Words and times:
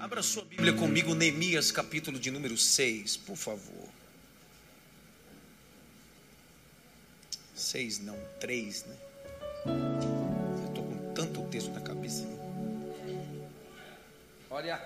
Abra 0.00 0.22
sua 0.22 0.46
Bíblia 0.46 0.72
comigo, 0.72 1.14
Neemias, 1.14 1.70
capítulo 1.70 2.18
de 2.18 2.30
número 2.30 2.56
6, 2.56 3.18
por 3.18 3.36
favor. 3.36 3.86
6 7.54 7.98
não, 7.98 8.18
3, 8.40 8.86
né? 8.86 8.96
Eu 9.66 10.68
estou 10.68 10.84
com 10.84 11.12
tanto 11.12 11.42
texto 11.50 11.70
na 11.72 11.82
cabeça. 11.82 12.26
Olha. 14.48 14.80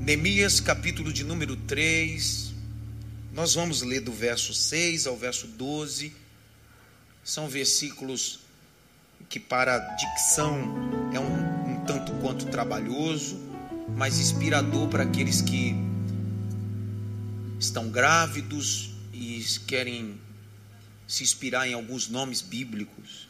Neemias, 0.00 0.58
capítulo 0.58 1.12
de 1.12 1.22
número 1.22 1.54
3. 1.54 2.47
Nós 3.38 3.54
vamos 3.54 3.82
ler 3.82 4.00
do 4.00 4.10
verso 4.10 4.52
6 4.52 5.06
ao 5.06 5.16
verso 5.16 5.46
12. 5.46 6.12
São 7.22 7.48
versículos 7.48 8.40
que, 9.28 9.38
para 9.38 9.76
a 9.76 9.78
dicção, 9.94 10.58
é 11.14 11.20
um, 11.20 11.70
um 11.70 11.84
tanto 11.84 12.10
quanto 12.14 12.46
trabalhoso, 12.46 13.38
mas 13.96 14.18
inspirador 14.18 14.88
para 14.88 15.04
aqueles 15.04 15.40
que 15.40 15.72
estão 17.60 17.88
grávidos 17.88 18.90
e 19.12 19.40
querem 19.68 20.20
se 21.06 21.22
inspirar 21.22 21.68
em 21.68 21.74
alguns 21.74 22.08
nomes 22.08 22.42
bíblicos. 22.42 23.28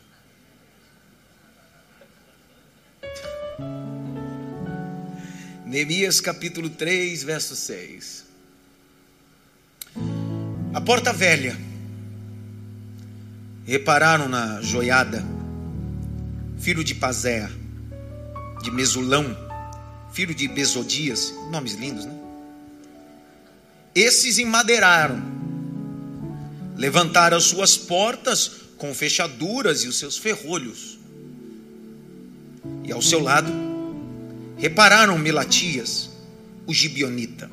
Neemias 5.67 6.19
capítulo 6.19 6.71
3, 6.71 7.25
verso 7.25 7.55
6. 7.55 8.28
A 10.79 10.81
porta 10.81 11.13
velha. 11.13 11.59
Repararam 13.67 14.29
na 14.29 14.63
joiada, 14.63 15.27
filho 16.57 16.85
de 16.85 16.95
Pazéa, 16.95 17.51
de 18.63 18.71
Mesulão, 18.71 19.37
filho 20.13 20.33
de 20.33 20.47
Besodias, 20.47 21.35
nomes 21.51 21.75
lindos, 21.75 22.05
né? 22.05 22.17
Esses 23.93 24.39
enmadeiraram, 24.39 25.21
levantaram 26.77 27.37
as 27.37 27.45
suas 27.45 27.77
portas 27.77 28.49
com 28.77 28.95
fechaduras 28.95 29.83
e 29.83 29.89
os 29.89 29.99
seus 29.99 30.17
ferrolhos. 30.17 30.97
E 32.85 32.93
ao 32.93 33.03
seu 33.03 33.21
lado, 33.21 33.51
repararam 34.57 35.19
Melatias, 35.19 36.09
o 36.69 36.73
Gibionita, 36.73 37.51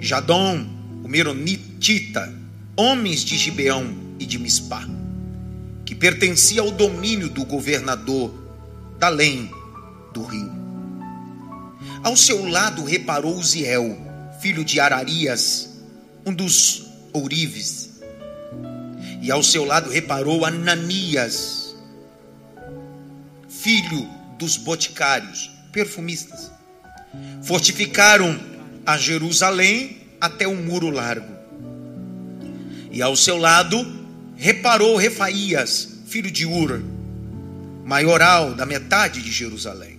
Jadom, 0.00 0.73
o 1.04 1.08
Meronitita, 1.08 2.34
homens 2.74 3.22
de 3.22 3.36
Gibeão 3.36 3.94
e 4.18 4.24
de 4.24 4.38
Mispá, 4.38 4.88
que 5.84 5.94
pertencia 5.94 6.62
ao 6.62 6.70
domínio 6.70 7.28
do 7.28 7.44
governador 7.44 8.34
além 8.98 9.50
do 10.14 10.22
rio. 10.24 10.50
Ao 12.02 12.16
seu 12.16 12.48
lado 12.48 12.82
reparou 12.84 13.40
Ziel, 13.42 13.98
filho 14.40 14.64
de 14.64 14.80
Ararias, 14.80 15.68
um 16.24 16.32
dos 16.32 16.86
ourives. 17.12 18.00
E 19.20 19.30
ao 19.30 19.42
seu 19.42 19.64
lado 19.64 19.90
reparou 19.90 20.46
Ananias, 20.46 21.76
filho 23.46 24.08
dos 24.38 24.56
boticários, 24.56 25.50
perfumistas. 25.70 26.50
Fortificaram 27.42 28.40
a 28.86 28.96
Jerusalém 28.96 30.03
até 30.24 30.48
o 30.48 30.56
muro 30.56 30.88
largo. 30.88 31.34
E 32.90 33.02
ao 33.02 33.14
seu 33.14 33.36
lado 33.36 33.84
reparou 34.36 34.96
Refaías, 34.96 35.98
filho 36.06 36.30
de 36.30 36.46
Ur, 36.46 36.82
maioral 37.84 38.54
da 38.54 38.64
metade 38.64 39.20
de 39.20 39.30
Jerusalém. 39.30 39.98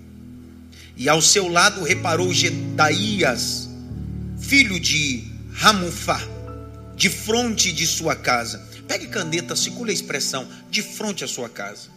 E 0.97 1.08
ao 1.08 1.22
seu 1.22 1.47
lado 1.47 1.84
reparou 1.84 2.34
Gedaías, 2.34 3.69
filho 4.40 4.80
de 4.80 5.24
Ramufá, 5.53 6.22
de 6.96 7.09
fronte 7.09 7.72
de 7.72 7.85
sua 7.85 8.16
casa. 8.16 8.66
Pegue 8.88 9.08
caneta, 9.08 9.56
circule 9.56 9.91
a 9.91 9.94
expressão, 9.94 10.47
de 10.72 10.81
frente 10.81 11.24
à 11.24 11.28
sua 11.28 11.50
casa. 11.50 11.90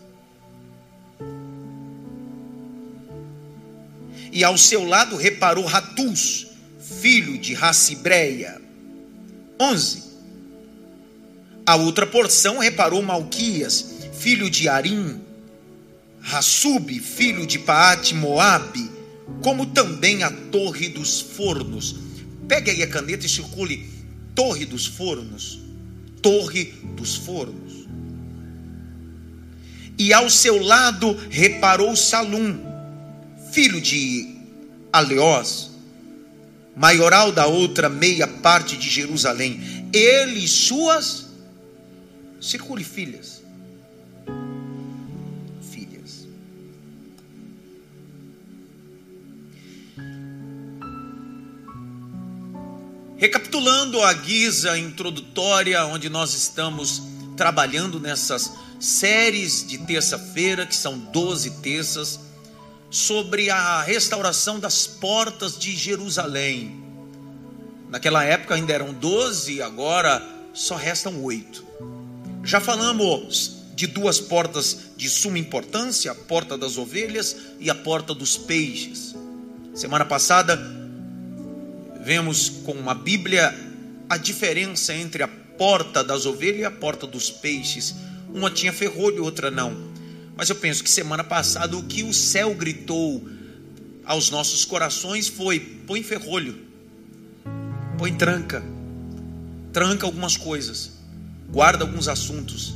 E 4.31 4.44
ao 4.44 4.59
seu 4.59 4.84
lado 4.84 5.17
reparou 5.17 5.65
Ratus, 5.65 6.47
filho 6.88 7.38
de 7.38 7.54
Racibreia. 7.54 8.60
11. 9.60 10.03
A 11.66 11.76
outra 11.76 12.06
porção 12.06 12.59
reparou 12.59 13.03
Malquias, 13.03 13.84
filho 14.19 14.49
de 14.49 14.69
Arim, 14.69 15.21
Rassub, 16.21 16.99
filho 17.00 17.47
de 17.47 17.59
Paate 17.59 18.15
Moabe, 18.15 18.91
como 19.43 19.66
também 19.66 20.22
a 20.22 20.31
torre 20.31 20.88
dos 20.88 21.21
fornos. 21.21 21.97
Pegue 22.47 22.71
aí 22.71 22.82
a 22.82 22.87
caneta 22.87 23.26
e 23.26 23.28
circule 23.28 23.87
torre 24.34 24.65
dos 24.65 24.87
fornos. 24.87 25.60
Torre 26.22 26.75
dos 26.97 27.15
fornos. 27.16 27.87
E 29.99 30.12
ao 30.12 30.31
seu 30.31 30.62
lado 30.62 31.16
reparou 31.28 31.94
Salum, 31.94 32.59
filho 33.53 33.81
de 33.81 34.37
Aleós, 34.93 35.68
maioral 36.78 37.33
da 37.33 37.47
outra 37.47 37.89
meia 37.89 38.27
parte 38.27 38.77
de 38.77 38.89
Jerusalém, 38.89 39.91
ele 39.93 40.44
e 40.44 40.49
suas, 40.49 41.27
circule 42.41 42.84
filhas. 42.84 43.43
Filhas. 45.72 46.27
Recapitulando 53.17 54.00
a 54.00 54.12
guisa 54.12 54.78
introdutória, 54.78 55.84
onde 55.84 56.09
nós 56.09 56.33
estamos 56.33 57.03
trabalhando 57.37 57.99
nessas 57.99 58.53
séries 58.78 59.67
de 59.67 59.78
terça-feira, 59.78 60.65
que 60.65 60.77
são 60.77 60.97
12 60.97 61.50
terças, 61.61 62.21
sobre 62.91 63.50
a 63.50 63.82
restauração 63.82 64.59
das 64.59 64.87
portas 64.87 65.59
de 65.59 65.75
Jerusalém. 65.76 66.84
Naquela 67.88 68.25
época 68.25 68.54
ainda 68.54 68.72
eram 68.72 68.93
12, 68.93 69.62
agora 69.62 70.22
só 70.53 70.76
restam 70.76 71.22
oito. 71.22 71.65
Já 72.44 72.60
falamos 72.60 73.59
de 73.75 73.87
duas 73.87 74.21
portas 74.21 74.91
de 74.97 75.09
suma 75.09 75.38
importância: 75.38 76.10
a 76.10 76.15
porta 76.15 76.56
das 76.56 76.76
ovelhas 76.76 77.37
e 77.60 77.71
a 77.71 77.75
porta 77.75 78.15
dos 78.15 78.37
peixes. 78.37 79.15
Semana 79.75 80.05
passada, 80.05 80.59
vemos 82.00 82.49
com 82.65 82.88
a 82.91 82.94
Bíblia 82.94 83.55
a 84.09 84.16
diferença 84.16 84.94
entre 84.94 85.22
a 85.22 85.28
porta 85.28 86.03
das 86.03 86.26
ovelhas 86.26 86.60
e 86.60 86.65
a 86.65 86.70
porta 86.70 87.06
dos 87.06 87.31
peixes. 87.31 87.94
Uma 88.32 88.50
tinha 88.50 88.72
ferrolho, 88.72 89.25
outra 89.25 89.50
não. 89.50 89.97
Mas 90.38 90.49
eu 90.49 90.54
penso 90.54 90.84
que 90.84 90.88
semana 90.88 91.25
passada 91.25 91.76
o 91.76 91.82
que 91.82 92.04
o 92.04 92.15
céu 92.15 92.54
gritou 92.54 93.28
aos 94.04 94.31
nossos 94.31 94.65
corações 94.65 95.26
foi: 95.26 95.59
põe 95.59 96.00
ferrolho, 96.00 96.56
põe 97.99 98.15
tranca, 98.15 98.62
tranca 99.72 100.06
algumas 100.06 100.37
coisas, 100.37 100.93
guarda 101.50 101.82
alguns 101.82 102.06
assuntos. 102.06 102.72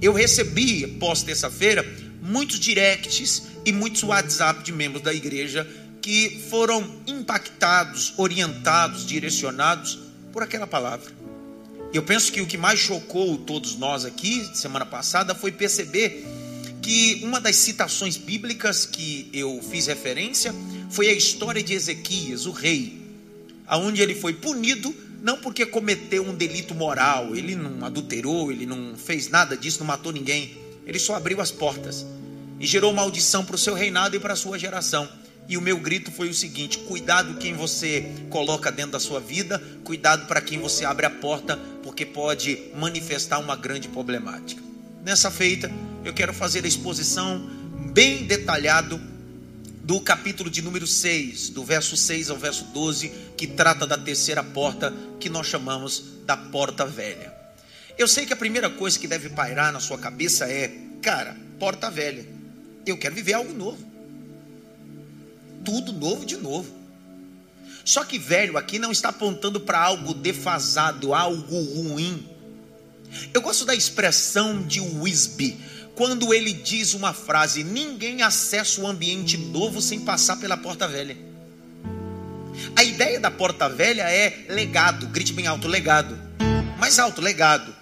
Eu 0.00 0.12
recebi, 0.12 0.86
pós 0.86 1.24
terça-feira, 1.24 1.84
muitos 2.22 2.60
directs 2.60 3.42
e 3.64 3.72
muitos 3.72 4.04
WhatsApp 4.04 4.62
de 4.62 4.70
membros 4.70 5.02
da 5.02 5.12
igreja 5.12 5.66
que 6.00 6.40
foram 6.48 6.88
impactados, 7.04 8.14
orientados, 8.16 9.04
direcionados 9.04 9.98
por 10.32 10.40
aquela 10.40 10.68
palavra. 10.68 11.10
Eu 11.92 12.04
penso 12.04 12.30
que 12.30 12.40
o 12.40 12.46
que 12.46 12.56
mais 12.56 12.78
chocou 12.78 13.38
todos 13.38 13.74
nós 13.74 14.04
aqui, 14.04 14.48
semana 14.54 14.86
passada, 14.86 15.34
foi 15.34 15.50
perceber 15.50 16.35
que 16.86 17.18
uma 17.24 17.40
das 17.40 17.56
citações 17.56 18.16
bíblicas 18.16 18.86
que 18.86 19.28
eu 19.32 19.60
fiz 19.60 19.88
referência 19.88 20.54
foi 20.88 21.08
a 21.08 21.12
história 21.12 21.60
de 21.60 21.74
Ezequias, 21.74 22.46
o 22.46 22.52
rei, 22.52 23.02
aonde 23.66 24.00
ele 24.00 24.14
foi 24.14 24.34
punido 24.34 24.94
não 25.20 25.36
porque 25.36 25.66
cometeu 25.66 26.22
um 26.22 26.32
delito 26.32 26.76
moral, 26.76 27.34
ele 27.34 27.56
não 27.56 27.84
adulterou, 27.84 28.52
ele 28.52 28.66
não 28.66 28.94
fez 28.94 29.28
nada 29.28 29.56
disso, 29.56 29.80
não 29.80 29.86
matou 29.88 30.12
ninguém, 30.12 30.56
ele 30.86 31.00
só 31.00 31.16
abriu 31.16 31.40
as 31.40 31.50
portas 31.50 32.06
e 32.60 32.64
gerou 32.64 32.92
maldição 32.92 33.44
para 33.44 33.56
o 33.56 33.58
seu 33.58 33.74
reinado 33.74 34.14
e 34.14 34.20
para 34.20 34.34
a 34.34 34.36
sua 34.36 34.56
geração. 34.56 35.08
E 35.48 35.56
o 35.56 35.60
meu 35.60 35.78
grito 35.78 36.12
foi 36.12 36.28
o 36.28 36.34
seguinte: 36.34 36.78
cuidado 36.78 37.38
quem 37.38 37.54
você 37.54 38.12
coloca 38.30 38.70
dentro 38.70 38.92
da 38.92 39.00
sua 39.00 39.18
vida, 39.18 39.60
cuidado 39.82 40.28
para 40.28 40.40
quem 40.40 40.60
você 40.60 40.84
abre 40.84 41.06
a 41.06 41.10
porta, 41.10 41.58
porque 41.82 42.06
pode 42.06 42.62
manifestar 42.76 43.40
uma 43.40 43.56
grande 43.56 43.88
problemática. 43.88 44.75
Nessa 45.06 45.30
feita, 45.30 45.70
eu 46.04 46.12
quero 46.12 46.34
fazer 46.34 46.64
a 46.64 46.66
exposição 46.66 47.38
bem 47.92 48.24
detalhado 48.24 49.00
do 49.84 50.00
capítulo 50.00 50.50
de 50.50 50.60
número 50.60 50.84
6, 50.84 51.50
do 51.50 51.62
verso 51.62 51.96
6 51.96 52.28
ao 52.28 52.36
verso 52.36 52.64
12, 52.74 53.12
que 53.36 53.46
trata 53.46 53.86
da 53.86 53.96
terceira 53.96 54.42
porta 54.42 54.92
que 55.20 55.28
nós 55.28 55.46
chamamos 55.46 56.02
da 56.26 56.36
porta 56.36 56.84
velha. 56.84 57.32
Eu 57.96 58.08
sei 58.08 58.26
que 58.26 58.32
a 58.32 58.36
primeira 58.36 58.68
coisa 58.68 58.98
que 58.98 59.06
deve 59.06 59.28
pairar 59.28 59.72
na 59.72 59.78
sua 59.78 59.96
cabeça 59.96 60.50
é, 60.50 60.76
cara, 61.00 61.36
porta 61.56 61.88
velha. 61.88 62.26
Eu 62.84 62.98
quero 62.98 63.14
viver 63.14 63.34
algo 63.34 63.54
novo. 63.54 63.78
Tudo 65.64 65.92
novo 65.92 66.26
de 66.26 66.36
novo. 66.36 66.68
Só 67.84 68.02
que 68.02 68.18
velho 68.18 68.58
aqui 68.58 68.76
não 68.80 68.90
está 68.90 69.10
apontando 69.10 69.60
para 69.60 69.80
algo 69.80 70.12
defasado, 70.12 71.14
algo 71.14 71.60
ruim. 71.60 72.35
Eu 73.32 73.40
gosto 73.40 73.64
da 73.64 73.74
expressão 73.74 74.62
de 74.62 74.80
Wisby, 74.80 75.58
quando 75.94 76.32
ele 76.32 76.52
diz 76.52 76.94
uma 76.94 77.12
frase: 77.12 77.64
ninguém 77.64 78.22
acessa 78.22 78.80
o 78.80 78.86
ambiente 78.86 79.36
novo 79.36 79.80
sem 79.80 80.00
passar 80.00 80.36
pela 80.36 80.56
porta 80.56 80.86
velha. 80.86 81.16
A 82.74 82.84
ideia 82.84 83.20
da 83.20 83.30
porta 83.30 83.68
velha 83.68 84.02
é 84.02 84.46
legado, 84.48 85.06
grite 85.08 85.32
bem 85.32 85.46
alto, 85.46 85.68
legado. 85.68 86.18
Mais 86.78 86.98
alto, 86.98 87.20
legado. 87.20 87.74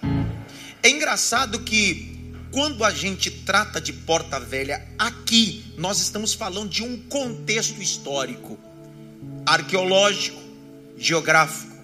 É 0.81 0.89
engraçado 0.89 1.59
que 1.59 2.15
quando 2.51 2.85
a 2.85 2.91
gente 2.91 3.29
trata 3.29 3.81
de 3.81 3.91
porta 3.91 4.39
velha 4.39 4.87
aqui, 4.97 5.65
nós 5.77 5.99
estamos 5.99 6.33
falando 6.33 6.69
de 6.69 6.83
um 6.83 6.97
contexto 6.97 7.81
histórico, 7.81 8.57
arqueológico, 9.45 10.41
geográfico. 10.97 11.74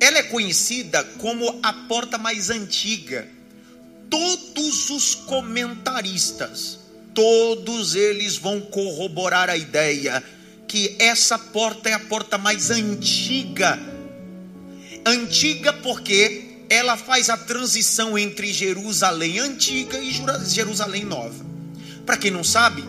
Ela 0.00 0.18
é 0.18 0.22
conhecida 0.24 1.02
como 1.18 1.60
a 1.62 1.72
porta 1.72 2.18
mais 2.18 2.50
antiga 2.50 3.28
todos 4.14 4.90
os 4.90 5.14
comentaristas, 5.14 6.78
todos 7.12 7.96
eles 7.96 8.36
vão 8.36 8.60
corroborar 8.60 9.50
a 9.50 9.56
ideia 9.56 10.22
que 10.68 10.94
essa 11.00 11.36
porta 11.36 11.88
é 11.88 11.92
a 11.92 11.98
porta 11.98 12.38
mais 12.38 12.70
antiga. 12.70 13.76
Antiga 15.04 15.72
porque 15.72 16.62
ela 16.70 16.96
faz 16.96 17.28
a 17.28 17.36
transição 17.36 18.16
entre 18.16 18.52
Jerusalém 18.52 19.40
antiga 19.40 19.98
e 19.98 20.12
Jerusalém 20.46 21.04
nova. 21.04 21.44
Para 22.06 22.16
quem 22.16 22.30
não 22.30 22.44
sabe, 22.44 22.84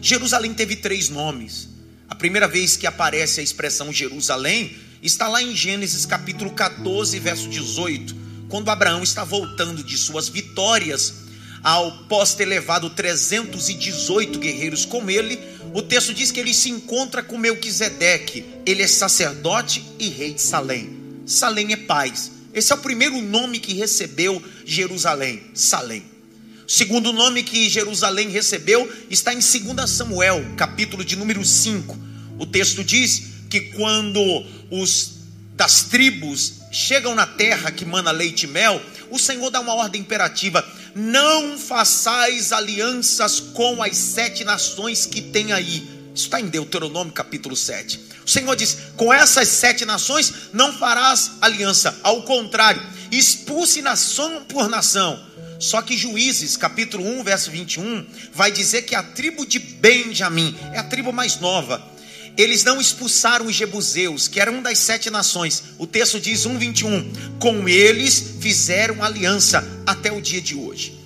Jerusalém 0.00 0.54
teve 0.54 0.76
três 0.76 1.08
nomes. 1.08 1.68
A 2.08 2.14
primeira 2.14 2.46
vez 2.46 2.76
que 2.76 2.86
aparece 2.86 3.40
a 3.40 3.42
expressão 3.42 3.92
Jerusalém 3.92 4.76
está 5.02 5.28
lá 5.28 5.42
em 5.42 5.54
Gênesis 5.54 6.04
capítulo 6.06 6.50
14, 6.50 7.18
verso 7.18 7.48
18 7.48 8.28
quando 8.48 8.70
Abraão 8.70 9.02
está 9.02 9.24
voltando 9.24 9.84
de 9.84 9.96
suas 9.96 10.28
vitórias, 10.28 11.14
ao 11.62 11.92
pós 12.04 12.34
ter 12.34 12.46
levado 12.46 12.88
318 12.88 14.38
guerreiros 14.38 14.84
com 14.84 15.08
ele, 15.10 15.38
o 15.74 15.82
texto 15.82 16.14
diz 16.14 16.30
que 16.30 16.40
ele 16.40 16.54
se 16.54 16.70
encontra 16.70 17.22
com 17.22 17.36
Melquisedeque, 17.36 18.44
ele 18.64 18.82
é 18.82 18.86
sacerdote 18.86 19.84
e 19.98 20.08
rei 20.08 20.32
de 20.32 20.40
Salém. 20.40 20.96
Salém 21.26 21.72
é 21.72 21.76
paz. 21.76 22.32
Esse 22.54 22.72
é 22.72 22.74
o 22.74 22.78
primeiro 22.78 23.20
nome 23.20 23.58
que 23.58 23.74
recebeu 23.74 24.42
Jerusalém, 24.64 25.42
Salém. 25.52 26.02
O 26.66 26.70
segundo 26.70 27.12
nome 27.12 27.42
que 27.42 27.68
Jerusalém 27.68 28.30
recebeu 28.30 28.90
está 29.10 29.34
em 29.34 29.38
2 29.38 29.90
Samuel, 29.90 30.42
capítulo 30.56 31.04
de 31.04 31.16
número 31.16 31.44
5. 31.44 31.98
O 32.38 32.46
texto 32.46 32.82
diz 32.82 33.37
que 33.48 33.60
quando 33.72 34.20
os 34.70 35.18
das 35.58 35.82
tribos 35.82 36.54
chegam 36.70 37.14
na 37.16 37.26
terra 37.26 37.72
que 37.72 37.84
mana 37.84 38.12
leite 38.12 38.44
e 38.44 38.46
mel, 38.46 38.80
o 39.10 39.18
Senhor 39.18 39.50
dá 39.50 39.60
uma 39.60 39.74
ordem 39.74 40.00
imperativa: 40.00 40.64
não 40.94 41.58
façais 41.58 42.52
alianças 42.52 43.40
com 43.40 43.82
as 43.82 43.96
sete 43.96 44.44
nações 44.44 45.04
que 45.04 45.20
tem 45.20 45.52
aí. 45.52 45.98
Isso 46.14 46.26
está 46.26 46.40
em 46.40 46.48
Deuteronômio 46.48 47.12
capítulo 47.12 47.56
7. 47.56 48.00
O 48.24 48.30
Senhor 48.30 48.54
diz: 48.54 48.78
com 48.96 49.12
essas 49.12 49.48
sete 49.48 49.84
nações 49.84 50.32
não 50.52 50.72
farás 50.72 51.32
aliança, 51.40 51.98
ao 52.02 52.22
contrário, 52.22 52.82
expulse 53.10 53.82
nação 53.82 54.44
por 54.44 54.68
nação. 54.68 55.26
Só 55.58 55.82
que 55.82 55.96
Juízes, 55.96 56.56
capítulo 56.56 57.04
1, 57.04 57.24
verso 57.24 57.50
21, 57.50 58.06
vai 58.32 58.52
dizer 58.52 58.82
que 58.82 58.94
a 58.94 59.02
tribo 59.02 59.44
de 59.44 59.58
Benjamim 59.58 60.56
é 60.72 60.78
a 60.78 60.84
tribo 60.84 61.12
mais 61.12 61.40
nova 61.40 61.97
eles 62.38 62.62
não 62.62 62.80
expulsaram 62.80 63.46
os 63.46 63.56
jebuseus, 63.56 64.28
que 64.28 64.38
eram 64.38 64.52
uma 64.54 64.62
das 64.62 64.78
sete 64.78 65.10
nações. 65.10 65.64
O 65.76 65.88
texto 65.88 66.20
diz 66.20 66.46
1:21, 66.46 67.10
com 67.40 67.68
eles 67.68 68.36
fizeram 68.40 69.02
aliança 69.02 69.66
até 69.84 70.12
o 70.12 70.20
dia 70.20 70.40
de 70.40 70.54
hoje. 70.54 70.96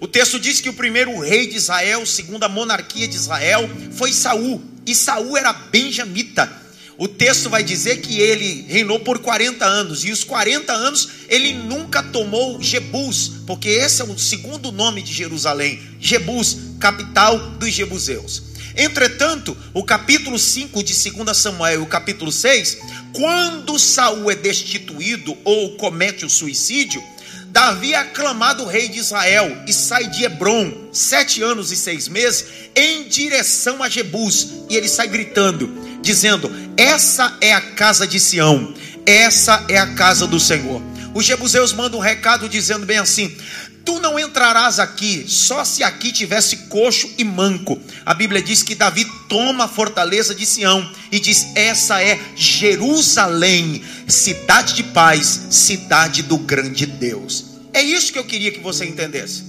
O 0.00 0.08
texto 0.08 0.40
diz 0.40 0.62
que 0.62 0.70
o 0.70 0.72
primeiro 0.72 1.20
rei 1.20 1.46
de 1.46 1.56
Israel, 1.56 2.06
segundo 2.06 2.44
a 2.44 2.48
monarquia 2.48 3.06
de 3.06 3.14
Israel, 3.14 3.68
foi 3.92 4.14
Saul, 4.14 4.62
e 4.86 4.94
Saul 4.94 5.36
era 5.36 5.52
benjamita. 5.52 6.50
O 6.96 7.06
texto 7.06 7.50
vai 7.50 7.62
dizer 7.62 8.00
que 8.00 8.18
ele 8.18 8.64
reinou 8.66 9.00
por 9.00 9.18
40 9.18 9.66
anos, 9.66 10.04
e 10.04 10.10
os 10.10 10.24
40 10.24 10.72
anos 10.72 11.08
ele 11.28 11.52
nunca 11.52 12.02
tomou 12.02 12.62
Jebus, 12.62 13.32
porque 13.46 13.68
esse 13.68 14.00
é 14.00 14.04
o 14.06 14.18
segundo 14.18 14.72
nome 14.72 15.02
de 15.02 15.12
Jerusalém, 15.12 15.78
Jebus, 16.00 16.56
capital 16.78 17.38
dos 17.58 17.70
jebuseus. 17.70 18.50
Entretanto, 18.76 19.56
o 19.74 19.82
capítulo 19.82 20.38
5 20.38 20.82
de 20.82 21.10
2 21.10 21.36
Samuel 21.36 21.80
e 21.80 21.82
o 21.82 21.86
capítulo 21.86 22.30
6, 22.30 22.78
quando 23.12 23.78
Saul 23.78 24.30
é 24.30 24.34
destituído 24.34 25.36
ou 25.44 25.76
comete 25.76 26.24
o 26.24 26.30
suicídio, 26.30 27.02
Davi 27.48 27.94
é 27.94 27.96
aclamado 27.96 28.64
rei 28.64 28.88
de 28.88 29.00
Israel 29.00 29.64
e 29.66 29.72
sai 29.72 30.06
de 30.06 30.24
Hebron, 30.24 30.72
sete 30.92 31.42
anos 31.42 31.72
e 31.72 31.76
seis 31.76 32.06
meses, 32.06 32.46
em 32.76 33.08
direção 33.08 33.82
a 33.82 33.88
Jebus. 33.88 34.48
E 34.70 34.76
ele 34.76 34.88
sai 34.88 35.08
gritando, 35.08 35.68
dizendo: 36.00 36.50
Essa 36.76 37.36
é 37.40 37.52
a 37.52 37.60
casa 37.60 38.06
de 38.06 38.20
Sião, 38.20 38.72
essa 39.04 39.64
é 39.68 39.78
a 39.78 39.94
casa 39.94 40.28
do 40.28 40.38
Senhor. 40.38 40.80
Os 41.12 41.24
jebuseus 41.24 41.72
mandam 41.72 41.98
um 41.98 42.02
recado 42.02 42.48
dizendo 42.48 42.86
bem 42.86 42.98
assim: 42.98 43.36
Tu 43.84 43.98
não 43.98 44.18
entrarás 44.18 44.78
aqui, 44.78 45.24
só 45.26 45.64
se 45.64 45.82
aqui 45.82 46.12
tivesse 46.12 46.56
coxo 46.68 47.10
e 47.16 47.24
manco. 47.24 47.80
A 48.04 48.12
Bíblia 48.12 48.42
diz 48.42 48.62
que 48.62 48.74
Davi 48.74 49.06
toma 49.28 49.64
a 49.64 49.68
fortaleza 49.68 50.34
de 50.34 50.44
Sião 50.44 50.88
e 51.10 51.18
diz: 51.18 51.48
Essa 51.54 52.02
é 52.02 52.20
Jerusalém, 52.36 53.82
cidade 54.06 54.74
de 54.74 54.82
paz, 54.82 55.46
cidade 55.50 56.22
do 56.22 56.36
grande 56.38 56.86
Deus. 56.86 57.46
É 57.72 57.80
isso 57.80 58.12
que 58.12 58.18
eu 58.18 58.24
queria 58.24 58.50
que 58.50 58.60
você 58.60 58.84
entendesse. 58.84 59.44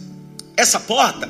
Essa 0.55 0.79
porta 0.79 1.29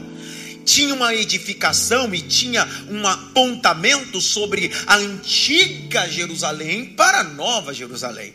tinha 0.66 0.94
uma 0.94 1.14
edificação 1.14 2.14
e 2.14 2.22
tinha 2.22 2.68
um 2.90 3.06
apontamento 3.08 4.22
sobre 4.22 4.72
a 4.86 4.96
antiga 4.96 6.08
Jerusalém 6.08 6.86
para 6.86 7.22
a 7.22 7.24
nova 7.24 7.74
Jerusalém. 7.74 8.34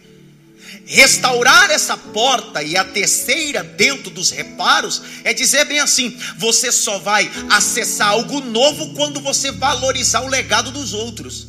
Restaurar 0.85 1.71
essa 1.71 1.97
porta 1.97 2.63
e 2.63 2.77
a 2.77 2.85
terceira 2.85 3.65
dentro 3.65 4.11
dos 4.11 4.31
reparos 4.31 5.03
é 5.25 5.33
dizer 5.33 5.65
bem 5.65 5.81
assim: 5.81 6.17
você 6.37 6.71
só 6.71 6.99
vai 6.99 7.31
acessar 7.51 8.09
algo 8.09 8.41
novo 8.41 8.95
quando 8.95 9.21
você 9.21 9.51
valorizar 9.51 10.21
o 10.21 10.29
legado 10.29 10.71
dos 10.71 10.93
outros. 10.93 11.49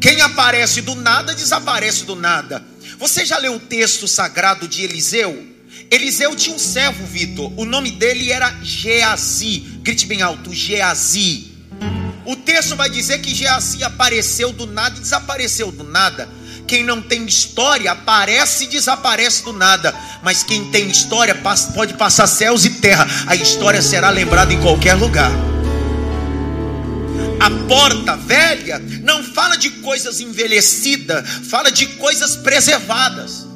Quem 0.00 0.20
aparece 0.20 0.80
do 0.80 0.94
nada 0.94 1.34
desaparece 1.34 2.04
do 2.04 2.14
nada. 2.14 2.64
Você 2.98 3.24
já 3.24 3.38
leu 3.38 3.54
o 3.54 3.60
texto 3.60 4.06
sagrado 4.06 4.68
de 4.68 4.84
Eliseu? 4.84 5.46
Eliseu 5.90 6.36
tinha 6.36 6.54
um 6.54 6.58
servo, 6.58 7.06
Vitor. 7.06 7.52
O 7.56 7.64
nome 7.64 7.90
dele 7.92 8.30
era 8.30 8.50
Geazi. 8.62 9.60
Grite 9.82 10.06
bem 10.06 10.22
alto: 10.22 10.52
Geazi. 10.52 11.47
O 12.28 12.36
texto 12.36 12.76
vai 12.76 12.90
dizer 12.90 13.20
que 13.22 13.34
Geazi 13.34 13.82
apareceu 13.82 14.52
do 14.52 14.66
nada 14.66 14.98
e 14.98 15.00
desapareceu 15.00 15.72
do 15.72 15.82
nada. 15.82 16.28
Quem 16.66 16.84
não 16.84 17.00
tem 17.00 17.24
história 17.24 17.90
aparece 17.90 18.64
e 18.64 18.66
desaparece 18.66 19.42
do 19.44 19.54
nada. 19.54 19.94
Mas 20.22 20.42
quem 20.42 20.70
tem 20.70 20.90
história 20.90 21.34
pode 21.74 21.94
passar 21.94 22.26
céus 22.26 22.66
e 22.66 22.70
terra. 22.82 23.08
A 23.26 23.34
história 23.34 23.80
será 23.80 24.10
lembrada 24.10 24.52
em 24.52 24.60
qualquer 24.60 24.92
lugar. 24.92 25.32
A 27.40 27.50
porta 27.66 28.14
velha 28.14 28.78
não 29.02 29.24
fala 29.24 29.56
de 29.56 29.70
coisas 29.70 30.20
envelhecidas, 30.20 31.26
fala 31.48 31.72
de 31.72 31.86
coisas 31.86 32.36
preservadas. 32.36 33.46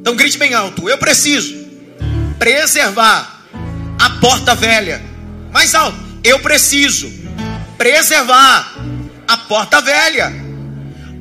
Então 0.00 0.16
grite 0.16 0.38
bem 0.38 0.54
alto: 0.54 0.88
eu 0.88 0.96
preciso 0.96 1.54
preservar 2.38 3.44
a 3.98 4.08
porta 4.20 4.54
velha. 4.54 5.04
Mais 5.52 5.74
alto: 5.74 5.98
eu 6.24 6.40
preciso 6.40 7.17
preservar 7.78 8.74
a 9.26 9.36
porta 9.36 9.80
velha. 9.80 10.30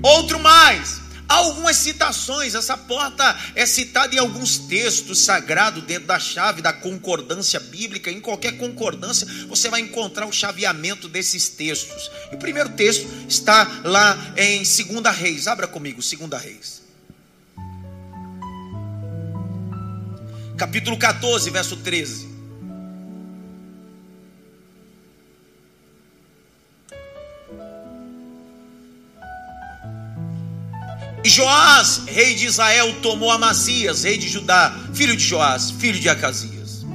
Outro 0.03 0.39
mais, 0.39 0.99
algumas 1.29 1.77
citações, 1.77 2.55
essa 2.55 2.75
porta 2.75 3.37
é 3.55 3.65
citada 3.65 4.15
em 4.15 4.19
alguns 4.19 4.57
textos 4.57 5.19
sagrados 5.19 5.83
dentro 5.83 6.07
da 6.07 6.19
chave 6.19 6.61
da 6.61 6.73
concordância 6.73 7.59
bíblica. 7.59 8.11
Em 8.11 8.19
qualquer 8.19 8.57
concordância, 8.57 9.27
você 9.47 9.69
vai 9.69 9.79
encontrar 9.79 10.25
o 10.25 10.33
chaveamento 10.33 11.07
desses 11.07 11.47
textos. 11.47 12.11
E 12.31 12.35
o 12.35 12.39
primeiro 12.39 12.69
texto 12.69 13.07
está 13.29 13.81
lá 13.83 14.17
em 14.35 14.63
2 14.63 15.15
Reis. 15.15 15.47
Abra 15.47 15.67
comigo, 15.67 16.01
2 16.01 16.41
Reis. 16.41 16.87
capítulo 20.57 20.97
14, 20.97 21.49
verso 21.51 21.77
13. 21.77 22.26
Joás, 31.27 32.01
rei 32.07 32.35
de 32.35 32.45
Israel, 32.45 32.95
tomou 33.01 33.31
Amazias, 33.31 34.03
rei 34.03 34.17
de 34.17 34.27
Judá, 34.27 34.75
filho 34.93 35.15
de 35.15 35.23
Joás, 35.23 35.71
filho 35.71 35.99
de 35.99 36.09
Acasias, 36.09 36.85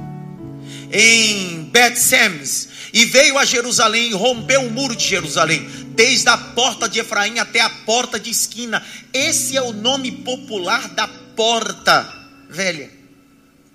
em 0.91 1.63
Bet-Semes, 1.65 2.69
e 2.93 3.05
veio 3.05 3.37
a 3.37 3.45
Jerusalém, 3.45 4.11
e 4.11 4.13
rompeu 4.13 4.61
o 4.61 4.71
muro 4.71 4.95
de 4.95 5.07
Jerusalém, 5.07 5.67
desde 5.95 6.29
a 6.29 6.37
porta 6.37 6.87
de 6.87 6.99
Efraim 6.99 7.39
até 7.39 7.59
a 7.59 7.69
porta 7.69 8.19
de 8.19 8.29
esquina. 8.29 8.85
Esse 9.11 9.57
é 9.57 9.61
o 9.61 9.73
nome 9.73 10.11
popular 10.11 10.89
da 10.89 11.07
porta 11.07 12.11
velha, 12.49 12.91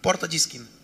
porta 0.00 0.28
de 0.28 0.36
esquina. 0.36 0.77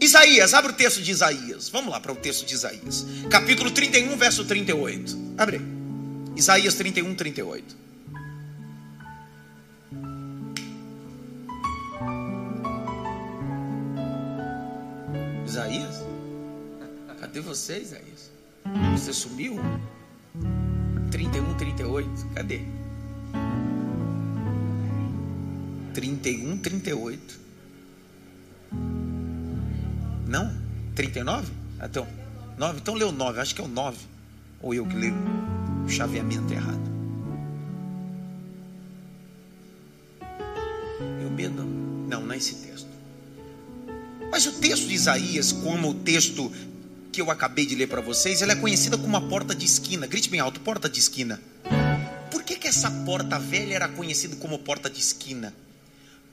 Isaías, 0.00 0.52
abre 0.52 0.72
o 0.72 0.74
texto 0.74 1.00
de 1.02 1.10
Isaías. 1.10 1.68
Vamos 1.68 1.90
lá 1.90 2.00
para 2.00 2.12
o 2.12 2.16
texto 2.16 2.44
de 2.44 2.54
Isaías. 2.54 3.06
Capítulo 3.30 3.70
31, 3.70 4.16
verso 4.16 4.44
38. 4.44 5.34
Abre. 5.38 5.60
Isaías 6.36 6.74
31, 6.74 7.14
38. 7.14 7.76
Isaías? 15.46 16.04
Cadê 17.18 17.40
você, 17.40 17.78
Isaías? 17.78 18.30
Você 18.92 19.12
sumiu? 19.14 19.58
31, 21.10 21.54
38. 21.54 22.26
Cadê? 22.34 22.60
31, 25.94 26.58
38. 26.58 27.46
Não? 30.26 30.52
39? 30.94 31.52
Então, 31.82 32.06
9. 32.58 32.78
Então 32.78 32.94
leu 32.94 33.12
9. 33.12 33.40
Acho 33.40 33.54
que 33.54 33.60
é 33.60 33.64
o 33.64 33.68
9. 33.68 33.96
Ou 34.60 34.74
eu 34.74 34.86
que 34.86 34.96
leio 34.96 35.14
o 35.84 35.88
chaveamento 35.88 36.52
errado. 36.52 36.80
Eu 41.22 41.30
medo. 41.30 41.62
Não, 42.08 42.22
não 42.22 42.32
é 42.32 42.36
esse 42.36 42.54
texto. 42.56 42.88
Mas 44.30 44.46
o 44.46 44.52
texto 44.52 44.86
de 44.88 44.94
Isaías, 44.94 45.52
como 45.52 45.90
o 45.90 45.94
texto 45.94 46.50
que 47.12 47.20
eu 47.20 47.30
acabei 47.30 47.64
de 47.64 47.74
ler 47.74 47.88
para 47.88 48.00
vocês, 48.00 48.42
ela 48.42 48.52
é 48.52 48.56
conhecida 48.56 48.98
como 48.98 49.16
a 49.16 49.20
porta 49.20 49.54
de 49.54 49.64
esquina. 49.64 50.06
Grite 50.06 50.28
bem 50.28 50.40
alto, 50.40 50.60
porta 50.60 50.88
de 50.88 50.98
esquina. 50.98 51.40
Por 52.30 52.42
que, 52.42 52.56
que 52.56 52.68
essa 52.68 52.90
porta 52.90 53.38
velha 53.38 53.74
era 53.74 53.88
conhecida 53.88 54.36
como 54.36 54.58
porta 54.58 54.90
de 54.90 54.98
esquina? 54.98 55.54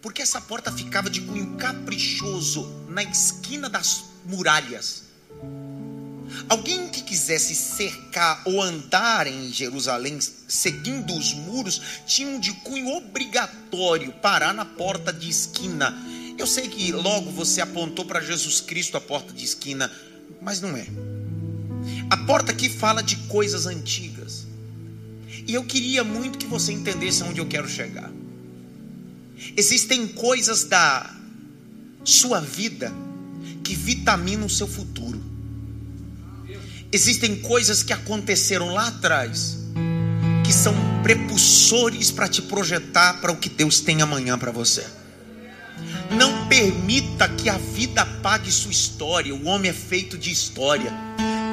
Porque 0.03 0.21
essa 0.21 0.41
porta 0.41 0.69
ficava 0.69 1.09
de 1.09 1.21
cunho 1.21 1.55
caprichoso 1.55 2.69
na 2.89 3.01
esquina 3.01 3.69
das 3.69 4.03
muralhas. 4.25 5.03
Alguém 6.49 6.89
que 6.89 7.01
quisesse 7.01 7.55
cercar 7.55 8.41
ou 8.43 8.61
andar 8.61 9.27
em 9.27 9.51
Jerusalém 9.53 10.19
seguindo 10.19 11.17
os 11.17 11.33
muros 11.33 11.81
tinha 12.05 12.37
de 12.37 12.51
cunho 12.51 12.89
obrigatório 12.89 14.11
parar 14.11 14.53
na 14.53 14.65
porta 14.65 15.13
de 15.13 15.29
esquina. 15.29 15.97
Eu 16.37 16.47
sei 16.47 16.67
que 16.67 16.91
logo 16.91 17.31
você 17.31 17.61
apontou 17.61 18.03
para 18.03 18.19
Jesus 18.19 18.59
Cristo 18.59 18.97
a 18.97 19.01
porta 19.01 19.31
de 19.31 19.45
esquina, 19.45 19.89
mas 20.41 20.59
não 20.59 20.75
é. 20.75 20.85
A 22.09 22.17
porta 22.17 22.51
aqui 22.51 22.67
fala 22.67 23.01
de 23.01 23.15
coisas 23.27 23.65
antigas. 23.67 24.45
E 25.47 25.53
eu 25.53 25.63
queria 25.63 26.03
muito 26.03 26.37
que 26.37 26.45
você 26.45 26.73
entendesse 26.73 27.23
onde 27.23 27.39
eu 27.39 27.45
quero 27.45 27.69
chegar. 27.69 28.11
Existem 29.55 30.07
coisas 30.07 30.63
da 30.63 31.13
sua 32.03 32.39
vida 32.39 32.93
que 33.63 33.75
vitaminam 33.75 34.45
o 34.45 34.49
seu 34.49 34.67
futuro. 34.67 35.21
Existem 36.91 37.37
coisas 37.37 37.81
que 37.81 37.93
aconteceram 37.93 38.73
lá 38.73 38.87
atrás 38.87 39.57
que 40.45 40.53
são 40.53 40.75
prepulsores 41.01 42.11
para 42.11 42.27
te 42.27 42.41
projetar 42.41 43.19
para 43.21 43.31
o 43.31 43.37
que 43.37 43.49
Deus 43.49 43.79
tem 43.79 44.01
amanhã 44.01 44.37
para 44.37 44.51
você. 44.51 44.85
Não 46.11 46.47
permita 46.47 47.27
que 47.27 47.49
a 47.49 47.57
vida 47.57 48.01
apague 48.01 48.51
sua 48.51 48.71
história. 48.71 49.33
O 49.33 49.45
homem 49.45 49.71
é 49.71 49.73
feito 49.73 50.17
de 50.17 50.31
história. 50.31 50.91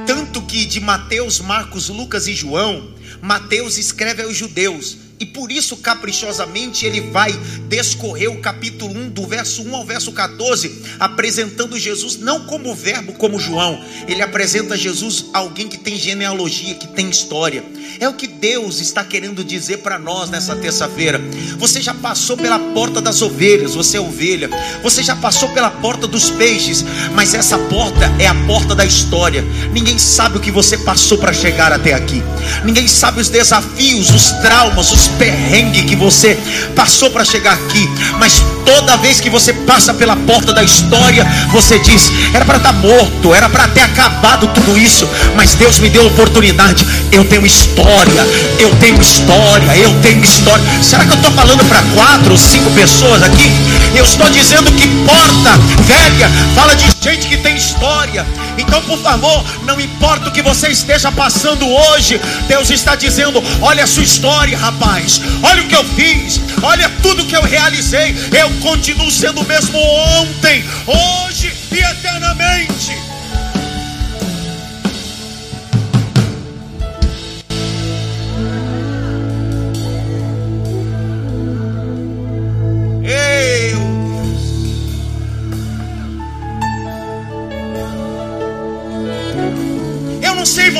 Tanto 0.06 0.42
que 0.42 0.66
de 0.66 0.80
Mateus, 0.80 1.40
Marcos, 1.40 1.88
Lucas 1.88 2.26
e 2.26 2.34
João, 2.34 2.94
Mateus 3.22 3.78
escreve 3.78 4.22
aos 4.22 4.36
judeus 4.36 4.98
e 5.20 5.26
por 5.26 5.52
isso, 5.52 5.76
caprichosamente, 5.76 6.86
ele 6.86 7.02
vai 7.02 7.30
descorrer 7.68 8.32
o 8.32 8.40
capítulo 8.40 8.98
1, 8.98 9.10
do 9.10 9.26
verso 9.26 9.62
1 9.62 9.76
ao 9.76 9.84
verso 9.84 10.10
14, 10.12 10.82
apresentando 10.98 11.78
Jesus 11.78 12.16
não 12.16 12.46
como 12.46 12.74
verbo, 12.74 13.12
como 13.12 13.38
João. 13.38 13.84
Ele 14.08 14.22
apresenta 14.22 14.78
Jesus 14.78 15.26
alguém 15.34 15.68
que 15.68 15.76
tem 15.76 15.98
genealogia, 15.98 16.74
que 16.74 16.88
tem 16.88 17.10
história. 17.10 17.62
É 17.98 18.08
o 18.08 18.14
que 18.14 18.26
Deus 18.26 18.80
está 18.80 19.04
querendo 19.04 19.44
dizer 19.44 19.78
para 19.78 19.98
nós 19.98 20.30
nessa 20.30 20.56
terça-feira. 20.56 21.20
Você 21.58 21.82
já 21.82 21.92
passou 21.92 22.38
pela 22.38 22.58
porta 22.58 22.98
das 23.02 23.20
ovelhas, 23.20 23.74
você 23.74 23.98
é 23.98 24.00
ovelha. 24.00 24.48
Você 24.82 25.02
já 25.02 25.14
passou 25.14 25.50
pela 25.50 25.70
porta 25.70 26.06
dos 26.06 26.30
peixes, 26.30 26.82
mas 27.14 27.34
essa 27.34 27.58
porta 27.58 28.06
é 28.18 28.26
a 28.26 28.34
porta 28.46 28.74
da 28.74 28.86
história. 28.86 29.44
Ninguém 29.70 29.98
sabe 29.98 30.38
o 30.38 30.40
que 30.40 30.50
você 30.50 30.78
passou 30.78 31.18
para 31.18 31.34
chegar 31.34 31.74
até 31.74 31.92
aqui. 31.92 32.22
Ninguém 32.64 32.88
sabe 32.88 33.20
os 33.20 33.28
desafios, 33.28 34.08
os 34.08 34.30
traumas, 34.40 34.90
os 34.90 35.09
perrengue 35.18 35.82
que 35.82 35.96
você 35.96 36.38
passou 36.74 37.10
para 37.10 37.24
chegar 37.24 37.54
aqui, 37.54 37.88
mas 38.18 38.44
toda 38.64 38.96
vez 38.98 39.20
que 39.20 39.30
você 39.30 39.52
passa 39.52 39.92
pela 39.92 40.16
porta 40.16 40.52
da 40.52 40.62
história, 40.62 41.26
você 41.50 41.78
diz: 41.78 42.10
era 42.32 42.44
para 42.44 42.58
estar 42.58 42.72
tá 42.72 42.78
morto, 42.78 43.34
era 43.34 43.48
para 43.48 43.68
ter 43.68 43.82
acabado 43.82 44.48
tudo 44.48 44.78
isso, 44.78 45.08
mas 45.36 45.54
Deus 45.54 45.78
me 45.78 45.88
deu 45.88 46.06
oportunidade. 46.06 46.86
Eu 47.12 47.24
tenho 47.24 47.44
história, 47.44 48.26
eu 48.58 48.74
tenho 48.76 49.00
história, 49.00 49.76
eu 49.76 49.92
tenho 50.00 50.22
história. 50.22 50.64
Será 50.82 51.04
que 51.04 51.10
eu 51.10 51.16
estou 51.16 51.32
falando 51.32 51.64
para 51.64 51.82
quatro 51.94 52.32
ou 52.32 52.38
cinco 52.38 52.70
pessoas 52.70 53.22
aqui? 53.22 53.50
Eu 53.94 54.04
estou 54.04 54.28
dizendo 54.30 54.70
que 54.72 54.86
porta 55.04 55.56
velha 55.82 56.30
fala 56.54 56.74
de 56.74 56.86
gente 57.00 57.28
que 57.28 57.36
tem 57.36 57.56
história. 57.56 58.26
Então, 58.60 58.82
por 58.82 58.98
favor, 59.02 59.44
não 59.64 59.80
importa 59.80 60.28
o 60.28 60.32
que 60.32 60.42
você 60.42 60.68
esteja 60.68 61.10
passando 61.10 61.66
hoje, 61.68 62.20
Deus 62.46 62.70
está 62.70 62.94
dizendo: 62.94 63.42
olha 63.60 63.84
a 63.84 63.86
sua 63.86 64.02
história, 64.02 64.56
rapaz. 64.56 65.20
Olha 65.42 65.62
o 65.62 65.66
que 65.66 65.76
eu 65.76 65.84
fiz, 65.84 66.40
olha 66.62 66.88
tudo 67.02 67.24
que 67.24 67.36
eu 67.36 67.42
realizei. 67.42 68.14
Eu 68.38 68.50
continuo 68.60 69.10
sendo 69.10 69.40
o 69.40 69.46
mesmo 69.46 69.78
ontem, 69.78 70.64
hoje 70.86 71.52
e 71.72 71.78
eternamente. 71.78 73.09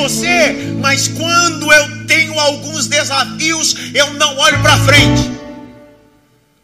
Você, 0.01 0.53
mas 0.79 1.07
quando 1.07 1.71
eu 1.71 2.05
tenho 2.07 2.39
alguns 2.39 2.87
desafios, 2.87 3.75
eu 3.93 4.13
não 4.15 4.37
olho 4.37 4.59
para 4.61 4.77
frente, 4.79 5.31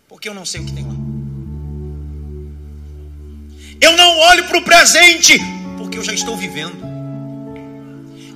porque 0.08 0.28
eu 0.28 0.34
não 0.34 0.46
sei 0.46 0.62
o 0.62 0.66
que 0.66 0.72
tem 0.74 0.84
lá. 0.84 0.96
Eu 3.80 3.96
não 3.96 4.18
olho 4.20 4.46
para 4.46 4.58
o 4.58 4.62
presente, 4.64 5.40
porque 5.78 5.98
eu 6.00 6.04
já 6.04 6.14
estou 6.14 6.36
vivendo. 6.36 6.76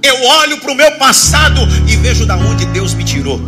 Eu 0.03 0.23
olho 0.23 0.59
para 0.59 0.71
o 0.71 0.75
meu 0.75 0.91
passado 0.97 1.61
e 1.87 1.95
vejo 1.97 2.25
da 2.25 2.35
onde 2.35 2.65
Deus 2.67 2.93
me 2.93 3.03
tirou. 3.03 3.39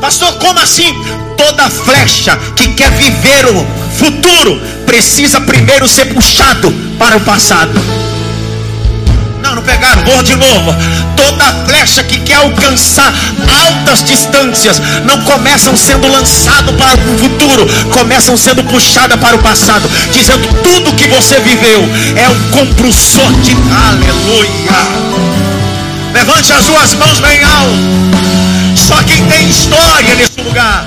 Pastor, 0.00 0.32
como 0.34 0.58
assim? 0.60 0.94
Toda 1.36 1.70
flecha 1.70 2.36
que 2.56 2.68
quer 2.68 2.90
viver 2.92 3.46
o 3.46 3.66
futuro 3.96 4.60
precisa 4.86 5.40
primeiro 5.40 5.88
ser 5.88 6.06
puxado 6.14 6.70
para 6.98 7.16
o 7.16 7.20
passado. 7.20 7.72
Não, 9.42 9.56
não 9.56 9.62
pegaram, 9.62 10.04
vou 10.04 10.22
de 10.22 10.36
novo. 10.36 10.74
Toda 11.16 11.44
flecha 11.66 12.02
que 12.04 12.20
quer 12.20 12.36
alcançar 12.36 13.12
altas 13.66 14.02
distâncias 14.04 14.80
não 15.04 15.20
começam 15.22 15.76
sendo 15.76 16.08
lançado 16.08 16.72
para 16.74 17.00
o 17.00 17.18
futuro, 17.18 17.66
começam 17.90 18.36
sendo 18.36 18.62
puxada 18.64 19.16
para 19.16 19.36
o 19.36 19.40
passado, 19.40 19.88
dizendo 20.12 20.46
tudo 20.62 20.94
que 20.94 21.08
você 21.08 21.40
viveu 21.40 21.80
é 22.16 22.28
um 22.28 22.50
compulsor 22.50 23.32
de 23.42 23.52
aleluia. 23.52 25.28
Levante 26.12 26.52
as 26.52 26.64
duas 26.64 26.94
mãos 26.94 27.20
bem 27.20 27.42
alto. 27.42 28.57
Só 28.88 29.02
quem 29.02 29.22
tem 29.26 29.50
história 29.50 30.14
nesse 30.14 30.40
lugar. 30.40 30.86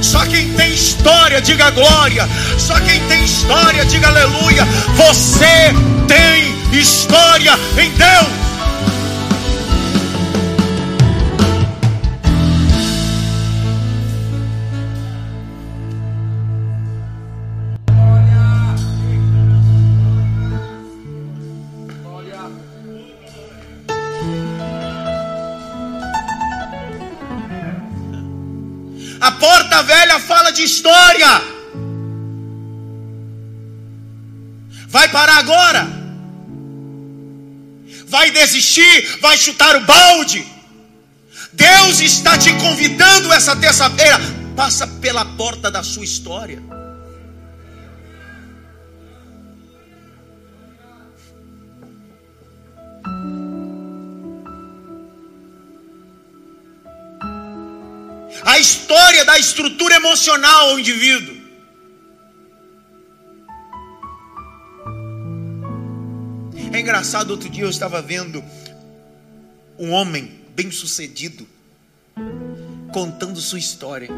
Só 0.00 0.24
quem 0.26 0.52
tem 0.52 0.72
história, 0.72 1.40
diga 1.40 1.68
glória. 1.70 2.28
Só 2.56 2.78
quem 2.78 3.00
tem 3.08 3.24
história, 3.24 3.84
diga 3.86 4.06
aleluia. 4.06 4.64
Você 4.94 5.74
tem 6.06 6.78
história 6.80 7.58
em 7.76 7.90
Deus. 7.90 8.47
A 29.28 29.32
porta 29.32 29.82
velha 29.82 30.18
fala 30.18 30.50
de 30.50 30.62
história. 30.62 31.42
Vai 34.88 35.06
parar 35.10 35.36
agora? 35.36 35.86
Vai 38.06 38.30
desistir? 38.30 39.18
Vai 39.20 39.36
chutar 39.36 39.76
o 39.76 39.84
balde? 39.84 40.46
Deus 41.52 42.00
está 42.00 42.38
te 42.38 42.50
convidando 42.54 43.30
essa 43.30 43.54
terça-feira. 43.54 44.18
Passa 44.56 44.86
pela 44.86 45.26
porta 45.26 45.70
da 45.70 45.82
sua 45.82 46.04
história. 46.04 46.62
A 58.48 58.58
história 58.58 59.26
da 59.26 59.38
estrutura 59.38 59.96
emocional 59.96 60.70
ao 60.70 60.78
indivíduo. 60.78 61.36
É 66.72 66.80
engraçado, 66.80 67.30
outro 67.30 67.50
dia 67.50 67.64
eu 67.64 67.68
estava 67.68 68.00
vendo 68.00 68.42
um 69.78 69.90
homem 69.90 70.40
bem 70.56 70.70
sucedido 70.70 71.46
contando 72.90 73.38
sua 73.38 73.58
história. 73.58 74.08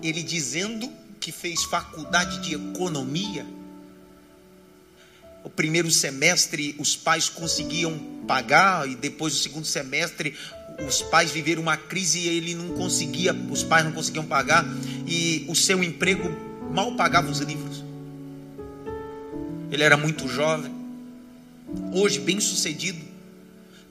Ele 0.00 0.22
dizendo 0.22 0.88
que 1.18 1.32
fez 1.32 1.64
faculdade 1.64 2.38
de 2.38 2.54
economia. 2.54 3.44
O 5.42 5.50
primeiro 5.50 5.90
semestre 5.90 6.76
os 6.78 6.94
pais 6.94 7.28
conseguiam 7.28 7.98
pagar, 8.28 8.88
e 8.88 8.94
depois 8.94 9.34
o 9.34 9.38
segundo 9.38 9.64
semestre 9.64 10.36
os 10.86 11.02
pais 11.02 11.30
viveram 11.30 11.62
uma 11.62 11.76
crise 11.76 12.18
e 12.18 12.28
ele 12.28 12.54
não 12.54 12.68
conseguia, 12.70 13.32
os 13.50 13.62
pais 13.62 13.84
não 13.84 13.92
conseguiam 13.92 14.24
pagar 14.24 14.64
e 15.06 15.44
o 15.48 15.54
seu 15.54 15.82
emprego 15.82 16.30
mal 16.72 16.94
pagava 16.94 17.30
os 17.30 17.38
livros. 17.40 17.84
Ele 19.70 19.82
era 19.82 19.96
muito 19.96 20.28
jovem, 20.28 20.72
hoje 21.92 22.20
bem 22.20 22.40
sucedido. 22.40 23.04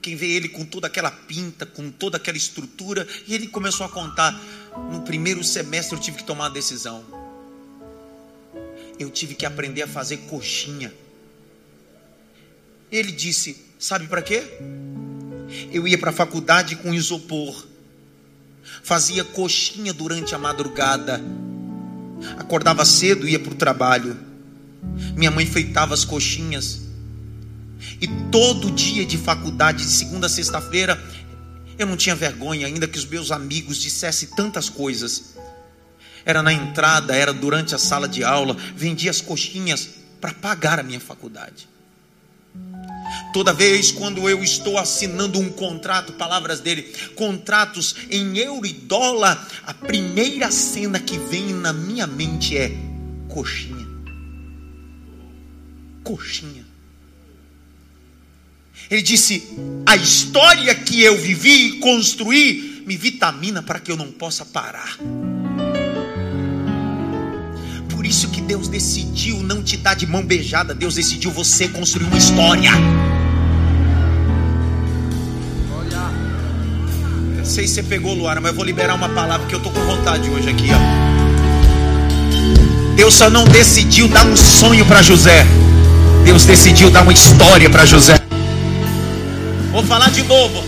Quem 0.00 0.14
vê 0.14 0.26
ele 0.28 0.48
com 0.48 0.64
toda 0.64 0.86
aquela 0.86 1.10
pinta, 1.10 1.66
com 1.66 1.90
toda 1.90 2.16
aquela 2.16 2.36
estrutura, 2.36 3.06
e 3.26 3.34
ele 3.34 3.48
começou 3.48 3.84
a 3.84 3.88
contar: 3.88 4.32
no 4.92 5.02
primeiro 5.02 5.42
semestre 5.42 5.96
eu 5.96 6.00
tive 6.00 6.18
que 6.18 6.24
tomar 6.24 6.44
uma 6.44 6.50
decisão. 6.50 7.04
Eu 8.98 9.10
tive 9.10 9.34
que 9.34 9.44
aprender 9.44 9.82
a 9.82 9.88
fazer 9.88 10.18
coxinha. 10.28 10.94
Ele 12.90 13.10
disse: 13.10 13.64
Sabe 13.78 14.06
para 14.06 14.22
quê? 14.22 14.44
Eu 15.72 15.86
ia 15.86 15.98
para 15.98 16.10
a 16.10 16.12
faculdade 16.12 16.76
com 16.76 16.92
isopor, 16.92 17.66
fazia 18.82 19.24
coxinha 19.24 19.92
durante 19.92 20.34
a 20.34 20.38
madrugada, 20.38 21.20
acordava 22.38 22.84
cedo, 22.84 23.28
ia 23.28 23.38
para 23.38 23.52
o 23.52 23.56
trabalho. 23.56 24.16
Minha 25.14 25.30
mãe 25.30 25.46
feitava 25.46 25.94
as 25.94 26.04
coxinhas, 26.04 26.82
e 28.00 28.06
todo 28.30 28.70
dia 28.70 29.04
de 29.04 29.16
faculdade, 29.16 29.84
de 29.84 29.90
segunda 29.90 30.26
a 30.26 30.30
sexta-feira, 30.30 31.02
eu 31.78 31.86
não 31.86 31.96
tinha 31.96 32.14
vergonha, 32.14 32.66
ainda 32.66 32.88
que 32.88 32.98
os 32.98 33.04
meus 33.04 33.30
amigos 33.30 33.78
dissessem 33.78 34.28
tantas 34.30 34.68
coisas. 34.68 35.34
Era 36.24 36.42
na 36.42 36.52
entrada, 36.52 37.14
era 37.14 37.32
durante 37.32 37.74
a 37.74 37.78
sala 37.78 38.08
de 38.08 38.24
aula, 38.24 38.56
vendia 38.74 39.10
as 39.10 39.20
coxinhas 39.20 39.88
para 40.20 40.32
pagar 40.32 40.80
a 40.80 40.82
minha 40.82 41.00
faculdade. 41.00 41.68
Toda 43.36 43.52
vez 43.52 43.90
quando 43.92 44.30
eu 44.30 44.42
estou 44.42 44.78
assinando 44.78 45.38
um 45.38 45.50
contrato, 45.50 46.14
palavras 46.14 46.58
dele, 46.58 46.90
contratos 47.14 47.94
em 48.10 48.38
euro 48.38 48.64
e 48.64 48.72
dólar, 48.72 49.46
a 49.66 49.74
primeira 49.74 50.50
cena 50.50 50.98
que 50.98 51.18
vem 51.18 51.52
na 51.52 51.70
minha 51.70 52.06
mente 52.06 52.56
é 52.56 52.74
coxinha. 53.28 53.86
Coxinha. 56.02 56.64
Ele 58.90 59.02
disse: 59.02 59.46
a 59.84 59.96
história 59.96 60.74
que 60.74 61.02
eu 61.02 61.18
vivi 61.18 61.66
e 61.66 61.78
construí 61.78 62.84
me 62.86 62.96
vitamina 62.96 63.62
para 63.62 63.78
que 63.78 63.92
eu 63.92 63.98
não 63.98 64.10
possa 64.10 64.46
parar. 64.46 64.96
Por 67.90 68.06
isso 68.06 68.30
que 68.30 68.40
Deus 68.40 68.66
decidiu 68.66 69.42
não 69.42 69.62
te 69.62 69.76
dar 69.76 69.92
de 69.92 70.06
mão 70.06 70.24
beijada, 70.24 70.74
Deus 70.74 70.94
decidiu 70.94 71.30
você 71.30 71.68
construir 71.68 72.06
uma 72.06 72.16
história. 72.16 72.70
Eu 77.46 77.52
sei 77.52 77.68
se 77.68 77.74
você 77.74 77.82
pegou, 77.84 78.12
Luara, 78.12 78.40
mas 78.40 78.50
eu 78.50 78.56
vou 78.56 78.64
liberar 78.64 78.96
uma 78.96 79.08
palavra 79.08 79.46
que 79.46 79.54
eu 79.54 79.60
tô 79.60 79.70
com 79.70 79.78
vontade 79.82 80.28
hoje 80.28 80.50
aqui, 80.50 80.68
ó. 80.74 80.78
Deus 82.96 83.14
só 83.14 83.30
não 83.30 83.44
decidiu 83.44 84.08
dar 84.08 84.26
um 84.26 84.36
sonho 84.36 84.84
para 84.84 85.00
José. 85.00 85.46
Deus 86.24 86.44
decidiu 86.44 86.90
dar 86.90 87.02
uma 87.02 87.12
história 87.12 87.70
para 87.70 87.86
José. 87.86 88.18
Vou 89.70 89.84
falar 89.84 90.10
de 90.10 90.24
novo. 90.24 90.64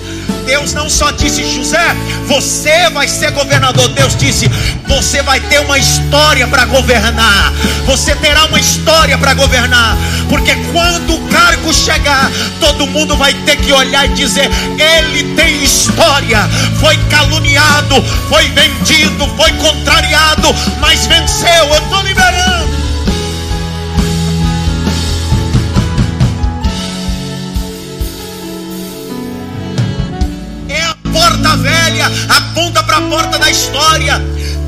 Deus 0.48 0.72
não 0.72 0.88
só 0.88 1.11
disse, 1.11 1.44
José, 1.44 1.94
você 2.26 2.88
vai 2.88 3.06
ser 3.06 3.32
governador. 3.32 3.87
Deus 3.90 4.16
disse, 4.16 4.48
você 4.87 5.20
vai 5.20 5.38
ter 5.40 5.61
uma 5.61 5.78
história 5.78 6.48
para 6.48 6.64
governar. 6.64 7.52
Você 7.84 8.14
terá 8.16 8.46
uma 8.46 8.58
história 8.58 9.18
para 9.18 9.34
governar. 9.34 9.94
Porque 10.26 10.54
quando 10.72 11.16
o 11.16 11.28
cargo 11.28 11.70
chegar, 11.70 12.30
todo 12.61 12.87
mundo 12.87 13.14
vai 13.14 13.34
ter 13.44 13.56
que 13.56 13.70
olhar 13.70 14.06
e 14.06 14.14
dizer: 14.14 14.48
ele 14.78 15.34
tem 15.34 15.62
história. 15.62 16.48
Foi 16.80 16.96
caluniado, 17.11 18.02
foi 18.30 18.48
vendido, 18.48 19.28
foi 19.37 19.52
contrariado, 19.52 20.48
mas 20.80 21.06
venceu. 21.06 21.66
Eu 21.74 21.82
estou 21.82 22.02
liberando. 22.02 22.58
Velha 31.59 32.11
aponta 32.29 32.83
para 32.83 32.99
a 32.99 33.03
porta 33.03 33.38
da 33.38 33.51
história. 33.51 34.21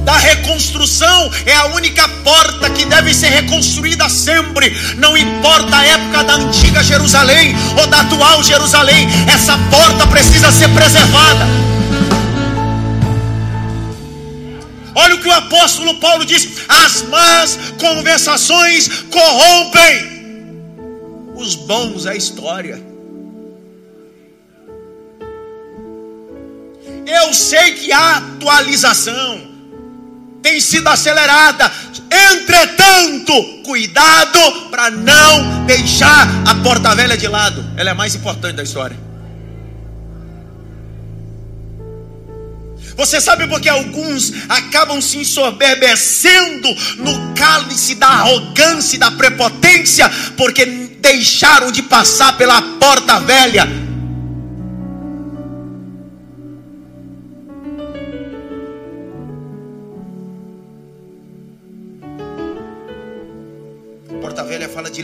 Da 0.05 0.16
reconstrução 0.16 1.31
é 1.44 1.55
a 1.55 1.66
única 1.66 2.09
porta 2.24 2.70
que 2.70 2.85
deve 2.87 3.14
ser 3.14 3.29
reconstruída 3.29 4.09
sempre. 4.09 4.74
Não 4.96 5.16
importa 5.16 5.76
a 5.76 5.87
época 5.87 6.24
da 6.24 6.35
antiga 6.35 6.83
Jerusalém 6.83 7.55
ou 7.79 7.87
da 7.87 8.00
atual 8.00 8.42
Jerusalém, 8.42 9.07
essa 9.33 9.57
porta 9.70 10.07
precisa 10.07 10.50
ser 10.50 10.68
preservada. 10.70 11.46
Olha 14.94 15.14
o 15.14 15.18
que 15.18 15.29
o 15.29 15.33
apóstolo 15.33 15.94
Paulo 16.00 16.24
diz: 16.24 16.48
as 16.68 17.03
más 17.03 17.59
conversações 17.79 18.88
corrompem. 19.11 20.20
Os 21.37 21.55
bons 21.55 22.07
é 22.07 22.11
a 22.11 22.16
história. 22.16 22.89
Eu 27.06 27.32
sei 27.34 27.72
que 27.72 27.92
a 27.92 28.16
atualização 28.16 29.50
tem 30.42 30.60
sido 30.60 30.88
acelerada. 30.88 31.70
Entretanto, 32.10 33.62
cuidado 33.64 34.68
para 34.70 34.90
não 34.90 35.64
deixar 35.66 36.28
a 36.46 36.54
porta 36.56 36.94
velha 36.94 37.16
de 37.16 37.28
lado. 37.28 37.64
Ela 37.76 37.90
é 37.90 37.92
a 37.92 37.94
mais 37.94 38.14
importante 38.14 38.56
da 38.56 38.62
história. 38.62 38.96
Você 42.96 43.20
sabe 43.20 43.46
por 43.46 43.60
que 43.60 43.68
alguns 43.68 44.32
acabam 44.48 45.00
se 45.00 45.18
ensoberbecendo 45.18 46.68
no 46.98 47.34
cálice 47.34 47.94
da 47.94 48.06
arrogância 48.06 48.96
e 48.96 48.98
da 48.98 49.10
prepotência? 49.10 50.10
Porque 50.36 50.66
deixaram 51.00 51.72
de 51.72 51.82
passar 51.82 52.36
pela 52.36 52.60
porta 52.60 53.18
velha 53.20 53.66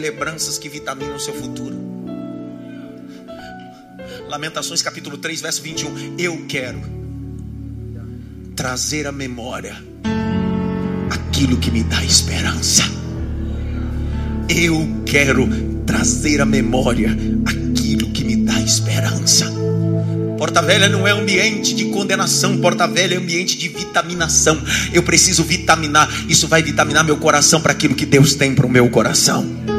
lembranças 0.07 0.57
que 0.57 0.69
vitaminam 0.69 1.17
o 1.17 1.21
seu 1.21 1.35
futuro. 1.35 1.75
Lamentações 4.29 4.81
capítulo 4.81 5.19
3, 5.19 5.41
verso 5.41 5.63
21. 5.63 6.15
Eu 6.17 6.47
quero 6.47 6.81
trazer 8.55 9.07
à 9.09 9.13
memória 9.13 9.77
aquilo 11.11 11.57
que 11.57 11.73
me 11.73 11.83
dá 11.83 12.05
esperança. 12.05 12.85
Eu 14.49 15.03
quero 15.05 15.49
trazer 15.85 16.41
à 16.41 16.47
memória 16.47 17.11
aquilo 17.45 18.11
que 18.13 18.23
me 18.23 18.37
dá 18.37 18.61
esperança. 18.61 19.47
Porta 20.39 20.63
Velha 20.63 20.89
não 20.89 21.09
é 21.09 21.11
ambiente 21.11 21.75
de 21.75 21.87
condenação, 21.87 22.59
Porta 22.59 22.87
Velha 22.87 23.15
é 23.15 23.19
ambiente 23.19 23.59
de 23.59 23.69
vitaminação. 23.69 24.63
Eu 24.93 25.03
preciso 25.03 25.43
vitaminar, 25.43 26.09
isso 26.29 26.47
vai 26.47 26.63
vitaminar 26.63 27.05
meu 27.05 27.17
coração 27.17 27.61
para 27.61 27.73
aquilo 27.73 27.95
que 27.95 28.07
Deus 28.07 28.35
tem 28.35 28.55
para 28.55 28.67
o 28.67 28.71
meu 28.71 28.89
coração. 28.89 29.76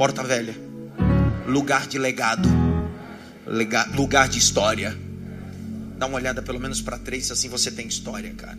Porta 0.00 0.22
Velha, 0.22 0.54
lugar 1.46 1.86
de 1.86 1.98
legado, 1.98 2.48
lugar 3.94 4.30
de 4.30 4.38
história. 4.38 4.96
Dá 5.98 6.06
uma 6.06 6.16
olhada 6.16 6.40
pelo 6.40 6.58
menos 6.58 6.80
para 6.80 6.98
três, 6.98 7.30
assim 7.30 7.50
você 7.50 7.70
tem 7.70 7.86
história, 7.86 8.32
cara. 8.32 8.56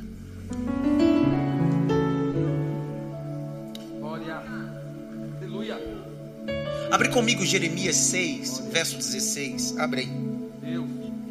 Abre 6.91 7.09
comigo 7.09 7.43
Jeremias 7.43 7.95
6, 7.95 8.65
verso 8.71 8.97
16. 8.97 9.79
Abre 9.79 10.01
aí. 10.01 10.11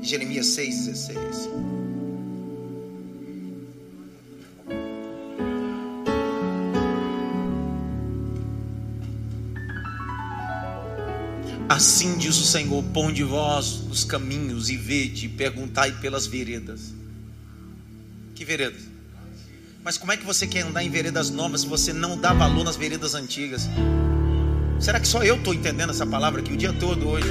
Jeremias 0.02 0.46
6, 0.46 0.86
16. 0.86 1.79
Assim 11.70 12.18
diz 12.18 12.36
o 12.36 12.44
Senhor: 12.44 12.82
ponde 12.92 13.22
vós 13.22 13.84
os 13.88 14.02
caminhos 14.02 14.68
e 14.70 14.76
vede, 14.76 15.28
perguntai 15.28 15.92
pelas 16.00 16.26
veredas. 16.26 16.92
Que 18.34 18.44
veredas? 18.44 18.80
Mas 19.84 19.96
como 19.96 20.10
é 20.10 20.16
que 20.16 20.26
você 20.26 20.48
quer 20.48 20.62
andar 20.62 20.82
em 20.82 20.90
veredas 20.90 21.30
novas 21.30 21.60
se 21.60 21.68
você 21.68 21.92
não 21.92 22.18
dá 22.18 22.32
valor 22.32 22.64
nas 22.64 22.74
veredas 22.74 23.14
antigas? 23.14 23.68
Será 24.80 24.98
que 24.98 25.06
só 25.06 25.22
eu 25.22 25.36
estou 25.36 25.54
entendendo 25.54 25.90
essa 25.90 26.04
palavra 26.04 26.40
aqui 26.40 26.52
o 26.52 26.56
dia 26.56 26.72
todo 26.72 27.06
hoje? 27.08 27.28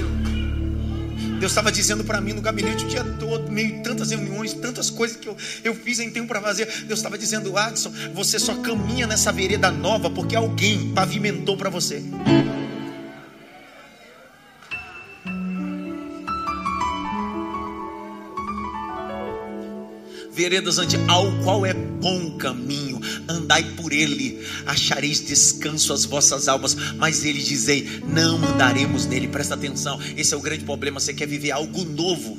Deus 1.38 1.52
estava 1.52 1.69
dizendo 1.69 2.06
para 2.06 2.21
mim 2.21 2.32
no 2.32 2.41
gabinete 2.41 2.86
o 2.86 2.88
dia 2.88 3.04
todo, 3.04 3.52
meio 3.52 3.84
tantas 3.84 4.12
reuniões, 4.12 4.54
tantas 4.54 4.89
coisas 4.89 5.17
que 5.17 5.28
eu, 5.28 5.36
eu 5.65 5.75
fiz 5.75 5.99
em 5.99 6.12
tempo 6.12 6.30
para 6.30 6.39
fazer. 6.39 6.65
Deus 6.86 6.99
estava 6.99 7.17
dizendo, 7.17 7.58
Adson, 7.58 7.91
você 8.13 8.39
só 8.39 8.56
caminha 8.56 9.06
nessa 9.06 9.34
vereda 9.34 9.69
nova 9.69 10.10
porque 10.10 10.34
alguém 10.34 10.93
pavimentou 10.93 11.58
para 11.58 11.69
você. 11.69 12.02
Veredas 20.39 20.80
ante 20.80 20.95
ao 21.10 21.30
qual 21.43 21.65
é 21.65 21.73
bom 21.73 22.38
caminho, 22.38 23.02
andai 23.28 23.62
por 23.75 23.91
ele, 23.91 24.41
achareis 24.65 25.19
descanso 25.19 25.91
às 25.91 26.06
vossas 26.06 26.47
almas, 26.47 26.73
mas 26.95 27.25
ele 27.25 27.43
dizei, 27.43 28.02
não 28.08 28.38
andaremos 28.38 29.06
nele. 29.06 29.28
Presta 29.28 29.56
atenção, 29.56 29.99
esse 30.15 30.34
é 30.34 30.38
o 30.38 30.39
grande 30.39 30.63
problema. 30.63 30.97
Você 30.97 31.13
quer 31.13 31.28
viver 31.28 31.52
algo 31.52 31.84
novo 31.84 32.38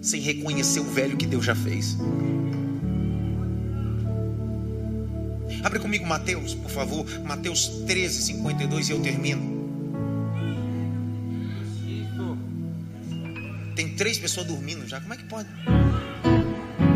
sem 0.00 0.20
reconhecer 0.20 0.78
o 0.78 0.84
velho 0.84 1.16
que 1.16 1.26
Deus 1.26 1.44
já 1.44 1.56
fez. 1.56 1.96
Abre 5.64 5.80
comigo 5.80 6.06
Mateus, 6.06 6.54
por 6.54 6.70
favor, 6.70 7.04
Mateus 7.24 7.66
13, 7.88 8.22
52 8.22 8.88
e 8.88 8.92
eu 8.92 9.00
termino. 9.00 9.64
Tem 13.74 13.96
três 13.96 14.16
pessoas 14.16 14.46
dormindo 14.46 14.86
já, 14.86 15.00
como 15.00 15.12
é 15.12 15.16
que 15.16 15.24
pode? 15.24 15.48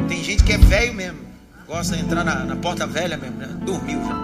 Tem 0.09 0.25
gente 0.25 0.43
que 0.43 0.53
é 0.53 0.59
velho 0.59 0.95
mesmo. 0.95 1.19
Gosta 1.67 1.95
de 1.95 2.03
entrar 2.03 2.25
na, 2.25 2.47
na 2.47 2.57
porta 2.57 2.87
velha 2.87 3.19
mesmo, 3.19 3.37
né? 3.37 3.49
Dormiu 3.61 4.01
já. 4.03 4.17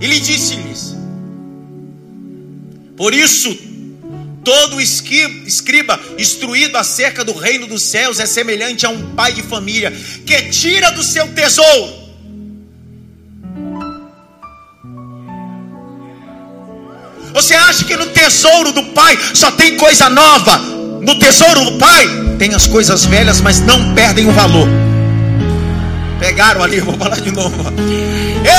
Ele 0.00 0.18
disse-lhes: 0.18 0.96
Por 2.96 3.14
isso, 3.14 3.56
todo 4.42 4.80
escriba 4.80 6.00
instruído 6.18 6.76
acerca 6.76 7.24
do 7.24 7.32
reino 7.32 7.68
dos 7.68 7.82
céus 7.84 8.18
é 8.18 8.26
semelhante 8.26 8.84
a 8.84 8.88
um 8.88 9.14
pai 9.14 9.32
de 9.32 9.42
família 9.42 9.92
que 10.26 10.50
tira 10.50 10.90
do 10.90 11.04
seu 11.04 11.28
tesouro. 11.28 12.00
Você 17.32 17.54
acha 17.54 17.84
que 17.84 17.96
no 17.96 18.06
tesouro 18.06 18.72
do 18.72 18.86
pai 18.86 19.16
só 19.34 19.52
tem 19.52 19.76
coisa 19.76 20.10
nova? 20.10 20.58
No 21.00 21.16
tesouro 21.20 21.64
do 21.64 21.78
pai 21.78 22.29
tem 22.40 22.54
as 22.54 22.66
coisas 22.66 23.04
velhas, 23.04 23.38
mas 23.42 23.60
não 23.60 23.92
perdem 23.92 24.26
o 24.26 24.32
valor. 24.32 24.66
Pegaram 26.18 26.62
ali, 26.62 26.80
vou 26.80 26.96
falar 26.96 27.20
de 27.20 27.30
novo. 27.30 27.54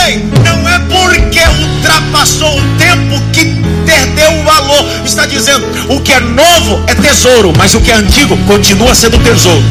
Ei, 0.06 0.18
não 0.46 0.70
é 0.70 0.78
porque 0.82 1.40
ultrapassou 1.40 2.60
o 2.60 2.78
tempo 2.78 3.20
que 3.34 3.44
perdeu 3.84 4.40
o 4.40 4.44
valor. 4.44 4.86
Está 5.04 5.26
dizendo, 5.26 5.66
o 5.90 6.00
que 6.00 6.14
é 6.14 6.20
novo 6.20 6.80
é 6.86 6.94
tesouro, 6.94 7.52
mas 7.58 7.74
o 7.74 7.82
que 7.82 7.90
é 7.90 7.96
antigo 7.96 8.38
continua 8.46 8.94
sendo 8.94 9.18
tesouro. 9.18 9.64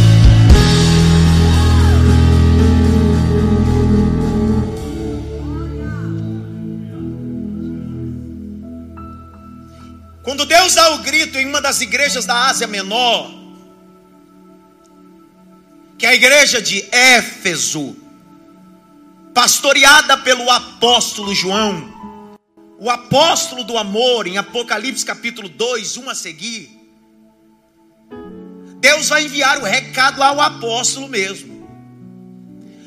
Quando 10.25 10.45
Deus 10.45 10.75
dá 10.75 10.95
o 10.95 10.99
grito 10.99 11.39
em 11.39 11.47
uma 11.47 11.63
das 11.63 11.81
igrejas 11.81 12.27
da 12.27 12.49
Ásia 12.49 12.67
Menor, 12.67 13.40
que 16.01 16.07
a 16.07 16.15
igreja 16.15 16.63
de 16.63 16.83
Éfeso, 16.91 17.95
pastoreada 19.35 20.17
pelo 20.17 20.49
apóstolo 20.51 21.35
João, 21.35 22.27
o 22.79 22.89
apóstolo 22.89 23.63
do 23.63 23.77
amor, 23.77 24.27
em 24.27 24.39
Apocalipse 24.39 25.05
capítulo 25.05 25.47
2, 25.47 25.99
1 25.99 26.09
a 26.09 26.15
seguir, 26.15 26.71
Deus 28.81 29.11
vai 29.11 29.27
enviar 29.27 29.59
o 29.59 29.65
recado 29.65 30.23
ao 30.23 30.41
apóstolo 30.41 31.07
mesmo. 31.07 31.69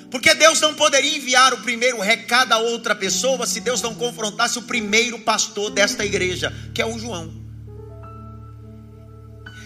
Porque 0.10 0.34
Deus 0.34 0.60
não 0.60 0.74
poderia 0.74 1.16
enviar 1.16 1.54
o 1.54 1.62
primeiro 1.62 2.00
recado 2.00 2.52
a 2.52 2.58
outra 2.58 2.96
pessoa 2.96 3.46
se 3.46 3.60
Deus 3.60 3.80
não 3.80 3.94
confrontasse 3.94 4.58
o 4.58 4.64
primeiro 4.64 5.20
pastor 5.20 5.70
desta 5.70 6.04
igreja, 6.04 6.52
que 6.74 6.82
é 6.82 6.86
o 6.86 6.98
João. 6.98 7.43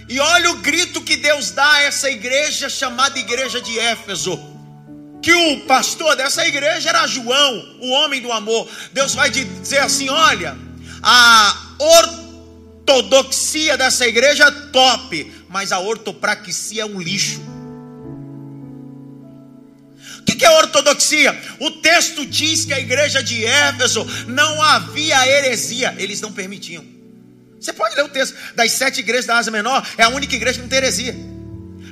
E 0.09 0.19
olha 0.19 0.51
o 0.51 0.57
grito 0.57 1.01
que 1.01 1.17
Deus 1.17 1.51
dá 1.51 1.69
a 1.69 1.81
essa 1.81 2.09
igreja 2.09 2.69
chamada 2.69 3.19
igreja 3.19 3.59
de 3.59 3.77
Éfeso. 3.77 4.39
Que 5.21 5.33
o 5.33 5.65
pastor 5.65 6.15
dessa 6.15 6.47
igreja 6.47 6.89
era 6.89 7.05
João, 7.07 7.77
o 7.81 7.89
homem 7.89 8.21
do 8.21 8.31
amor. 8.31 8.69
Deus 8.93 9.13
vai 9.13 9.29
dizer 9.29 9.79
assim: 9.79 10.07
olha, 10.09 10.57
a 11.03 11.75
ortodoxia 12.85 13.77
dessa 13.77 14.07
igreja 14.07 14.45
é 14.45 14.51
top, 14.71 15.33
mas 15.49 15.73
a 15.73 15.79
ortopraxia 15.79 16.83
é 16.83 16.85
um 16.85 17.01
lixo. 17.01 17.41
O 20.21 20.23
que 20.37 20.45
é 20.45 20.51
ortodoxia? 20.51 21.37
O 21.59 21.71
texto 21.71 22.25
diz 22.25 22.63
que 22.63 22.73
a 22.73 22.79
igreja 22.79 23.23
de 23.23 23.43
Éfeso 23.43 24.05
não 24.27 24.61
havia 24.61 25.27
heresia, 25.27 25.95
eles 25.97 26.21
não 26.21 26.31
permitiam. 26.31 26.96
Você 27.59 27.73
pode 27.73 27.95
ler 27.95 28.05
o 28.05 28.09
texto 28.09 28.35
das 28.55 28.71
sete 28.71 28.99
igrejas 28.99 29.25
da 29.25 29.37
Ásia 29.37 29.51
Menor, 29.51 29.87
é 29.97 30.03
a 30.03 30.09
única 30.09 30.35
igreja 30.35 30.55
que 30.55 30.61
não 30.61 30.69
tem 30.69 30.77
heresia. 30.77 31.15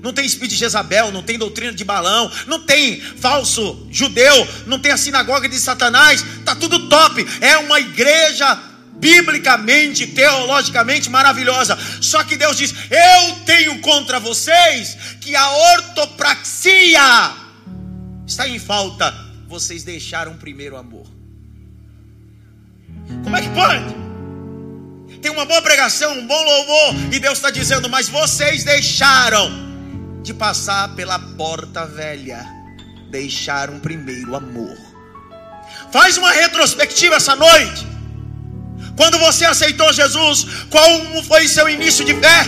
Não 0.01 0.13
tem 0.13 0.23
espírito 0.23 0.51
de 0.51 0.58
Jezabel, 0.58 1.12
não 1.12 1.23
tem 1.23 1.36
doutrina 1.36 1.73
de 1.73 1.84
balão, 1.84 2.32
não 2.45 2.62
tem 2.62 3.01
falso 3.01 3.88
judeu, 3.89 4.47
não 4.67 4.78
tem 4.78 4.91
a 4.91 4.97
sinagoga 4.97 5.49
de 5.49 5.60
Satanás, 5.60 6.23
tá 6.45 6.54
tudo 6.56 6.88
top. 6.89 7.25
É 7.41 7.58
uma 7.58 7.80
igreja 7.80 8.56
biblicamente, 8.97 10.06
teologicamente 10.06 11.10
maravilhosa. 11.10 11.75
Só 12.01 12.23
que 12.23 12.38
Deus 12.38 12.56
diz: 12.56 12.73
"Eu 12.91 13.36
tenho 13.45 13.82
contra 13.82 14.19
vocês 14.19 14.95
que 15.19 15.36
a 15.36 15.51
ortopraxia 15.73 17.34
está 18.28 18.47
em 18.47 18.60
falta. 18.60 19.12
Vocês 19.47 19.84
deixaram 19.84 20.34
o 20.34 20.38
primeiro 20.38 20.78
amor." 20.78 21.08
Como 23.23 23.36
é 23.36 23.41
que 23.41 23.49
pode? 23.49 24.05
Tem 25.26 25.32
uma 25.32 25.44
boa 25.44 25.60
pregação, 25.60 26.20
um 26.20 26.28
bom 26.28 26.44
louvor, 26.44 26.96
e 27.12 27.18
Deus 27.18 27.40
está 27.40 27.50
dizendo: 27.50 27.90
Mas 27.90 28.08
vocês 28.08 28.64
deixaram 28.64 29.52
de 30.22 30.36
passar 30.36 30.90
pela 30.90 31.18
porta 31.18 31.84
velha, 31.84 32.46
deixaram 33.10 33.80
primeiro 33.80 34.36
amor. 34.36 34.78
Faz 35.92 36.16
uma 36.20 36.32
retrospectiva 36.32 37.16
essa 37.16 37.36
noite. 37.36 37.88
Quando 38.96 39.18
você 39.18 39.46
aceitou 39.46 39.92
Jesus, 39.92 40.46
qual 40.70 41.24
foi 41.24 41.48
seu 41.48 41.68
início 41.68 42.06
de 42.06 42.14
fé? 42.14 42.44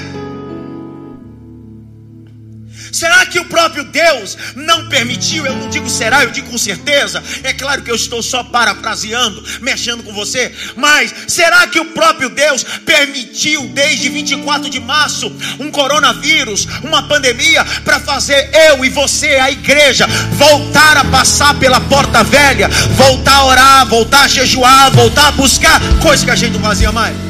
Será 2.97 3.27
que 3.27 3.39
o 3.39 3.45
próprio 3.45 3.83
Deus 3.83 4.35
não 4.55 4.89
permitiu? 4.89 5.45
Eu 5.45 5.55
não 5.55 5.69
digo 5.69 5.87
será, 5.87 6.23
eu 6.23 6.31
digo 6.31 6.49
com 6.49 6.57
certeza. 6.57 7.23
É 7.43 7.53
claro 7.53 7.83
que 7.83 7.91
eu 7.91 7.95
estou 7.95 8.23
só 8.23 8.43
parafraseando, 8.43 9.43
mexendo 9.61 10.01
com 10.01 10.11
você. 10.11 10.51
Mas 10.75 11.13
será 11.27 11.67
que 11.67 11.79
o 11.79 11.93
próprio 11.93 12.27
Deus 12.27 12.63
permitiu 12.63 13.67
desde 13.67 14.09
24 14.09 14.67
de 14.67 14.79
março 14.79 15.31
um 15.59 15.69
coronavírus, 15.69 16.67
uma 16.83 17.03
pandemia, 17.03 17.63
para 17.85 17.99
fazer 17.99 18.49
eu 18.71 18.83
e 18.83 18.89
você, 18.89 19.35
a 19.35 19.51
igreja, 19.51 20.07
voltar 20.31 20.97
a 20.97 21.05
passar 21.05 21.53
pela 21.59 21.79
porta 21.79 22.23
velha, 22.23 22.67
voltar 22.95 23.35
a 23.35 23.45
orar, 23.45 23.85
voltar 23.85 24.23
a 24.23 24.27
jejuar, 24.27 24.89
voltar 24.89 25.27
a 25.27 25.31
buscar 25.33 25.79
coisa 26.01 26.25
que 26.25 26.31
a 26.31 26.35
gente 26.35 26.53
não 26.53 26.61
fazia 26.61 26.91
mais? 26.91 27.26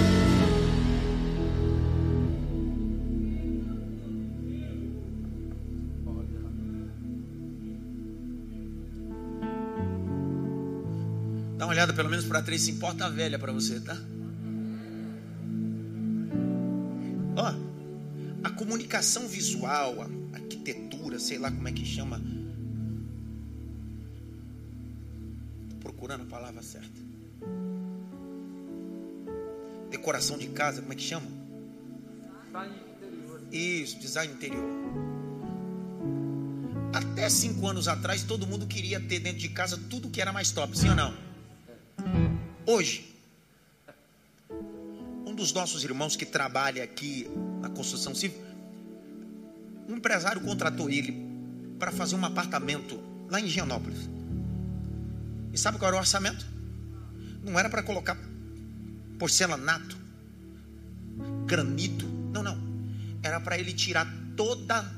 Uma 11.67 11.73
olhada 11.73 11.93
pelo 11.93 12.09
menos 12.09 12.25
para 12.25 12.41
três, 12.41 12.61
se 12.61 12.71
importa 12.71 13.05
a 13.05 13.09
velha 13.09 13.37
para 13.37 13.51
você, 13.51 13.81
tá? 13.81 13.97
Ó, 17.35 17.53
a 18.43 18.49
comunicação 18.51 19.27
visual, 19.27 20.01
a 20.01 20.37
arquitetura, 20.37 21.19
sei 21.19 21.37
lá 21.37 21.51
como 21.51 21.67
é 21.67 21.71
que 21.73 21.85
chama. 21.85 22.21
Tô 25.69 25.75
procurando 25.81 26.23
a 26.23 26.25
palavra 26.25 26.63
certa. 26.63 27.01
Decoração 29.91 30.37
de 30.37 30.47
casa, 30.47 30.81
como 30.81 30.93
é 30.93 30.95
que 30.95 31.03
chama? 31.03 31.27
Design 32.45 32.75
interior. 32.95 33.41
Isso, 33.51 33.99
design 33.99 34.33
interior. 34.33 34.63
Até 36.93 37.29
cinco 37.29 37.67
anos 37.67 37.89
atrás, 37.89 38.23
todo 38.23 38.47
mundo 38.47 38.65
queria 38.65 39.01
ter 39.01 39.19
dentro 39.19 39.39
de 39.39 39.49
casa 39.49 39.77
tudo 39.89 40.09
que 40.09 40.21
era 40.21 40.31
mais 40.31 40.49
top, 40.51 40.77
sim 40.77 40.89
ou 40.89 40.95
não? 40.95 41.26
Hoje, 42.65 43.15
um 45.25 45.33
dos 45.33 45.53
nossos 45.53 45.83
irmãos 45.85 46.15
que 46.15 46.25
trabalha 46.25 46.83
aqui 46.83 47.25
na 47.61 47.69
construção 47.69 48.13
civil, 48.13 48.37
um 49.87 49.95
empresário 49.95 50.41
contratou 50.41 50.89
ele 50.89 51.15
para 51.79 51.91
fazer 51.91 52.15
um 52.15 52.25
apartamento 52.25 52.99
lá 53.29 53.39
em 53.39 53.45
Higienópolis. 53.45 54.09
E 55.53 55.57
sabe 55.57 55.77
qual 55.77 55.87
era 55.87 55.95
o 55.95 55.99
orçamento? 55.99 56.45
Não 57.41 57.57
era 57.57 57.69
para 57.69 57.81
colocar 57.81 58.17
porcelanato, 59.17 59.97
granito, 61.45 62.05
não, 62.33 62.43
não. 62.43 62.57
Era 63.23 63.39
para 63.39 63.57
ele 63.57 63.71
tirar 63.73 64.05
toda, 64.35 64.93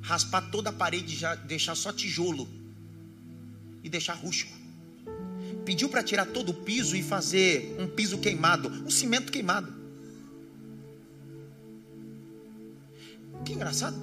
raspar 0.00 0.50
toda 0.50 0.70
a 0.70 0.72
parede, 0.72 1.20
deixar 1.46 1.74
só 1.74 1.92
tijolo 1.92 2.48
e 3.84 3.90
deixar 3.90 4.14
rústico 4.14 4.61
pediu 5.72 5.88
para 5.88 6.02
tirar 6.02 6.26
todo 6.26 6.50
o 6.50 6.54
piso 6.54 6.94
e 6.94 7.02
fazer 7.02 7.74
um 7.78 7.86
piso 7.86 8.18
queimado, 8.18 8.68
um 8.68 8.90
cimento 8.90 9.32
queimado. 9.32 9.72
Que 13.42 13.54
engraçado. 13.54 13.96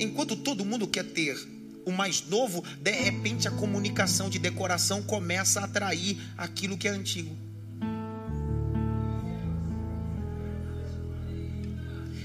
Enquanto 0.00 0.34
todo 0.34 0.64
mundo 0.64 0.88
quer 0.88 1.04
ter 1.04 1.38
o 1.84 1.92
mais 1.92 2.26
novo, 2.26 2.64
de 2.80 2.90
repente 2.90 3.46
a 3.46 3.52
comunicação 3.52 4.28
de 4.28 4.40
decoração 4.40 5.00
começa 5.00 5.60
a 5.60 5.64
atrair 5.64 6.18
aquilo 6.36 6.76
que 6.76 6.88
é 6.88 6.90
antigo. 6.90 7.32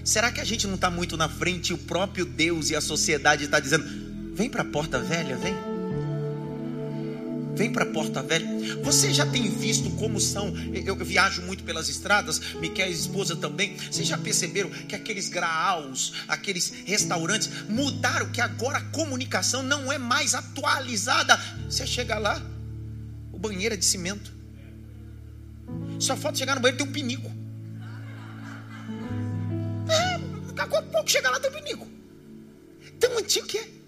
Será 0.03 0.31
que 0.31 0.41
a 0.41 0.43
gente 0.43 0.65
não 0.65 0.73
está 0.73 0.89
muito 0.89 1.15
na 1.15 1.29
frente 1.29 1.69
e 1.69 1.73
o 1.73 1.77
próprio 1.77 2.25
Deus 2.25 2.71
e 2.71 2.75
a 2.75 2.81
sociedade 2.81 3.43
está 3.43 3.59
dizendo: 3.59 3.85
vem 4.33 4.49
para 4.49 4.63
a 4.63 4.65
porta 4.65 4.97
velha, 4.97 5.37
vem? 5.37 5.70
Vem 7.55 7.71
para 7.71 7.85
Porta 7.85 8.21
Velha. 8.21 8.47
Você 8.83 9.13
já 9.13 9.25
tem 9.25 9.49
visto 9.49 9.89
como 9.91 10.19
são? 10.19 10.53
Eu, 10.73 10.95
viajo 10.95 11.41
muito 11.41 11.63
pelas 11.63 11.89
estradas, 11.89 12.39
Miquel 12.55 12.87
e 12.87 12.91
esposa 12.91 13.35
também. 13.35 13.75
Vocês 13.77 14.07
já 14.07 14.17
perceberam 14.17 14.69
que 14.69 14.95
aqueles 14.95 15.29
graus, 15.29 16.13
aqueles 16.27 16.71
restaurantes 16.85 17.49
mudaram? 17.67 18.31
Que 18.31 18.41
agora 18.41 18.77
a 18.77 18.83
comunicação 18.85 19.63
não 19.63 19.91
é 19.91 19.97
mais 19.97 20.33
atualizada. 20.33 21.37
Você 21.69 21.85
chega 21.85 22.17
lá, 22.17 22.41
o 23.31 23.37
banheiro 23.37 23.75
é 23.75 23.77
de 23.77 23.85
cimento. 23.85 24.31
Só 25.99 26.15
falta 26.15 26.37
chegar 26.37 26.55
no 26.55 26.61
banheiro 26.61 26.83
tem 26.83 26.87
um 26.87 26.91
pinico. 26.91 27.31
É, 29.89 30.53
daqui 30.53 30.75
a 30.75 30.81
pouco 30.81 31.09
chegar 31.09 31.29
lá 31.31 31.39
tem 31.39 31.51
um 31.51 31.53
pinico. 31.53 31.87
Tão 32.99 33.17
antigo 33.17 33.47
que 33.47 33.57
é. 33.57 33.80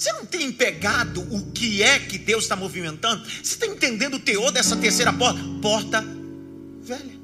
Você 0.00 0.14
não 0.14 0.24
tem 0.24 0.50
pegado 0.50 1.20
o 1.30 1.52
que 1.52 1.82
é 1.82 1.98
que 1.98 2.16
Deus 2.16 2.44
está 2.44 2.56
movimentando? 2.56 3.22
Você 3.22 3.52
está 3.52 3.66
entendendo 3.66 4.14
o 4.14 4.18
teor 4.18 4.50
dessa 4.50 4.74
terceira 4.74 5.12
porta? 5.12 5.38
Porta 5.60 6.02
velha. 6.80 7.20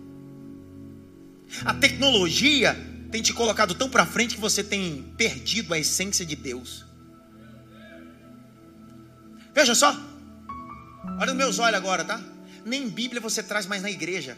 A 1.64 1.72
tecnologia 1.72 2.76
tem 3.10 3.22
te 3.22 3.32
colocado 3.32 3.74
tão 3.74 3.88
para 3.88 4.04
frente 4.04 4.34
que 4.34 4.40
você 4.42 4.62
tem 4.62 5.10
perdido 5.16 5.72
a 5.72 5.78
essência 5.78 6.26
de 6.26 6.36
Deus. 6.36 6.84
Veja 9.54 9.74
só. 9.74 9.98
Olha 11.18 11.30
os 11.30 11.36
meus 11.38 11.58
olhos 11.58 11.78
agora, 11.78 12.04
tá? 12.04 12.20
Nem 12.62 12.90
Bíblia 12.90 13.22
você 13.22 13.42
traz 13.42 13.64
mais 13.64 13.80
na 13.80 13.90
igreja. 13.90 14.36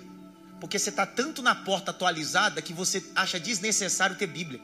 Porque 0.61 0.79
você 0.79 0.91
está 0.91 1.05
tanto 1.05 1.43
na 1.43 1.57
porta 1.57 1.91
atualizada 1.91 2.63
que 2.63 2.73
você 2.73 3.03
acha 3.17 3.41
desnecessário 3.41 4.15
ter 4.15 4.29
Bíblia. 4.29 4.61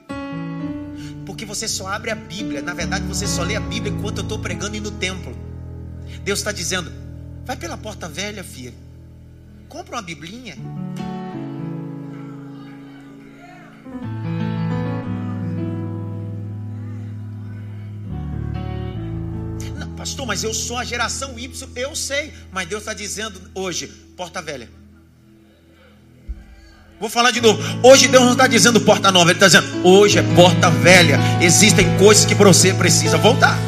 Porque 1.44 1.57
você 1.57 1.68
só 1.68 1.88
abre 1.88 2.11
a 2.11 2.14
Bíblia, 2.14 2.62
na 2.62 2.72
verdade 2.72 3.04
você 3.07 3.26
só 3.26 3.42
lê 3.42 3.54
a 3.54 3.61
Bíblia 3.61 3.92
enquanto 3.92 4.18
eu 4.18 4.22
estou 4.22 4.38
pregando 4.38 4.76
e 4.76 4.80
no 4.80 4.90
templo. 4.90 5.37
Deus 6.22 6.38
está 6.38 6.52
dizendo: 6.52 6.90
vai 7.44 7.54
pela 7.54 7.76
porta 7.76 8.09
velha, 8.09 8.42
filha. 8.42 8.72
Compra 9.68 9.96
uma 9.96 10.02
Biblinha. 10.02 10.57
Pastor, 19.98 20.26
mas 20.26 20.42
eu 20.42 20.54
sou 20.54 20.78
a 20.78 20.85
geração 20.85 21.38
Y, 21.38 21.68
eu 21.76 21.94
sei. 21.94 22.33
Mas 22.50 22.66
Deus 22.68 22.83
está 22.83 22.94
dizendo 22.94 23.38
hoje: 23.54 23.87
porta 24.16 24.40
velha. 24.40 24.70
Vou 27.05 27.11
falar 27.11 27.33
de 27.33 27.40
novo. 27.43 27.61
Hoje 27.87 28.09
Deus 28.09 28.25
não 28.25 28.33
está 28.33 28.47
dizendo 28.47 28.81
porta 28.81 29.12
nova, 29.12 29.31
Ele 29.31 29.37
está 29.37 29.47
dizendo 29.47 29.87
hoje 29.87 30.19
é 30.19 30.23
porta 30.35 30.71
velha. 30.71 31.19
Existem 31.43 31.99
coisas 31.99 32.25
que 32.25 32.35
você 32.35 32.73
precisa 32.73 33.19
voltar. 33.19 33.59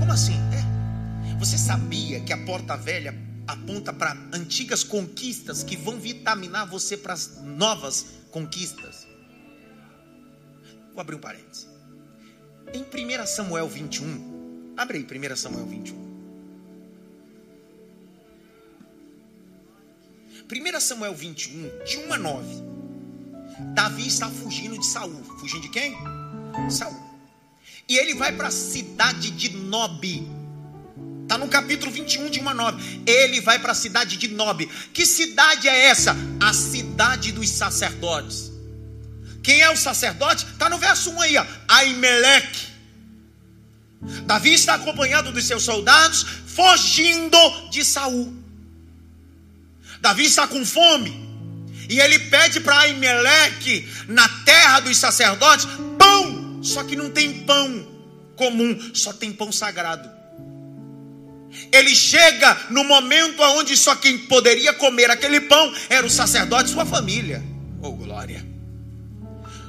Como 0.00 0.12
assim? 0.12 0.40
É. 0.52 1.36
Você 1.38 1.56
sabia 1.56 2.18
que 2.18 2.32
a 2.32 2.38
porta 2.38 2.76
velha 2.76 3.14
aponta 3.46 3.92
para 3.92 4.16
antigas 4.32 4.82
conquistas 4.82 5.62
que 5.62 5.76
vão 5.76 6.00
vitaminar 6.00 6.68
você 6.68 6.96
para 6.96 7.12
as 7.12 7.38
novas 7.44 8.06
conquistas? 8.32 9.06
Vou 10.92 11.00
abrir 11.00 11.14
um 11.14 11.20
parênteses. 11.20 11.68
Em 12.72 12.80
1 12.82 13.26
Samuel 13.28 13.68
21, 13.68 14.74
abre 14.76 14.98
aí 14.98 15.30
1 15.32 15.36
Samuel 15.36 15.64
21. 15.64 16.03
1 20.50 20.80
Samuel 20.80 21.14
21, 21.14 21.84
de 21.84 21.96
1 21.98 22.12
a 22.12 22.18
9. 22.18 22.62
Davi 23.74 24.06
está 24.06 24.28
fugindo 24.28 24.78
de 24.78 24.86
Saul. 24.86 25.24
Fugindo 25.40 25.62
de 25.62 25.68
quem? 25.70 25.96
Saul. 26.68 26.94
E 27.88 27.96
ele 27.96 28.14
vai 28.14 28.32
para 28.32 28.48
a 28.48 28.50
cidade 28.50 29.30
de 29.30 29.50
Nob. 29.50 30.28
Está 31.22 31.38
no 31.38 31.48
capítulo 31.48 31.90
21, 31.90 32.28
de 32.28 32.40
1 32.40 32.48
a 32.48 32.54
9. 32.54 33.02
Ele 33.06 33.40
vai 33.40 33.58
para 33.58 33.72
a 33.72 33.74
cidade 33.74 34.18
de 34.18 34.28
Nob. 34.28 34.66
Que 34.92 35.06
cidade 35.06 35.66
é 35.66 35.86
essa? 35.86 36.14
A 36.40 36.52
cidade 36.52 37.32
dos 37.32 37.48
sacerdotes. 37.48 38.52
Quem 39.42 39.62
é 39.62 39.70
o 39.70 39.76
sacerdote? 39.76 40.44
Está 40.44 40.68
no 40.68 40.78
verso 40.78 41.10
1 41.10 41.20
aí, 41.22 41.36
ó. 41.38 41.46
Aimeleque. 41.68 42.66
Davi 44.26 44.52
está 44.52 44.74
acompanhado 44.74 45.32
dos 45.32 45.44
seus 45.44 45.62
soldados, 45.62 46.22
fugindo 46.46 47.70
de 47.70 47.82
Saul. 47.82 48.43
Davi 50.04 50.26
está 50.26 50.46
com 50.46 50.66
fome. 50.66 51.24
E 51.88 51.98
ele 51.98 52.18
pede 52.18 52.60
para 52.60 52.80
Aimeleque, 52.80 53.88
na 54.06 54.28
terra 54.44 54.80
dos 54.80 54.98
sacerdotes, 54.98 55.66
pão. 55.98 56.62
Só 56.62 56.84
que 56.84 56.94
não 56.94 57.10
tem 57.10 57.40
pão 57.44 57.86
comum, 58.36 58.78
só 58.92 59.14
tem 59.14 59.32
pão 59.32 59.50
sagrado. 59.50 60.06
Ele 61.72 61.94
chega 61.94 62.54
no 62.68 62.84
momento 62.84 63.40
onde 63.42 63.74
só 63.78 63.96
quem 63.96 64.18
poderia 64.18 64.74
comer 64.74 65.10
aquele 65.10 65.40
pão 65.40 65.72
era 65.88 66.06
o 66.06 66.10
sacerdote 66.10 66.68
e 66.68 66.72
sua 66.74 66.84
família. 66.84 67.42
Oh, 67.80 67.92
glória. 67.92 68.44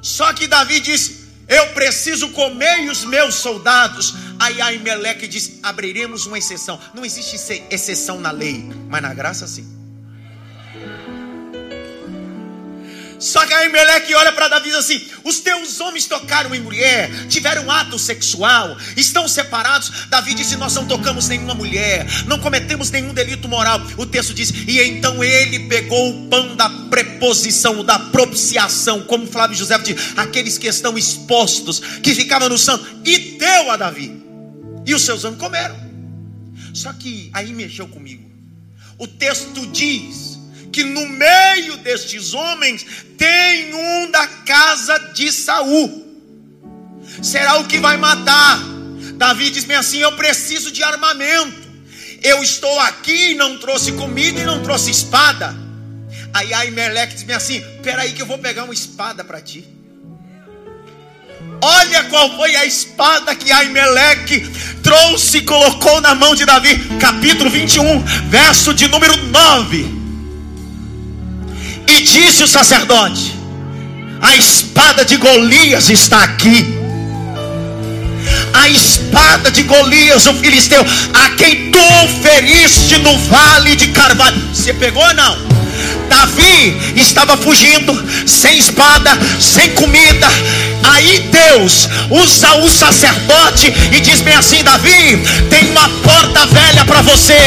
Só 0.01 0.33
que 0.33 0.47
Davi 0.47 0.81
disse: 0.81 1.29
Eu 1.47 1.67
preciso 1.67 2.29
comer 2.29 2.83
e 2.83 2.89
os 2.89 3.05
meus 3.05 3.35
soldados. 3.35 4.13
Aí 4.37 4.61
Aimeleque 4.61 5.29
diz: 5.29 5.59
Abriremos 5.63 6.25
uma 6.25 6.37
exceção. 6.37 6.77
Não 6.93 7.05
existe 7.05 7.63
exceção 7.69 8.19
na 8.19 8.31
lei, 8.31 8.69
mas 8.89 9.01
na 9.01 9.13
graça 9.13 9.47
sim. 9.47 9.74
Só 13.19 13.45
que 13.45 13.53
Aimeleque 13.53 14.13
olha 14.13 14.31
para 14.31 14.47
Davi 14.47 14.69
e 14.69 14.71
diz 14.71 14.79
assim: 14.79 15.07
Os 15.23 15.39
teus 15.39 15.79
homens 15.79 16.05
tocaram 16.05 16.53
em 16.53 16.59
mulher, 16.59 17.27
tiveram 17.27 17.71
ato 17.71 17.97
sexual, 17.97 18.77
estão 18.95 19.27
separados. 19.27 20.07
Davi 20.09 20.33
disse: 20.33 20.55
Nós 20.57 20.73
não 20.75 20.85
tocamos 20.85 21.27
nenhuma 21.27 21.53
mulher, 21.53 22.05
não 22.27 22.39
cometemos 22.39 22.91
nenhum 22.91 23.13
delito 23.13 23.47
moral. 23.47 23.81
O 23.97 24.05
texto 24.05 24.33
diz: 24.33 24.51
E 24.67 24.81
então 24.81 25.23
ele 25.23 25.67
pegou 25.67 26.09
o 26.09 26.29
pão 26.29 26.55
da 26.55 26.69
preposição, 26.69 27.83
da 27.83 27.97
propiciação, 27.97 29.01
como 29.03 29.27
Flávio 29.27 29.55
José 29.55 29.77
diz, 29.79 30.17
aqueles 30.17 30.57
que 30.57 30.67
estão 30.67 30.97
expostos, 30.97 31.79
que 32.01 32.13
ficavam 32.13 32.49
no 32.49 32.57
santo, 32.57 32.85
e 33.05 33.37
deu 33.37 33.71
a 33.71 33.77
Davi. 33.77 34.23
E 34.85 34.93
os 34.93 35.03
seus 35.03 35.23
homens 35.23 35.39
comeram. 35.39 35.75
Só 36.73 36.91
que 36.93 37.29
aí 37.33 37.51
mexeu 37.53 37.87
comigo. 37.87 38.29
O 38.97 39.07
texto 39.07 39.65
diz 39.67 40.34
que 40.75 40.83
no 40.83 41.07
meio 41.07 41.77
destes 41.77 42.33
homens 42.33 42.85
tem 43.17 43.73
um 43.73 44.11
da 44.11 44.27
casa 44.27 44.97
de 45.13 45.31
Saul. 45.31 46.05
Será 47.23 47.59
o 47.59 47.63
que 47.63 47.79
vai 47.79 47.95
matar? 47.95 48.59
Davi 49.13 49.51
diz 49.51 49.63
bem 49.63 49.77
assim: 49.77 49.99
Eu 49.99 50.11
preciso 50.17 50.73
de 50.73 50.83
armamento. 50.83 51.65
Eu 52.21 52.43
estou 52.43 52.77
aqui 52.81 53.31
e 53.31 53.35
não 53.35 53.57
trouxe 53.57 53.93
comida 53.93 54.41
e 54.41 54.43
não 54.43 54.61
trouxe 54.61 54.91
espada. 54.91 55.55
Aí 56.33 56.53
Aimeleque 56.53 57.13
diz 57.13 57.23
bem 57.23 57.37
assim: 57.37 57.63
Peraí, 57.81 58.11
que 58.11 58.21
eu 58.21 58.25
vou 58.25 58.37
pegar 58.37 58.65
uma 58.65 58.73
espada 58.73 59.23
para 59.23 59.39
ti. 59.39 59.63
Olha 61.61 62.03
qual 62.09 62.35
foi 62.35 62.53
a 62.53 62.65
espada 62.65 63.33
que 63.33 63.49
Aimeleque 63.49 64.45
trouxe 64.83 65.37
e 65.37 65.41
colocou 65.43 66.01
na 66.01 66.13
mão 66.13 66.35
de 66.35 66.43
Davi. 66.43 66.77
Capítulo 66.99 67.49
21, 67.49 68.03
verso 68.27 68.73
de 68.73 68.89
número 68.89 69.15
9. 69.15 70.04
E 71.95 72.01
disse 72.01 72.43
o 72.43 72.47
sacerdote: 72.47 73.33
A 74.21 74.35
espada 74.35 75.05
de 75.05 75.15
Golias 75.15 75.89
está 75.89 76.25
aqui. 76.25 76.75
A 78.53 78.67
espada 78.67 79.49
de 79.49 79.63
Golias, 79.63 80.25
o 80.25 80.33
filisteu, 80.33 80.85
a 81.13 81.29
quem 81.37 81.71
tu 81.71 81.79
feriste 82.21 82.97
no 82.97 83.17
vale 83.19 83.77
de 83.77 83.87
Carvalho. 83.89 84.41
Você 84.53 84.73
pegou 84.73 85.01
ou 85.01 85.13
não? 85.13 85.37
Davi 86.09 86.77
estava 86.95 87.37
fugindo, 87.37 87.93
sem 88.25 88.57
espada, 88.57 89.11
sem 89.39 89.69
comida. 89.71 90.27
Aí 90.83 91.29
Deus 91.31 91.89
usa 92.09 92.55
o 92.57 92.69
sacerdote 92.69 93.73
e 93.91 93.99
diz 93.99 94.21
bem 94.21 94.35
assim: 94.35 94.63
Davi, 94.63 95.17
tem 95.49 95.69
uma 95.71 95.89
porta 96.03 96.45
velha 96.47 96.85
para 96.85 97.01
você. 97.01 97.37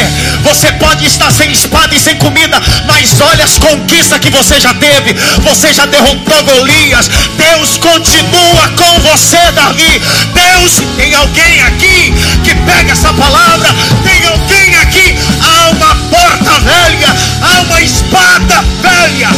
Você 0.42 0.72
pode 0.72 1.06
estar 1.06 1.30
sem 1.30 1.50
espada 1.50 1.94
e 1.94 2.00
sem 2.00 2.16
comida, 2.16 2.60
mas 2.86 3.20
olha 3.20 3.44
as 3.44 3.58
conquistas 3.58 4.18
que 4.18 4.30
você 4.30 4.60
já 4.60 4.74
teve. 4.74 5.14
Você 5.42 5.72
já 5.72 5.86
derrotou 5.86 6.42
Golias. 6.44 7.08
Deus 7.36 7.76
continua 7.78 8.68
com 8.76 9.00
você, 9.00 9.52
Davi. 9.52 10.02
Deus, 10.34 10.82
tem 10.96 11.14
alguém 11.14 11.60
aqui 11.62 12.14
que 12.44 12.54
pega 12.66 12.92
essa 12.92 13.12
palavra? 13.12 13.68
Tem 14.04 14.26
alguém 14.26 14.74
aqui? 14.76 15.18
Há 15.68 15.70
uma 15.70 15.94
porta 16.08 16.60
velha, 16.60 17.14
há 17.42 17.60
uma 17.60 17.80
espada 17.82 18.64
velha. 18.80 19.28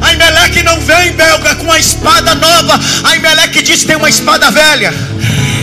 Aimeleque 0.00 0.64
não 0.64 0.80
vem, 0.80 1.12
belga, 1.12 1.54
com 1.54 1.70
a 1.70 1.78
espada 1.78 2.34
nova. 2.34 2.80
Aimeleque 3.04 3.62
diz 3.62 3.82
que 3.82 3.86
tem 3.86 3.96
uma 3.96 4.08
espada 4.08 4.50
velha. 4.50 4.92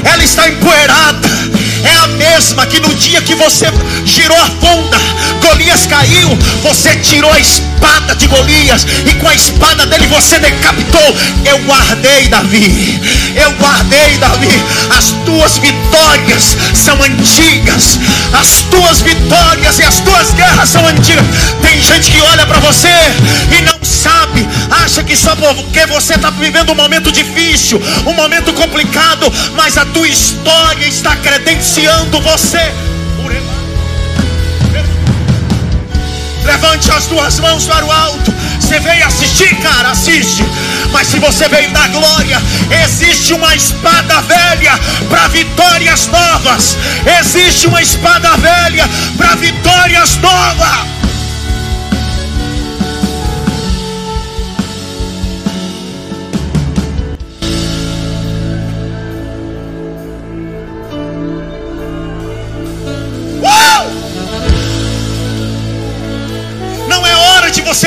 Ela 0.05 0.23
está 0.23 0.47
empoeirada 0.47 1.38
é 1.83 2.03
a 2.03 2.07
mesma 2.07 2.65
que 2.65 2.79
no 2.79 2.93
dia 2.95 3.21
que 3.21 3.35
você 3.35 3.65
girou 4.05 4.37
a 4.37 4.45
funda, 4.45 4.97
Golias 5.41 5.85
caiu, 5.85 6.37
você 6.63 6.95
tirou 6.97 7.31
a 7.31 7.39
espada 7.39 8.15
de 8.15 8.27
Golias 8.27 8.85
e 9.05 9.13
com 9.15 9.27
a 9.27 9.35
espada 9.35 9.85
dele 9.85 10.07
você 10.07 10.39
decapitou. 10.39 11.15
Eu 11.45 11.59
guardei, 11.59 12.27
Davi, 12.27 12.99
eu 13.35 13.51
guardei, 13.53 14.17
Davi. 14.17 14.49
As 14.97 15.11
tuas 15.25 15.57
vitórias 15.57 16.57
são 16.73 16.95
antigas, 17.01 17.99
as 18.33 18.61
tuas 18.69 19.01
vitórias 19.01 19.79
e 19.79 19.83
as 19.83 19.99
tuas 19.99 20.31
guerras 20.33 20.69
são 20.69 20.85
antigas. 20.87 21.25
Tem 21.61 21.81
gente 21.81 22.11
que 22.11 22.21
olha 22.21 22.45
para 22.45 22.59
você 22.59 22.89
e 23.57 23.61
não 23.61 23.79
sabe, 23.83 24.47
acha 24.83 25.03
que 25.03 25.15
só 25.15 25.35
porque 25.35 25.85
você 25.87 26.15
está 26.15 26.29
vivendo 26.29 26.71
um 26.71 26.75
momento 26.75 27.11
difícil, 27.11 27.81
um 28.05 28.13
momento 28.13 28.53
complicado, 28.53 29.31
mas 29.55 29.77
a 29.77 29.85
tua 29.85 30.07
história 30.07 30.85
está 30.85 31.15
credenciando 31.69 32.19
você. 32.21 32.73
Levante 36.43 36.91
as 36.91 37.05
duas 37.05 37.39
mãos 37.39 37.65
para 37.65 37.85
o 37.85 37.91
alto. 37.91 38.33
Você 38.59 38.79
veio 38.79 39.05
assistir, 39.05 39.55
cara, 39.57 39.91
assiste. 39.91 40.43
Mas 40.91 41.07
se 41.07 41.19
você 41.19 41.47
veio 41.47 41.69
da 41.71 41.87
glória, 41.87 42.41
existe 42.83 43.33
uma 43.33 43.55
espada 43.55 44.19
velha 44.21 44.79
para 45.09 45.27
vitórias 45.27 46.07
novas. 46.07 46.75
Existe 47.19 47.67
uma 47.67 47.81
espada 47.81 48.35
velha 48.37 48.89
para 49.17 49.35
vitórias 49.35 50.17
novas. 50.17 50.98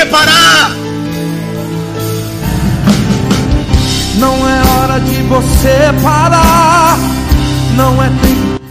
Você 0.03 0.05
parar. 0.05 0.71
Não 4.17 4.49
é 4.49 4.63
hora 4.63 4.99
de 4.99 5.21
você 5.23 5.93
parar. 6.01 6.97
Não 7.75 8.03
é 8.03 8.09
tempo. 8.09 8.63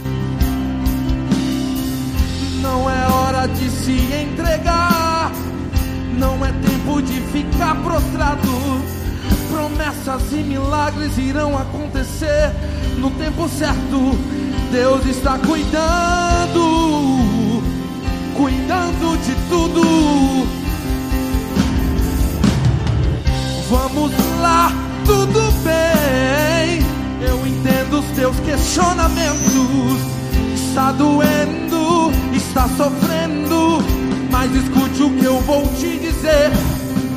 Não 2.61 2.89
é 2.89 3.07
hora 3.07 3.47
de 3.47 3.69
se 3.69 3.91
entregar. 3.91 5.31
Não 6.17 6.45
é 6.45 6.51
tempo 6.51 7.01
de 7.01 7.19
ficar 7.31 7.75
prostrado. 7.75 8.83
Promessas 9.51 10.31
e 10.31 10.43
milagres 10.43 11.17
irão 11.17 11.57
acontecer 11.57 12.51
no 12.97 13.09
tempo 13.11 13.47
certo. 13.49 14.17
Deus 14.71 15.05
está 15.05 15.37
cuidando, 15.37 16.61
cuidando 18.35 19.17
de 19.23 19.35
tudo. 19.49 20.62
Vamos 23.73 24.11
lá, 24.39 24.71
tudo 25.03 25.51
bem. 25.63 26.79
Eu 27.27 27.47
entendo 27.47 28.01
os 28.01 28.05
teus 28.15 28.39
questionamentos. 28.41 29.99
Está 30.53 30.91
doendo, 30.91 32.11
está 32.35 32.69
sofrendo. 32.77 33.83
Mas 34.29 34.53
escute 34.55 35.01
o 35.01 35.09
que 35.17 35.25
eu 35.25 35.41
vou 35.41 35.63
te 35.79 35.97
dizer. 35.97 36.51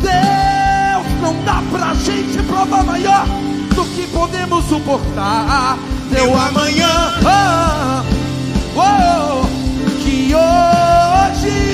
Deus 0.01 1.21
não 1.21 1.45
dá 1.45 1.62
pra 1.71 1.92
gente 1.92 2.42
prova 2.45 2.83
maior 2.85 3.27
do 3.75 3.85
que 3.95 4.07
podemos 4.07 4.64
suportar. 4.64 5.77
Teu 6.11 6.38
amanhã, 6.38 7.12
oh, 7.21 8.81
oh, 8.81 9.47
que 10.03 10.35
hoje, 10.35 11.65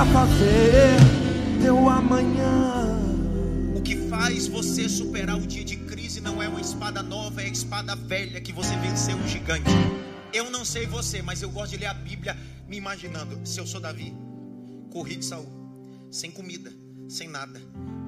Irá 0.00 0.06
fazer. 0.12 0.96
Teu 1.60 1.86
amanhã. 1.86 2.86
O 3.76 3.82
que 3.82 4.08
faz 4.08 4.46
você 4.46 4.88
superar 4.88 5.36
o 5.36 5.46
dia 5.46 5.62
de 5.62 5.76
crise 5.76 6.22
não 6.22 6.42
é 6.42 6.48
uma 6.48 6.60
espada 6.60 7.02
nova, 7.02 7.42
é 7.42 7.44
a 7.44 7.48
espada 7.48 7.94
velha 7.94 8.40
que 8.40 8.50
você 8.50 8.74
venceu 8.76 9.18
o 9.18 9.28
gigante. 9.28 9.68
Eu 10.32 10.50
não 10.50 10.64
sei 10.64 10.86
você, 10.86 11.20
mas 11.20 11.42
eu 11.42 11.50
gosto 11.50 11.72
de 11.72 11.76
ler 11.76 11.86
a 11.86 11.92
Bíblia 11.92 12.34
me 12.66 12.78
imaginando. 12.78 13.46
Se 13.46 13.60
eu 13.60 13.66
sou 13.66 13.78
Davi, 13.78 14.14
corri 14.90 15.16
de 15.16 15.24
Saul, 15.26 15.46
sem 16.10 16.30
comida, 16.30 16.72
sem 17.06 17.28
nada. 17.28 17.60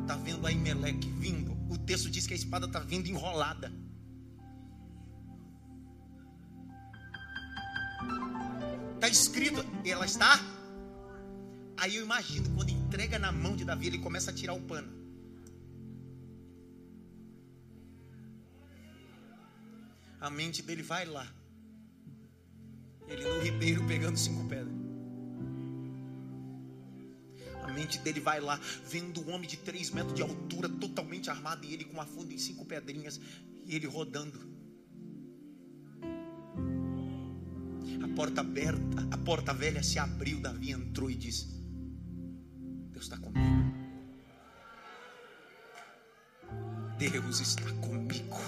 Tá 0.07 0.17
vendo 0.17 0.47
aí 0.47 0.55
Meleque 0.55 1.11
vindo. 1.19 1.55
O 1.69 1.77
texto 1.77 2.09
diz 2.09 2.27
que 2.27 2.33
a 2.33 2.37
espada 2.37 2.67
tá 2.67 2.79
vindo 2.79 3.07
enrolada. 3.07 3.71
Tá 8.99 9.09
escrito, 9.11 9.63
ela 9.85 10.07
está. 10.07 10.41
Aí 11.83 11.97
eu 11.97 12.05
imagino, 12.05 12.49
quando 12.55 12.71
entrega 12.71 13.19
na 13.19 13.33
mão 13.33 13.57
de 13.57 13.65
Davi, 13.65 13.89
ele 13.89 13.99
começa 13.99 14.31
a 14.31 14.33
tirar 14.33 14.53
o 14.53 14.61
pano. 14.61 14.89
A 20.21 20.31
mente 20.31 20.63
dele 20.63 20.81
vai 20.81 21.05
lá. 21.05 21.27
Ele 23.09 23.25
no 23.25 23.41
ribeiro 23.41 23.85
pegando 23.89 24.17
cinco 24.17 24.49
pedras. 24.49 24.73
A 27.65 27.73
mente 27.73 27.99
dele 27.99 28.21
vai 28.21 28.39
lá, 28.39 28.61
vendo 28.87 29.21
um 29.21 29.33
homem 29.35 29.49
de 29.49 29.57
três 29.57 29.91
metros 29.91 30.15
de 30.15 30.23
altura, 30.23 30.69
totalmente 30.69 31.31
armado, 31.31 31.65
e 31.67 31.75
ele 31.75 31.85
com 31.85 31.95
uma 31.95 32.07
funda 32.07 32.33
em 32.33 32.39
cinco 32.39 32.65
pedrinhas, 32.65 33.21
e 33.67 33.75
ele 33.75 33.89
rodando. 33.89 34.39
A 38.05 38.15
porta 38.15 38.41
aberta, 38.41 39.09
a 39.11 39.19
porta 39.19 39.53
velha 39.53 39.83
se 39.83 39.99
abriu, 39.99 40.39
Davi 40.39 40.71
entrou 40.71 41.11
e 41.11 41.17
disse: 41.17 41.62
Deus 43.03 43.11
está 43.11 43.17
comigo. 43.17 43.43
Deus 46.99 47.41
está 47.41 47.63
comigo. 47.81 48.39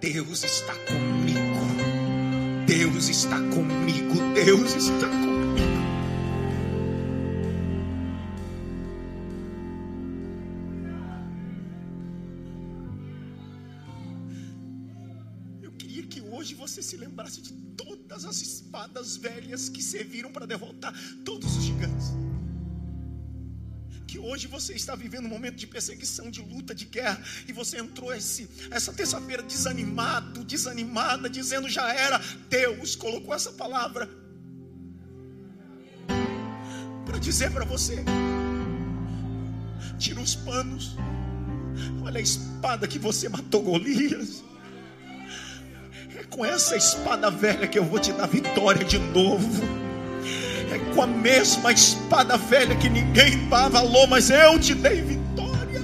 Deus 0.00 0.44
está 0.44 0.74
comigo. 0.74 2.66
Deus 2.66 3.08
está 3.08 3.36
comigo. 3.36 4.14
Deus 4.32 4.74
está 4.76 5.08
comigo. 5.08 5.80
Eu 15.60 15.72
queria 15.72 16.04
que 16.04 16.20
hoje 16.20 16.54
você 16.54 16.80
se 16.80 16.96
lembrasse 16.96 17.40
de 17.42 17.52
todas 17.76 18.24
as 18.24 18.40
espadas 18.40 19.16
velhas 19.16 19.68
que 19.68 19.82
serviram 19.82 20.30
para 20.30 20.46
derrotar 20.46 20.94
todos 21.24 21.56
os 21.56 21.64
gigantes 21.64 22.29
hoje 24.20 24.46
você 24.46 24.74
está 24.74 24.94
vivendo 24.94 25.26
um 25.26 25.28
momento 25.28 25.56
de 25.56 25.66
perseguição, 25.66 26.30
de 26.30 26.40
luta, 26.40 26.74
de 26.74 26.84
guerra, 26.84 27.22
e 27.48 27.52
você 27.52 27.78
entrou 27.78 28.14
esse, 28.14 28.48
essa 28.70 28.92
terça-feira 28.92 29.42
desanimado, 29.42 30.44
desanimada, 30.44 31.28
dizendo 31.28 31.68
já 31.68 31.92
era, 31.92 32.20
Deus 32.48 32.94
colocou 32.94 33.34
essa 33.34 33.52
palavra 33.52 34.08
para 37.04 37.18
dizer 37.18 37.50
para 37.50 37.64
você: 37.64 38.04
tira 39.98 40.20
os 40.20 40.34
panos, 40.34 40.96
olha 42.02 42.18
a 42.18 42.22
espada 42.22 42.86
que 42.86 42.98
você 42.98 43.28
matou 43.28 43.62
Golias. 43.62 44.42
É 46.16 46.24
com 46.24 46.44
essa 46.44 46.76
espada 46.76 47.30
velha 47.30 47.66
que 47.66 47.78
eu 47.78 47.84
vou 47.84 47.98
te 47.98 48.12
dar 48.12 48.26
vitória 48.26 48.84
de 48.84 48.98
novo 48.98 49.89
com 50.78 51.02
a 51.02 51.06
mesma 51.06 51.72
espada 51.72 52.36
velha 52.36 52.76
que 52.76 52.88
ninguém 52.88 53.48
dá 53.48 53.68
valor, 53.68 54.06
mas 54.08 54.30
eu 54.30 54.58
te 54.58 54.74
dei 54.74 55.00
vitória. 55.02 55.80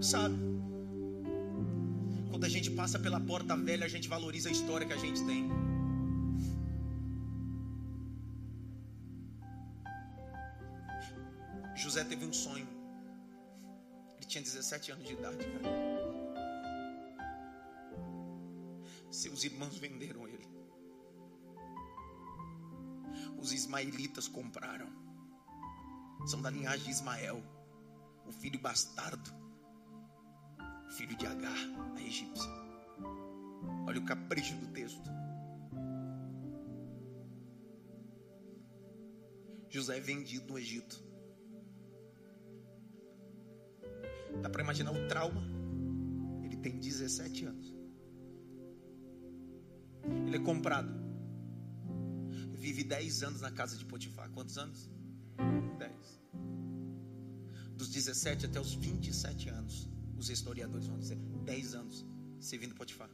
Sabe? 0.00 0.36
Quando 2.30 2.44
a 2.44 2.48
gente 2.48 2.70
passa 2.70 2.98
pela 2.98 3.20
porta 3.20 3.56
velha, 3.56 3.84
a 3.84 3.88
gente 3.88 4.08
valoriza 4.08 4.48
a 4.48 4.52
história 4.52 4.86
que 4.86 4.92
a 4.92 4.96
gente 4.96 5.24
tem. 5.24 5.50
José 11.76 12.04
teve 12.04 12.24
um 12.24 12.32
sonho. 12.32 12.68
Ele 14.16 14.26
tinha 14.26 14.42
17 14.42 14.92
anos 14.92 15.06
de 15.06 15.14
idade, 15.14 15.38
cara. 15.38 15.88
Seus 19.10 19.42
irmãos 19.44 19.78
venderam 19.78 20.28
ele 20.28 20.57
os 23.40 23.52
ismaelitas 23.52 24.28
compraram. 24.28 24.88
São 26.26 26.42
da 26.42 26.50
linhagem 26.50 26.84
de 26.84 26.90
Ismael, 26.90 27.42
o 28.26 28.32
filho 28.32 28.58
bastardo, 28.58 29.30
filho 30.90 31.16
de 31.16 31.26
Agar, 31.26 31.56
a 31.96 32.02
egípcia. 32.02 32.50
Olha 33.86 34.00
o 34.00 34.04
capricho 34.04 34.54
do 34.56 34.66
texto. 34.68 35.08
José 39.70 39.98
é 39.98 40.00
vendido 40.00 40.52
no 40.52 40.58
Egito. 40.58 41.06
Dá 44.42 44.48
para 44.50 44.62
imaginar 44.62 44.92
o 44.92 45.08
trauma? 45.08 45.42
Ele 46.42 46.56
tem 46.56 46.78
17 46.78 47.44
anos. 47.44 47.74
Ele 50.26 50.36
é 50.36 50.40
comprado 50.40 51.07
vive 52.58 52.84
10 52.84 53.22
anos 53.22 53.40
na 53.40 53.50
casa 53.50 53.76
de 53.76 53.84
Potifar. 53.84 54.28
Quantos 54.30 54.58
anos? 54.58 54.90
10. 55.78 55.92
Dos 57.76 57.88
17 57.88 58.46
até 58.46 58.60
os 58.60 58.74
27 58.74 59.48
anos, 59.48 59.88
os 60.16 60.28
historiadores 60.28 60.86
vão 60.88 60.98
dizer 60.98 61.16
10 61.16 61.74
anos 61.74 62.04
servindo 62.40 62.74
Potifar. 62.74 63.08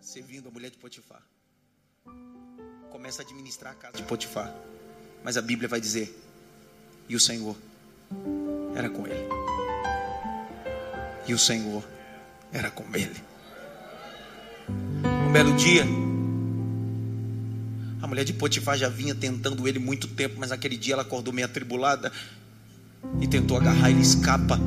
Servindo 0.00 0.48
a 0.48 0.50
mulher 0.50 0.70
de 0.70 0.78
Potifar. 0.78 1.22
Começa 2.90 3.22
a 3.22 3.24
administrar 3.24 3.72
a 3.72 3.76
casa 3.76 3.96
de 3.96 4.02
Potifar. 4.02 4.52
Mas 5.22 5.36
a 5.36 5.42
Bíblia 5.42 5.68
vai 5.68 5.80
dizer: 5.80 6.12
e 7.08 7.14
o 7.14 7.20
Senhor 7.20 7.56
era 8.74 8.90
com 8.90 9.06
ele. 9.06 9.28
E 11.28 11.34
o 11.34 11.38
Senhor 11.38 11.86
era 12.52 12.70
com 12.70 12.84
ele. 12.94 13.22
Um 14.68 15.32
belo 15.32 15.54
dia, 15.56 15.84
mulher 18.10 18.24
de 18.24 18.32
Potifar 18.32 18.76
já 18.76 18.88
vinha 18.88 19.14
tentando 19.14 19.66
ele 19.66 19.78
muito 19.78 20.08
tempo, 20.08 20.34
mas 20.38 20.50
naquele 20.50 20.76
dia 20.76 20.94
ela 20.94 21.02
acordou 21.02 21.32
meio 21.32 21.46
atribulada 21.46 22.12
e 23.20 23.26
tentou 23.26 23.56
agarrar, 23.56 23.88
ele 23.88 24.00
escapa 24.00 24.58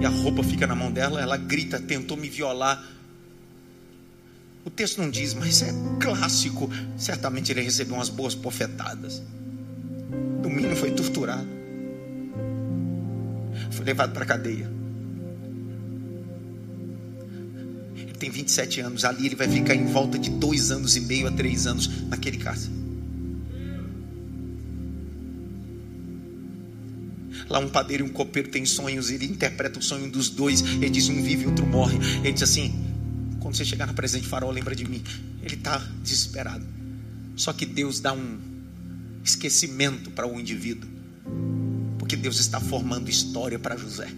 e 0.00 0.04
a 0.04 0.10
roupa 0.10 0.44
fica 0.44 0.66
na 0.66 0.74
mão 0.74 0.92
dela, 0.92 1.20
ela 1.20 1.36
grita, 1.36 1.80
tentou 1.80 2.16
me 2.16 2.28
violar. 2.28 2.84
O 4.64 4.70
texto 4.70 5.00
não 5.00 5.10
diz, 5.10 5.32
mas 5.32 5.62
é 5.62 5.72
clássico. 5.98 6.70
Certamente 6.96 7.50
ele 7.50 7.62
recebeu 7.62 7.94
umas 7.94 8.08
boas 8.08 8.34
bofetadas. 8.34 9.22
No 10.42 10.50
mínimo 10.50 10.76
foi 10.76 10.90
torturado. 10.90 11.48
Foi 13.70 13.84
levado 13.84 14.12
para 14.12 14.22
a 14.22 14.26
cadeia. 14.26 14.82
tem 18.22 18.30
27 18.30 18.80
anos, 18.80 19.04
ali 19.04 19.26
ele 19.26 19.34
vai 19.34 19.48
ficar 19.48 19.74
em 19.74 19.84
volta 19.86 20.16
de 20.16 20.30
dois 20.30 20.70
anos 20.70 20.94
e 20.94 21.00
meio 21.00 21.26
a 21.26 21.32
três 21.32 21.66
anos 21.66 21.90
naquele 22.08 22.36
cárcere. 22.36 22.81
Lá 27.48 27.58
um 27.58 27.68
padeiro 27.68 28.06
e 28.06 28.08
um 28.08 28.12
copeiro 28.12 28.48
têm 28.48 28.64
sonhos, 28.64 29.10
ele 29.10 29.26
interpreta 29.26 29.78
o 29.78 29.82
sonho 29.82 30.10
dos 30.10 30.30
dois, 30.30 30.60
ele 30.62 30.90
diz 30.90 31.08
um 31.08 31.22
vive 31.22 31.44
e 31.44 31.46
outro 31.46 31.66
morre. 31.66 31.96
Ele 32.18 32.32
diz 32.32 32.42
assim: 32.42 32.72
quando 33.40 33.56
você 33.56 33.64
chegar 33.64 33.86
na 33.86 33.92
presença 33.92 34.24
de 34.40 34.44
lembra 34.52 34.74
de 34.74 34.88
mim. 34.88 35.02
Ele 35.42 35.54
está 35.54 35.78
desesperado. 36.02 36.64
Só 37.34 37.52
que 37.52 37.66
Deus 37.66 37.98
dá 37.98 38.12
um 38.12 38.38
esquecimento 39.24 40.10
para 40.10 40.26
o 40.26 40.38
indivíduo, 40.38 40.88
porque 41.98 42.16
Deus 42.16 42.38
está 42.38 42.60
formando 42.60 43.08
história 43.08 43.58
para 43.58 43.76
José 43.76 44.08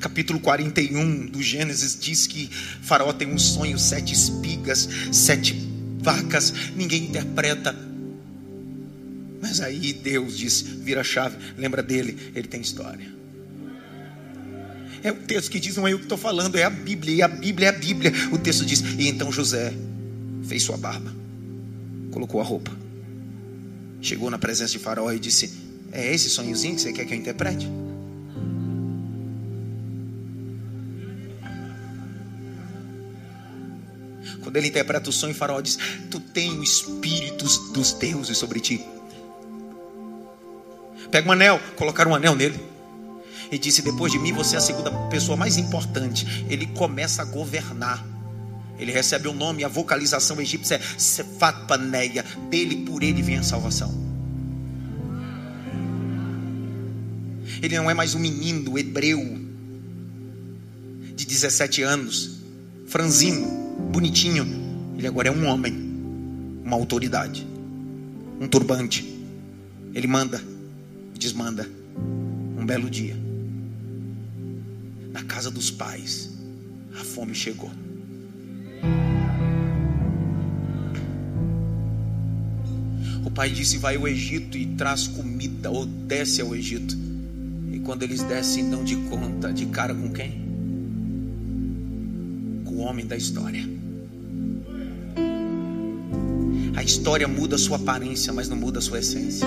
capítulo 0.00 0.38
41 0.38 1.26
do 1.26 1.42
Gênesis 1.42 1.98
diz 2.00 2.26
que 2.26 2.48
Faraó 2.82 3.12
tem 3.12 3.28
um 3.28 3.38
sonho, 3.38 3.78
sete 3.78 4.14
espigas, 4.14 4.88
sete 5.12 5.54
vacas, 6.00 6.52
ninguém 6.76 7.04
interpreta. 7.04 7.87
Mas 9.40 9.60
aí 9.60 9.92
Deus 9.92 10.36
diz: 10.36 10.60
vira 10.60 11.00
a 11.00 11.04
chave, 11.04 11.36
lembra 11.56 11.82
dele, 11.82 12.32
ele 12.34 12.48
tem 12.48 12.60
história. 12.60 13.06
É 15.02 15.12
o 15.12 15.16
texto 15.16 15.50
que 15.50 15.60
diz, 15.60 15.76
não 15.76 15.86
é 15.86 15.92
eu 15.92 15.98
que 15.98 16.04
estou 16.04 16.18
falando, 16.18 16.56
é 16.56 16.64
a 16.64 16.70
Bíblia, 16.70 17.14
e 17.14 17.22
a 17.22 17.28
Bíblia 17.28 17.66
é 17.66 17.70
a 17.70 17.72
Bíblia. 17.72 18.12
O 18.32 18.38
texto 18.38 18.64
diz: 18.64 18.80
e 18.80 19.08
então 19.08 19.30
José 19.30 19.72
fez 20.44 20.62
sua 20.62 20.76
barba, 20.76 21.14
colocou 22.10 22.40
a 22.40 22.44
roupa, 22.44 22.72
chegou 24.00 24.30
na 24.30 24.38
presença 24.38 24.72
de 24.72 24.78
Faraó 24.78 25.12
e 25.12 25.18
disse: 25.18 25.52
É 25.92 26.12
esse 26.12 26.28
sonhozinho 26.28 26.74
que 26.74 26.80
você 26.80 26.92
quer 26.92 27.04
que 27.04 27.14
eu 27.14 27.18
interprete? 27.18 27.68
Quando 34.42 34.56
ele 34.56 34.68
interpreta 34.68 35.10
o 35.10 35.12
sonho, 35.12 35.34
faraó 35.34 35.60
diz: 35.60 35.78
Tu 36.10 36.18
tem 36.18 36.58
o 36.58 36.62
espírito 36.62 37.44
dos 37.70 37.92
deuses 37.92 38.38
sobre 38.38 38.60
ti. 38.60 38.82
Pega 41.10 41.28
um 41.28 41.32
anel, 41.32 41.60
colocaram 41.76 42.12
um 42.12 42.14
anel 42.14 42.34
nele. 42.34 42.58
E 43.50 43.58
disse: 43.58 43.82
Depois 43.82 44.12
de 44.12 44.18
mim, 44.18 44.32
você 44.32 44.56
é 44.56 44.58
a 44.58 44.62
segunda 44.62 44.90
pessoa 45.08 45.36
mais 45.36 45.56
importante. 45.56 46.44
Ele 46.48 46.66
começa 46.66 47.22
a 47.22 47.24
governar. 47.24 48.04
Ele 48.78 48.92
recebe 48.92 49.26
o 49.26 49.32
um 49.32 49.34
nome, 49.34 49.64
a 49.64 49.68
vocalização 49.68 50.40
egípcia 50.40 50.76
é 50.76 50.80
Sefat 50.98 51.66
Paneia. 51.66 52.24
Dele, 52.48 52.76
por 52.76 53.02
ele 53.02 53.22
vem 53.22 53.38
a 53.38 53.42
salvação. 53.42 53.92
Ele 57.60 57.76
não 57.76 57.90
é 57.90 57.94
mais 57.94 58.14
um 58.14 58.20
menino 58.20 58.78
hebreu 58.78 59.20
de 61.16 61.26
17 61.26 61.82
anos, 61.82 62.38
franzino 62.86 63.46
bonitinho. 63.90 64.46
Ele 64.96 65.06
agora 65.06 65.28
é 65.28 65.32
um 65.32 65.46
homem, 65.46 65.74
uma 66.64 66.76
autoridade, 66.76 67.44
um 68.40 68.46
turbante. 68.46 69.04
Ele 69.92 70.06
manda, 70.06 70.40
desmanda. 71.18 71.68
Um 72.56 72.64
belo 72.64 72.88
dia, 72.88 73.16
na 75.12 75.22
casa 75.24 75.50
dos 75.50 75.70
pais, 75.70 76.30
a 76.98 77.04
fome 77.04 77.34
chegou. 77.34 77.70
O 83.24 83.30
pai 83.30 83.50
disse: 83.50 83.78
Vai 83.78 83.96
ao 83.96 84.08
Egito 84.08 84.56
e 84.56 84.66
traz 84.66 85.06
comida, 85.06 85.70
ou 85.70 85.86
desce 85.86 86.40
ao 86.40 86.54
Egito. 86.54 86.96
E 87.72 87.78
quando 87.80 88.02
eles 88.02 88.22
descem, 88.22 88.70
dão 88.70 88.82
de 88.82 88.96
conta, 88.96 89.52
de 89.52 89.66
cara 89.66 89.94
com 89.94 90.10
quem? 90.10 90.32
Com 92.64 92.74
o 92.74 92.78
homem 92.78 93.06
da 93.06 93.16
história. 93.16 93.64
A 96.74 96.82
história 96.82 97.26
muda 97.28 97.56
a 97.56 97.58
sua 97.58 97.76
aparência, 97.76 98.32
mas 98.32 98.48
não 98.48 98.56
muda 98.56 98.78
a 98.78 98.82
sua 98.82 99.00
essência. 99.00 99.46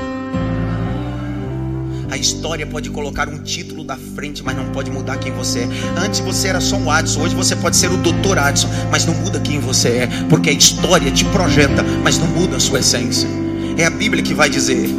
A 2.12 2.18
história 2.18 2.68
pode 2.68 2.90
colocar 2.90 3.30
um 3.30 3.38
título 3.38 3.86
da 3.86 3.98
frente, 4.14 4.44
mas 4.44 4.58
não 4.58 4.66
pode 4.66 4.92
mudar 4.92 5.16
quem 5.16 5.32
você 5.32 5.60
é. 5.60 5.70
Antes 5.98 6.20
você 6.20 6.50
era 6.50 6.60
só 6.60 6.76
um 6.76 6.92
Adson, 6.92 7.22
hoje 7.22 7.34
você 7.34 7.56
pode 7.56 7.78
ser 7.78 7.90
o 7.90 7.96
Dr. 7.96 8.38
Adson, 8.38 8.68
mas 8.92 9.06
não 9.06 9.14
muda 9.14 9.40
quem 9.40 9.60
você 9.60 9.88
é, 9.88 10.10
porque 10.30 10.50
a 10.50 10.54
história 10.54 11.10
te 11.10 11.24
projeta, 11.24 11.82
mas 12.04 12.18
não 12.18 12.28
muda 12.28 12.58
a 12.58 12.60
sua 12.60 12.80
essência. 12.80 13.30
É 13.78 13.86
a 13.86 13.90
Bíblia 13.90 14.22
que 14.22 14.34
vai 14.34 14.50
dizer. 14.50 14.90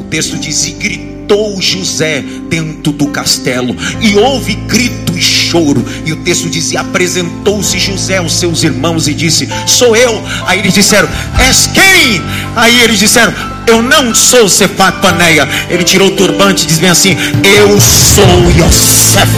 O 0.00 0.04
texto 0.10 0.36
diz: 0.36 0.66
E 0.66 0.72
gritou 0.72 1.58
José 1.62 2.22
dentro 2.50 2.92
do 2.92 3.06
castelo, 3.06 3.74
e 4.02 4.16
houve 4.16 4.54
grito 4.54 5.16
e 5.16 5.22
choro. 5.22 5.82
E 6.04 6.12
o 6.12 6.16
texto 6.16 6.50
diz: 6.50 6.72
E 6.72 6.76
apresentou-se 6.76 7.78
José 7.78 8.18
aos 8.18 8.34
seus 8.34 8.62
irmãos 8.62 9.08
e 9.08 9.14
disse: 9.14 9.48
Sou 9.66 9.96
eu. 9.96 10.22
Aí 10.44 10.58
eles 10.58 10.74
disseram: 10.74 11.08
És 11.38 11.66
quem? 11.68 12.20
Aí 12.54 12.80
eles 12.82 12.98
disseram: 12.98 13.32
Eu 13.66 13.82
não 13.82 14.14
sou 14.14 14.48
Cefat 14.48 14.98
Paneia. 15.00 15.48
Ele 15.68 15.84
tirou 15.84 16.08
o 16.08 16.12
turbante 16.12 16.64
e 16.64 16.66
diz 16.66 16.78
bem 16.78 16.90
assim: 16.90 17.16
Eu 17.44 17.80
sou 17.80 18.50
Yosef. 18.50 19.28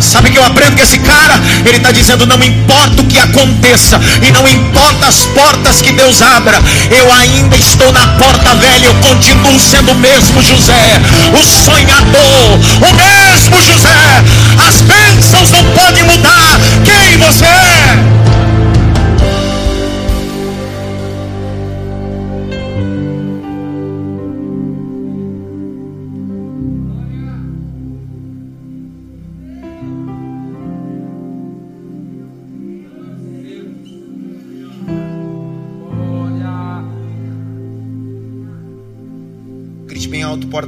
Sabe 0.00 0.30
que 0.30 0.38
eu 0.38 0.44
aprendo 0.44 0.76
que 0.76 0.82
esse 0.82 0.98
cara, 0.98 1.40
ele 1.64 1.78
está 1.78 1.90
dizendo: 1.90 2.26
não 2.26 2.42
importa 2.42 3.02
o 3.02 3.06
que 3.06 3.18
aconteça, 3.18 4.00
e 4.22 4.30
não 4.30 4.48
importa 4.48 5.06
as 5.06 5.26
portas 5.26 5.80
que 5.80 5.92
Deus 5.92 6.22
abra, 6.22 6.62
eu 6.90 7.12
ainda 7.12 7.56
estou 7.56 7.90
na 7.92 8.06
porta 8.18 8.54
velha, 8.54 8.86
eu 8.86 8.94
continuo 8.94 9.58
sendo 9.58 9.92
o 9.92 9.94
mesmo 9.96 10.42
José, 10.42 11.00
o 11.32 11.44
sonhador, 11.44 12.60
o 12.80 12.92
mesmo 12.94 13.62
José. 13.62 14.24
As 14.66 14.80
bênçãos 14.82 15.50
não 15.50 15.64
podem 15.72 16.04
mudar 16.04 16.60
quem 16.84 17.18
você 17.18 17.44
é. 17.44 18.15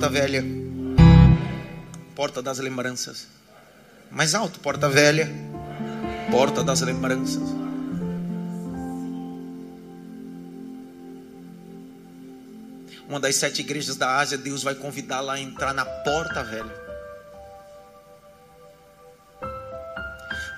Porta 0.09 0.11
velha. 0.11 0.45
Porta 2.15 2.43
das 2.43 2.59
lembranças. 2.59 3.27
Mais 4.11 4.35
alto, 4.35 4.59
porta 4.61 4.89
velha. 4.89 5.29
Porta 6.31 6.65
das 6.65 6.81
lembranças. 6.81 7.43
Uma 13.07 13.21
das 13.21 13.37
sete 13.37 13.61
igrejas 13.61 13.97
da 13.97 14.17
Ásia, 14.17 14.39
Deus 14.39 14.63
vai 14.63 14.75
convidá-la 14.75 15.35
a 15.35 15.41
entrar 15.41 15.75
na 15.75 15.85
porta 15.85 16.43
velha. 16.43 16.89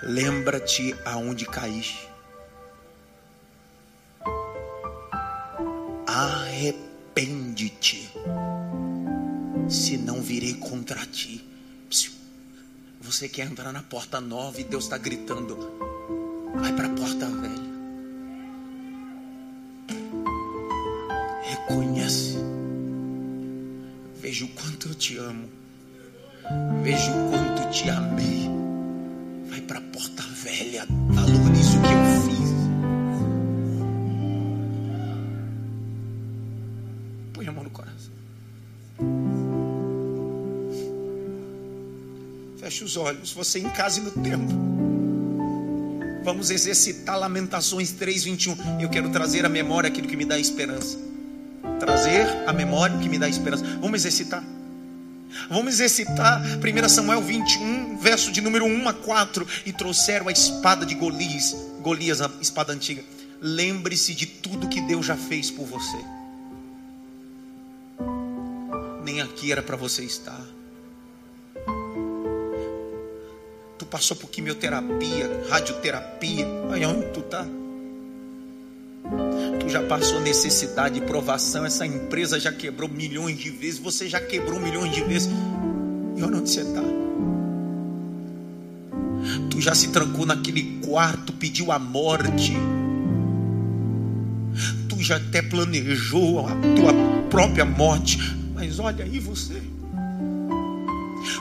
Lembra-te 0.03 0.95
aonde 1.05 1.45
caíste. 1.47 2.09
Arrepende-te 6.07 8.11
se 9.71 9.97
não 9.97 10.21
virei 10.21 10.55
contra 10.55 11.07
ti. 11.07 11.45
Você 13.01 13.29
quer 13.29 13.47
entrar 13.47 13.73
na 13.73 13.83
porta 13.83 14.21
nova 14.21 14.61
e 14.61 14.65
Deus 14.65 14.85
está 14.85 14.99
gritando: 14.99 15.57
vai 16.55 16.73
para 16.75 16.87
a 16.87 16.91
porta 16.91 17.27
velha. 17.27 17.71
Reconhece. 21.43 22.37
Veja 24.21 24.45
o 24.45 24.49
quanto 24.49 24.89
eu 24.89 24.95
te 24.95 25.17
amo. 25.17 25.49
Veja 26.83 27.11
o 27.11 27.31
quanto 27.31 27.71
te 27.71 27.89
amei. 27.89 28.60
Os 42.91 42.97
olhos, 42.97 43.33
você 43.33 43.61
em 43.61 43.69
casa 43.71 44.01
e 44.01 44.03
no 44.03 44.11
tempo. 44.11 44.53
Vamos 46.25 46.51
exercitar 46.51 47.19
Lamentações 47.19 47.93
3:21. 47.93 48.81
Eu 48.81 48.89
quero 48.89 49.11
trazer 49.11 49.45
à 49.47 49.49
memória 49.49 49.89
aquilo 49.89 50.09
que 50.09 50.17
me 50.17 50.25
dá 50.25 50.39
esperança. 50.39 50.99
Trazer 51.79 52.27
à 52.47 52.53
memória 52.53 52.97
o 52.97 53.01
que 53.01 53.09
me 53.09 53.19
dá 53.19 53.29
esperança. 53.29 53.65
Vamos 53.81 54.01
exercitar. 54.01 54.43
Vamos 55.49 55.75
exercitar 55.75 56.43
1 56.43 56.89
Samuel 56.89 57.23
21, 57.23 57.99
verso 57.99 58.33
de 58.33 58.41
número 58.41 58.65
1 58.65 58.89
a 58.89 58.93
4. 58.93 59.47
E 59.65 59.73
trouxeram 59.73 60.29
a 60.29 60.33
espada 60.33 60.85
de 60.85 60.95
Golias, 60.95 61.57
Golias, 61.81 62.21
a 62.21 62.31
espada 62.41 62.73
antiga. 62.73 63.05
Lembre-se 63.41 64.15
de 64.15 64.27
tudo 64.27 64.69
que 64.69 64.81
Deus 64.81 65.07
já 65.07 65.17
fez 65.17 65.51
por 65.51 65.65
você. 65.65 65.99
Nem 69.05 69.21
aqui 69.21 69.53
era 69.53 69.63
para 69.63 69.77
você 69.77 70.03
estar. 70.03 70.60
Passou 73.91 74.17
por 74.17 74.31
quimioterapia, 74.31 75.47
radioterapia. 75.51 76.47
Olha 76.71 76.89
onde 76.89 77.07
tu 77.09 77.23
tá. 77.23 77.45
Tu 79.59 79.69
já 79.69 79.83
passou 79.83 80.21
necessidade, 80.21 81.01
provação. 81.01 81.67
Essa 81.67 81.85
empresa 81.85 82.39
já 82.39 82.53
quebrou 82.53 82.89
milhões 82.89 83.37
de 83.37 83.51
vezes. 83.51 83.81
Você 83.81 84.09
já 84.09 84.21
quebrou 84.21 84.61
milhões 84.61 84.95
de 84.95 85.03
vezes. 85.03 85.29
E 86.17 86.23
olha 86.23 86.37
onde 86.37 86.51
você 86.51 86.61
está. 86.61 86.83
Tu 89.51 89.61
já 89.61 89.75
se 89.75 89.89
trancou 89.89 90.25
naquele 90.25 90.81
quarto, 90.81 91.33
pediu 91.33 91.73
a 91.73 91.79
morte. 91.79 92.55
Tu 94.89 95.03
já 95.03 95.17
até 95.17 95.43
planejou 95.43 96.47
a 96.47 96.53
tua 96.77 96.93
própria 97.29 97.65
morte. 97.65 98.19
Mas 98.55 98.79
olha 98.79 99.05
aí 99.05 99.19
você. 99.19 99.61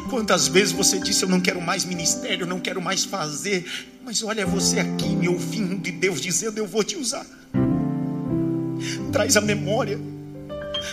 Quantas 0.10 0.47
vezes 0.47 0.72
você 0.72 0.99
disse: 0.99 1.24
Eu 1.24 1.30
não 1.30 1.39
quero 1.39 1.62
mais 1.62 1.86
ministério, 1.86 2.43
eu 2.43 2.47
não 2.47 2.60
quero 2.60 2.82
mais 2.82 3.05
fazer. 3.05 3.66
Mas 4.03 4.24
olha 4.24 4.45
você 4.45 4.80
aqui 4.80 5.10
me 5.10 5.28
ouvindo 5.28 5.88
e 5.88 5.91
Deus 5.91 6.20
dizendo: 6.20 6.57
Eu 6.57 6.66
vou 6.66 6.84
te 6.84 6.95
usar. 6.95 7.26
Traz 9.12 9.38
a 9.38 9.41
memória 9.41 9.99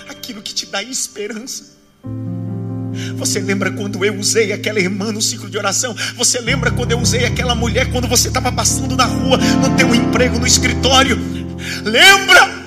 aquilo 0.08 0.42
que 0.42 0.52
te 0.54 0.66
dá 0.66 0.82
esperança. 0.82 1.76
Você 3.16 3.40
lembra 3.40 3.70
quando 3.70 4.04
eu 4.04 4.14
usei 4.14 4.52
aquela 4.52 4.80
irmã 4.80 5.12
no 5.12 5.20
ciclo 5.20 5.48
de 5.50 5.58
oração? 5.58 5.94
Você 6.16 6.40
lembra 6.40 6.70
quando 6.70 6.92
eu 6.92 6.98
usei 6.98 7.24
aquela 7.24 7.54
mulher 7.54 7.90
quando 7.90 8.08
você 8.08 8.28
estava 8.28 8.50
passando 8.50 8.96
na 8.96 9.04
rua, 9.04 9.36
no 9.36 9.76
teu 9.76 9.94
emprego, 9.94 10.38
no 10.38 10.46
escritório? 10.46 11.18
Lembra? 11.84 12.65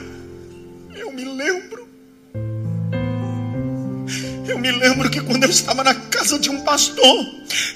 Eu 5.50 5.52
estava 5.52 5.84
na 5.84 5.95
casa 5.95 6.38
de 6.38 6.47
um 6.47 6.62
pastor, 6.62 7.28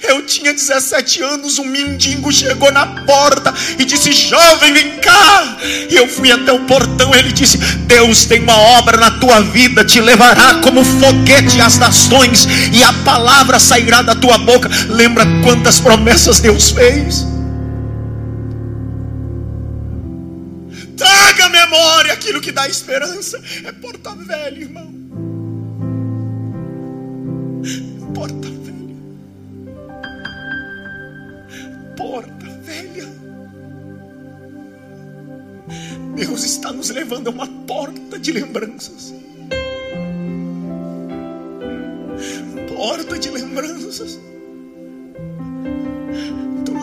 eu 0.04 0.24
tinha 0.24 0.52
17 0.52 1.20
anos, 1.22 1.58
um 1.58 1.64
mendigo 1.64 2.30
chegou 2.32 2.70
na 2.70 2.86
porta 3.02 3.52
e 3.76 3.84
disse: 3.84 4.12
Jovem, 4.12 4.72
vem 4.72 5.00
cá. 5.00 5.58
E 5.90 5.96
eu 5.96 6.06
fui 6.06 6.30
até 6.30 6.52
o 6.52 6.60
portão. 6.66 7.12
Ele 7.12 7.32
disse: 7.32 7.58
Deus 7.58 8.26
tem 8.26 8.42
uma 8.42 8.56
obra 8.56 8.96
na 8.96 9.10
tua 9.18 9.40
vida, 9.40 9.84
te 9.84 10.00
levará 10.00 10.60
como 10.60 10.84
foguete 10.84 11.60
às 11.60 11.76
nações, 11.76 12.46
e 12.72 12.80
a 12.84 12.92
palavra 13.04 13.58
sairá 13.58 14.02
da 14.02 14.14
tua 14.14 14.38
boca. 14.38 14.70
Lembra 14.88 15.26
quantas 15.42 15.80
promessas 15.80 16.38
Deus 16.38 16.70
fez? 16.70 17.26
Traga 20.96 21.46
à 21.46 21.48
memória 21.48 22.12
aquilo 22.12 22.40
que 22.40 22.52
dá 22.52 22.68
esperança. 22.68 23.42
É 23.64 23.72
porta 23.72 24.14
velha, 24.14 24.60
irmão. 24.60 25.03
Porta 28.14 28.48
velha. 28.48 28.96
Porta 31.96 32.46
velha. 32.62 33.08
Deus 36.14 36.44
está 36.44 36.72
nos 36.72 36.90
levando 36.90 37.28
a 37.28 37.30
uma 37.30 37.46
porta 37.66 38.18
de 38.18 38.32
lembranças. 38.32 39.12
Porta 42.76 43.18
de 43.18 43.30
lembranças. 43.30 44.18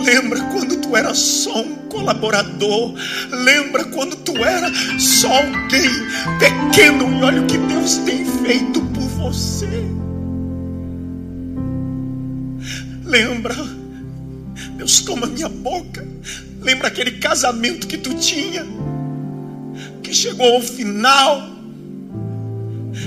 Lembra 0.03 0.41
quando 0.51 0.77
tu 0.77 0.97
era 0.97 1.13
só 1.13 1.61
um 1.61 1.75
colaborador? 1.87 2.93
Lembra 3.29 3.85
quando 3.85 4.15
tu 4.17 4.35
era 4.43 4.69
só 4.99 5.31
alguém 5.31 5.89
pequeno? 6.39 7.19
E 7.19 7.23
olha 7.23 7.41
o 7.41 7.47
que 7.47 7.57
Deus 7.57 7.97
tem 7.99 8.25
feito 8.25 8.81
por 8.81 9.03
você. 9.03 10.00
Lembra? 13.11 13.53
Deus 14.77 15.01
toma 15.01 15.27
minha 15.27 15.49
boca. 15.49 16.07
Lembra 16.61 16.87
aquele 16.87 17.11
casamento 17.11 17.85
que 17.85 17.97
tu 17.97 18.13
tinha? 18.13 18.65
Que 20.01 20.13
chegou 20.13 20.55
ao 20.55 20.61
final. 20.61 21.45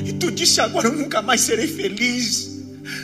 E 0.05 0.12
tu 0.12 0.30
disse: 0.30 0.61
Agora 0.61 0.88
eu 0.88 0.92
nunca 0.92 1.22
mais 1.22 1.40
serei 1.40 1.66
feliz. 1.66 2.52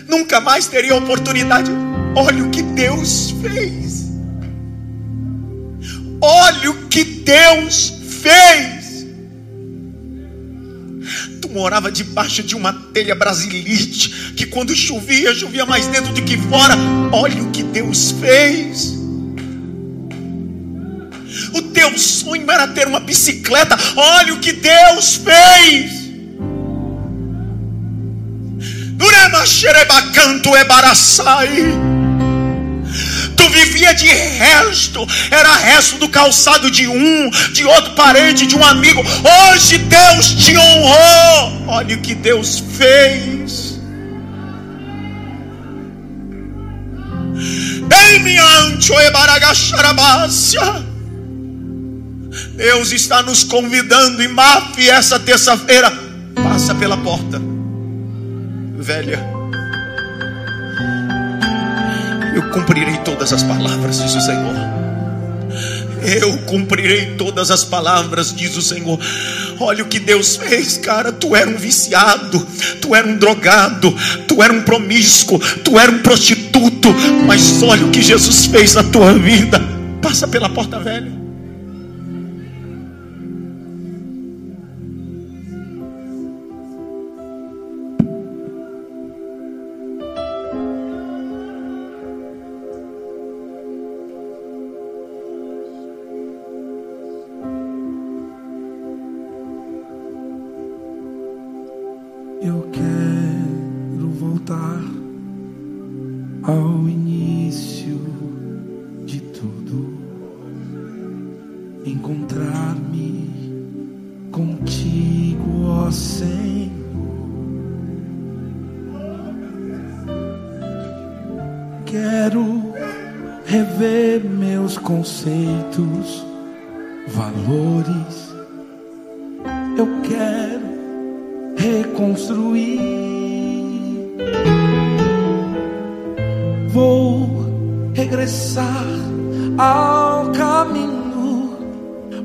Nunca 0.06 0.42
mais 0.42 0.66
teria 0.66 0.94
oportunidade. 0.94 1.70
Olha 2.14 2.44
o 2.44 2.50
que 2.50 2.62
Deus 2.62 3.30
fez. 3.40 4.10
Olha 6.20 6.70
o 6.70 6.86
que 6.88 7.02
Deus 7.02 7.94
fez. 8.20 8.79
Morava 11.50 11.90
debaixo 11.90 12.42
de 12.42 12.54
uma 12.54 12.72
telha 12.72 13.14
brasilite, 13.14 14.32
que 14.36 14.46
quando 14.46 14.74
chovia, 14.74 15.34
chovia 15.34 15.66
mais 15.66 15.86
dentro 15.88 16.12
do 16.12 16.22
que 16.22 16.38
fora. 16.38 16.76
Olha 17.12 17.42
o 17.42 17.50
que 17.50 17.62
Deus 17.62 18.12
fez. 18.12 18.94
O 21.52 21.62
teu 21.72 21.98
sonho 21.98 22.48
era 22.50 22.68
ter 22.68 22.86
uma 22.86 23.00
bicicleta. 23.00 23.76
Olha 23.96 24.34
o 24.34 24.38
que 24.38 24.52
Deus 24.52 25.16
fez. 25.16 26.00
Durema 28.96 29.44
xerebacanto 29.44 30.54
ebaraçai 30.56 31.99
vivia 33.50 33.92
de 33.94 34.06
resto, 34.06 35.06
era 35.30 35.56
resto 35.56 35.98
do 35.98 36.08
calçado 36.08 36.70
de 36.70 36.86
um, 36.86 37.30
de 37.52 37.64
outro 37.64 37.92
parente, 37.92 38.46
de 38.46 38.56
um 38.56 38.64
amigo. 38.64 39.02
Hoje 39.52 39.78
Deus 39.78 40.30
te 40.30 40.56
honrou. 40.56 41.66
Olha 41.68 41.96
o 41.96 42.00
que 42.00 42.14
Deus 42.14 42.62
fez. 42.76 43.78
Deus 52.54 52.92
está 52.92 53.22
nos 53.22 53.42
convidando, 53.42 54.22
e 54.22 54.28
Maf, 54.28 54.88
essa 54.88 55.18
terça-feira, 55.18 55.92
passa 56.34 56.74
pela 56.74 56.96
porta, 56.96 57.40
velha 58.78 59.39
eu 62.40 62.50
cumprirei 62.50 62.96
todas 62.98 63.32
as 63.34 63.42
palavras, 63.42 64.02
diz 64.02 64.14
o 64.14 64.20
Senhor. 64.20 64.54
Eu 66.02 66.38
cumprirei 66.46 67.14
todas 67.16 67.50
as 67.50 67.64
palavras, 67.64 68.34
diz 68.34 68.56
o 68.56 68.62
Senhor. 68.62 68.98
Olha 69.60 69.84
o 69.84 69.86
que 69.86 70.00
Deus 70.00 70.36
fez, 70.36 70.78
cara. 70.78 71.12
Tu 71.12 71.36
era 71.36 71.50
um 71.50 71.56
viciado, 71.56 72.46
tu 72.80 72.94
era 72.94 73.06
um 73.06 73.16
drogado, 73.16 73.94
tu 74.26 74.42
era 74.42 74.52
um 74.52 74.62
promíscuo, 74.62 75.38
tu 75.62 75.78
era 75.78 75.92
um 75.92 75.98
prostituto. 75.98 76.88
Mas 77.26 77.62
olha 77.62 77.84
o 77.84 77.90
que 77.90 78.00
Jesus 78.00 78.46
fez 78.46 78.74
na 78.74 78.84
tua 78.84 79.12
vida. 79.12 79.60
Passa 80.00 80.26
pela 80.26 80.48
porta 80.48 80.80
velha. 80.80 81.19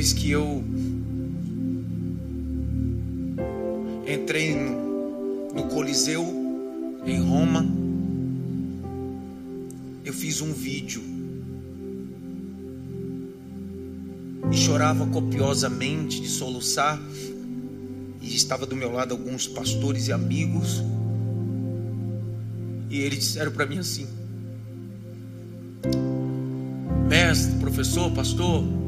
vez 0.00 0.14
que 0.14 0.30
eu 0.30 0.64
entrei 4.08 4.54
no 5.54 5.64
Coliseu 5.64 6.24
em 7.04 7.20
Roma, 7.20 7.66
eu 10.02 10.14
fiz 10.14 10.40
um 10.40 10.54
vídeo 10.54 11.02
e 14.50 14.56
chorava 14.56 15.06
copiosamente 15.06 16.18
de 16.22 16.28
soluçar. 16.28 16.98
E 18.22 18.34
estava 18.34 18.64
do 18.64 18.74
meu 18.74 18.90
lado 18.92 19.12
alguns 19.12 19.46
pastores 19.46 20.08
e 20.08 20.12
amigos. 20.12 20.82
E 22.88 23.00
eles 23.00 23.18
disseram 23.18 23.52
para 23.52 23.66
mim 23.66 23.76
assim: 23.76 24.06
Mestre, 27.06 27.58
professor, 27.58 28.10
pastor, 28.12 28.79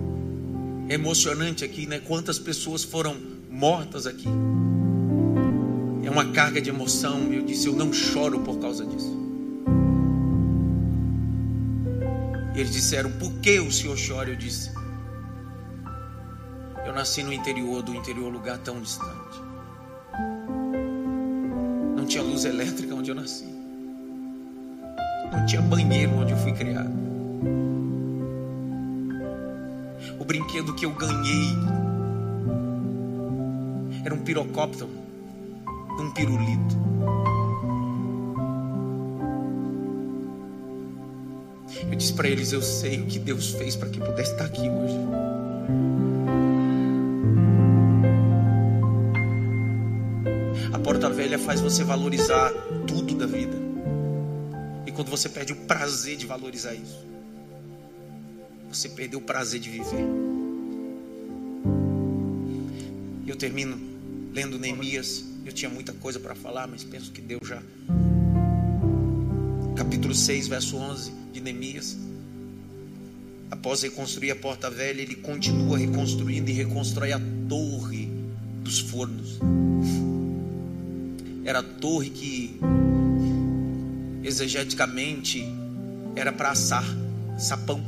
emocionante 0.88 1.64
aqui, 1.64 1.86
né? 1.86 1.98
Quantas 1.98 2.38
pessoas 2.38 2.82
foram 2.82 3.16
mortas 3.50 4.06
aqui. 4.06 4.28
É 6.04 6.10
uma 6.10 6.32
carga 6.32 6.60
de 6.60 6.70
emoção. 6.70 7.32
Eu 7.32 7.42
disse, 7.42 7.66
eu 7.66 7.74
não 7.74 7.92
choro 7.92 8.40
por 8.40 8.58
causa 8.58 8.84
disso. 8.84 9.20
E 12.54 12.60
eles 12.60 12.72
disseram, 12.72 13.10
por 13.12 13.32
que 13.40 13.60
o 13.60 13.70
senhor 13.70 13.96
chora? 13.96 14.30
Eu 14.30 14.36
disse, 14.36 14.70
eu 16.84 16.92
nasci 16.92 17.22
no 17.22 17.32
interior 17.32 17.82
do 17.82 17.94
interior, 17.94 18.30
lugar 18.30 18.58
tão 18.58 18.80
distante. 18.80 19.40
Não 21.96 22.04
tinha 22.04 22.22
luz 22.22 22.44
elétrica 22.44 22.94
onde 22.94 23.10
eu 23.10 23.14
nasci. 23.14 23.46
Não 25.32 25.46
tinha 25.46 25.62
banheiro 25.62 26.12
onde 26.12 26.32
eu 26.32 26.38
fui 26.38 26.52
criado 26.52 27.11
brinquedo 30.32 30.72
que 30.72 30.86
eu 30.86 30.90
ganhei 30.92 31.54
era 34.02 34.14
um 34.14 34.20
pirocóptero, 34.20 34.88
um 36.00 36.10
pirulito. 36.10 36.74
Eu 41.86 41.94
disse 41.96 42.14
para 42.14 42.28
eles: 42.28 42.50
Eu 42.50 42.62
sei 42.62 43.02
o 43.02 43.06
que 43.06 43.18
Deus 43.18 43.50
fez 43.50 43.76
para 43.76 43.90
que 43.90 44.00
pudesse 44.00 44.32
estar 44.32 44.46
aqui 44.46 44.70
hoje. 44.70 44.96
A 50.72 50.78
porta 50.78 51.10
velha 51.10 51.38
faz 51.38 51.60
você 51.60 51.84
valorizar 51.84 52.50
tudo 52.86 53.14
da 53.16 53.26
vida. 53.26 53.58
E 54.86 54.92
quando 54.92 55.10
você 55.10 55.28
perde 55.28 55.52
o 55.52 55.56
prazer 55.56 56.16
de 56.16 56.24
valorizar 56.24 56.72
isso, 56.72 57.11
você 58.72 58.88
perdeu 58.88 59.18
o 59.18 59.22
prazer 59.22 59.60
de 59.60 59.68
viver. 59.68 60.06
Eu 63.26 63.36
termino 63.36 63.78
lendo 64.32 64.58
Neemias. 64.58 65.24
Eu 65.44 65.52
tinha 65.52 65.68
muita 65.68 65.92
coisa 65.92 66.20
para 66.20 66.34
falar, 66.34 66.66
mas 66.66 66.84
penso 66.84 67.10
que 67.10 67.20
Deus 67.20 67.46
já 67.46 67.60
capítulo 69.82 70.14
6, 70.14 70.48
verso 70.48 70.76
11 70.76 71.12
de 71.32 71.40
Neemias. 71.40 71.96
Após 73.50 73.82
reconstruir 73.82 74.30
a 74.30 74.36
porta 74.36 74.70
velha, 74.70 75.02
ele 75.02 75.16
continua 75.16 75.76
reconstruindo 75.76 76.50
e 76.50 76.52
reconstrói 76.52 77.12
a 77.12 77.20
torre 77.48 78.08
dos 78.62 78.78
fornos. 78.78 79.38
Era 81.44 81.58
a 81.58 81.62
torre 81.62 82.10
que 82.10 82.58
exegeticamente 84.22 85.44
era 86.14 86.32
para 86.32 86.50
assar 86.50 86.84
sapão. 87.38 87.82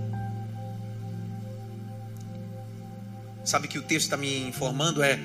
Sabe 3.45 3.69
que 3.69 3.79
o 3.79 3.83
texto 3.83 4.07
está 4.07 4.17
me 4.17 4.49
informando 4.49 5.03
é 5.03 5.19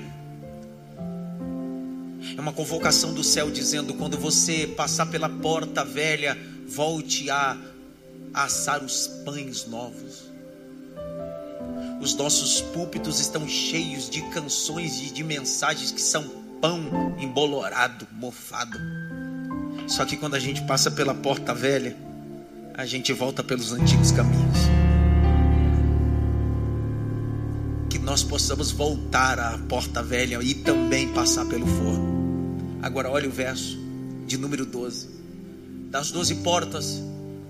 é 2.36 2.40
uma 2.40 2.52
convocação 2.52 3.12
do 3.12 3.24
céu 3.24 3.50
dizendo: 3.50 3.94
quando 3.94 4.18
você 4.18 4.66
passar 4.66 5.06
pela 5.06 5.28
porta 5.28 5.84
velha, 5.84 6.38
volte 6.68 7.30
a 7.30 7.56
assar 8.32 8.82
os 8.82 9.06
pães 9.24 9.66
novos. 9.66 10.30
Os 12.00 12.14
nossos 12.14 12.60
púlpitos 12.60 13.20
estão 13.20 13.46
cheios 13.48 14.08
de 14.08 14.22
canções 14.30 15.00
e 15.00 15.10
de 15.10 15.22
mensagens 15.22 15.90
que 15.92 16.00
são 16.00 16.24
pão 16.60 17.14
embolorado, 17.18 18.06
mofado. 18.12 18.78
Só 19.86 20.04
que 20.04 20.16
quando 20.16 20.34
a 20.34 20.38
gente 20.38 20.62
passa 20.62 20.90
pela 20.90 21.14
porta 21.14 21.54
velha, 21.54 21.96
a 22.74 22.86
gente 22.86 23.12
volta 23.12 23.42
pelos 23.42 23.72
antigos 23.72 24.12
caminhos. 24.12 24.79
Nós 28.10 28.24
possamos 28.24 28.72
voltar 28.72 29.38
à 29.38 29.56
porta 29.56 30.02
velha 30.02 30.40
e 30.42 30.52
também 30.52 31.12
passar 31.12 31.46
pelo 31.46 31.64
forno. 31.64 32.58
Agora 32.82 33.08
olha 33.08 33.28
o 33.28 33.30
verso 33.30 33.78
de 34.26 34.36
número 34.36 34.66
12. 34.66 35.08
Das 35.92 36.10
doze 36.10 36.34
portas, 36.34 37.00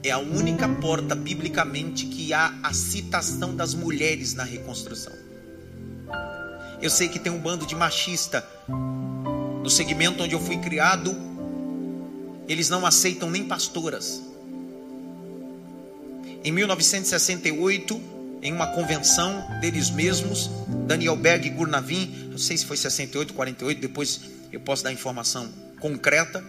é 0.03 0.11
a 0.11 0.19
única 0.19 0.69
porta 0.69 1.15
biblicamente 1.15 2.05
que 2.05 2.35
há 2.35 2.59
a 2.63 2.75
citação 2.75 3.57
das 3.57 3.73
mulheres 3.73 4.35
na 4.35 4.45
reconstrução. 4.45 5.15
Eu 6.83 6.91
sei 6.91 7.09
que 7.09 7.19
tem 7.19 7.33
um 7.33 7.39
bando 7.39 7.65
de 7.65 7.75
machista 7.75 8.47
no 9.63 9.71
segmento 9.71 10.23
onde 10.23 10.35
eu 10.35 10.41
fui 10.41 10.59
criado, 10.59 11.17
eles 12.47 12.69
não 12.69 12.85
aceitam 12.85 13.31
nem 13.31 13.45
pastoras. 13.45 14.21
Em 16.45 16.53
1968, 16.53 18.20
em 18.43 18.53
uma 18.53 18.67
convenção 18.69 19.45
deles 19.61 19.91
mesmos, 19.91 20.51
Daniel 20.87 21.17
Berg 21.17 21.47
e 21.47 21.51
Gurnavin, 21.51 22.29
não 22.31 22.39
sei 22.39 22.57
se 22.57 22.65
foi 22.65 22.77
68, 22.77 23.35
48, 23.35 23.81
depois 23.81 24.21
eu 24.53 24.61
posso 24.61 24.83
dar 24.83 24.93
informação 24.93 25.49
concreta. 25.79 26.43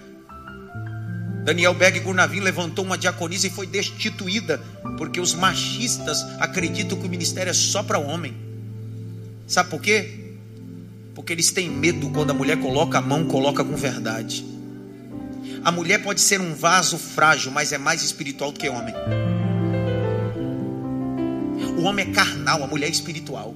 Daniel 1.44 1.74
Berg 1.74 2.00
Gurnavin 2.00 2.40
levantou 2.40 2.86
uma 2.86 2.98
diaconisa 2.98 3.48
e 3.48 3.50
foi 3.50 3.66
destituída, 3.66 4.62
porque 4.98 5.20
os 5.20 5.34
machistas 5.34 6.24
acreditam 6.40 6.98
que 6.98 7.06
o 7.06 7.10
ministério 7.10 7.50
é 7.50 7.54
só 7.54 7.82
para 7.82 8.00
homem. 8.00 8.36
Sabe 9.48 9.70
por 9.70 9.82
quê? 9.82 10.36
Porque 11.14 11.34
eles 11.34 11.52
têm 11.52 11.70
medo 11.70 12.10
quando 12.12 12.32
a 12.32 12.34
mulher 12.34 12.58
coloca 12.58 13.00
a 13.00 13.02
mão, 13.02 13.26
coloca 13.26 13.64
com 13.64 13.76
verdade. 13.76 14.46
A 15.64 15.72
mulher 15.72 16.02
pode 16.02 16.22
ser 16.22 16.40
um 16.40 16.56
vaso 16.56 16.98
frágil, 16.98 17.52
mas 17.52 17.72
é 17.74 17.78
mais 17.78 18.02
espiritual 18.02 18.52
do 18.52 18.60
que 18.60 18.70
homem. 18.70 18.94
O 21.82 21.86
homem 21.86 22.08
é 22.08 22.12
carnal, 22.14 22.64
a 22.64 22.68
mulher 22.68 22.88
é 22.88 22.92
espiritual. 22.92 23.56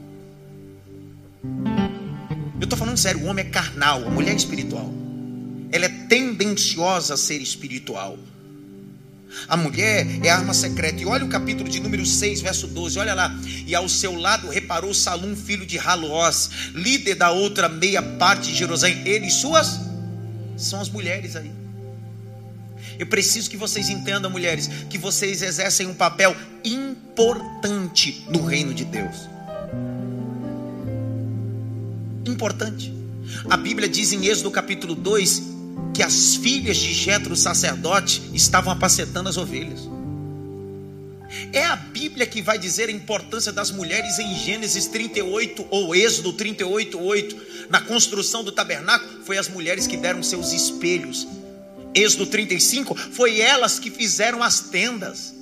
Eu 2.59 2.63
estou 2.63 2.77
falando 2.77 2.97
sério, 2.97 3.21
o 3.21 3.25
homem 3.25 3.45
é 3.45 3.49
carnal, 3.49 4.03
a 4.03 4.09
mulher 4.09 4.31
é 4.31 4.35
espiritual. 4.35 4.91
Ela 5.71 5.85
é 5.85 5.89
tendenciosa 5.89 7.13
a 7.13 7.17
ser 7.17 7.39
espiritual. 7.39 8.17
A 9.47 9.55
mulher 9.55 10.07
é 10.25 10.29
arma 10.29 10.55
secreta. 10.55 11.03
E 11.03 11.05
olha 11.05 11.23
o 11.23 11.29
capítulo 11.29 11.69
de 11.69 11.79
número 11.79 12.03
6, 12.03 12.41
verso 12.41 12.65
12. 12.65 12.97
Olha 12.97 13.13
lá. 13.13 13.31
E 13.67 13.75
ao 13.75 13.87
seu 13.87 14.15
lado 14.15 14.49
reparou 14.49 14.91
Salum, 14.91 15.35
filho 15.35 15.65
de 15.65 15.77
Haloós, 15.77 16.49
líder 16.73 17.13
da 17.13 17.29
outra 17.29 17.69
meia 17.69 18.01
parte 18.01 18.49
de 18.49 18.55
Jerusalém. 18.55 19.07
Ele 19.07 19.27
e 19.27 19.31
suas 19.31 19.79
são 20.57 20.81
as 20.81 20.89
mulheres 20.89 21.35
aí. 21.35 21.51
Eu 22.97 23.07
preciso 23.07 23.49
que 23.49 23.57
vocês 23.57 23.89
entendam, 23.89 24.31
mulheres, 24.31 24.69
que 24.89 24.97
vocês 24.97 25.41
exercem 25.41 25.87
um 25.87 25.93
papel 25.93 26.35
importante 26.63 28.25
no 28.29 28.43
reino 28.43 28.73
de 28.73 28.85
Deus 28.85 29.35
importante. 32.35 32.93
A 33.49 33.57
Bíblia 33.57 33.87
diz 33.87 34.11
em 34.11 34.27
Êxodo 34.27 34.51
capítulo 34.51 34.93
2 34.93 35.55
que 35.93 36.03
as 36.03 36.35
filhas 36.35 36.77
de 36.77 36.93
Jetro, 36.93 37.35
sacerdote, 37.35 38.21
estavam 38.33 38.71
apacetando 38.71 39.29
as 39.29 39.37
ovelhas. 39.37 39.89
É 41.51 41.63
a 41.63 41.75
Bíblia 41.75 42.27
que 42.27 42.41
vai 42.41 42.59
dizer 42.59 42.89
a 42.89 42.91
importância 42.91 43.51
das 43.51 43.71
mulheres 43.71 44.19
em 44.19 44.37
Gênesis 44.37 44.87
38 44.87 45.65
ou 45.69 45.95
Êxodo 45.95 46.33
38, 46.33 46.99
8. 46.99 47.37
Na 47.69 47.81
construção 47.81 48.43
do 48.43 48.51
tabernáculo, 48.51 49.23
foi 49.23 49.37
as 49.37 49.47
mulheres 49.47 49.87
que 49.87 49.97
deram 49.97 50.21
seus 50.21 50.51
espelhos. 50.51 51.27
Êxodo 51.95 52.27
35, 52.27 52.93
foi 52.93 53.39
elas 53.39 53.79
que 53.79 53.89
fizeram 53.89 54.43
as 54.43 54.59
tendas. 54.59 55.33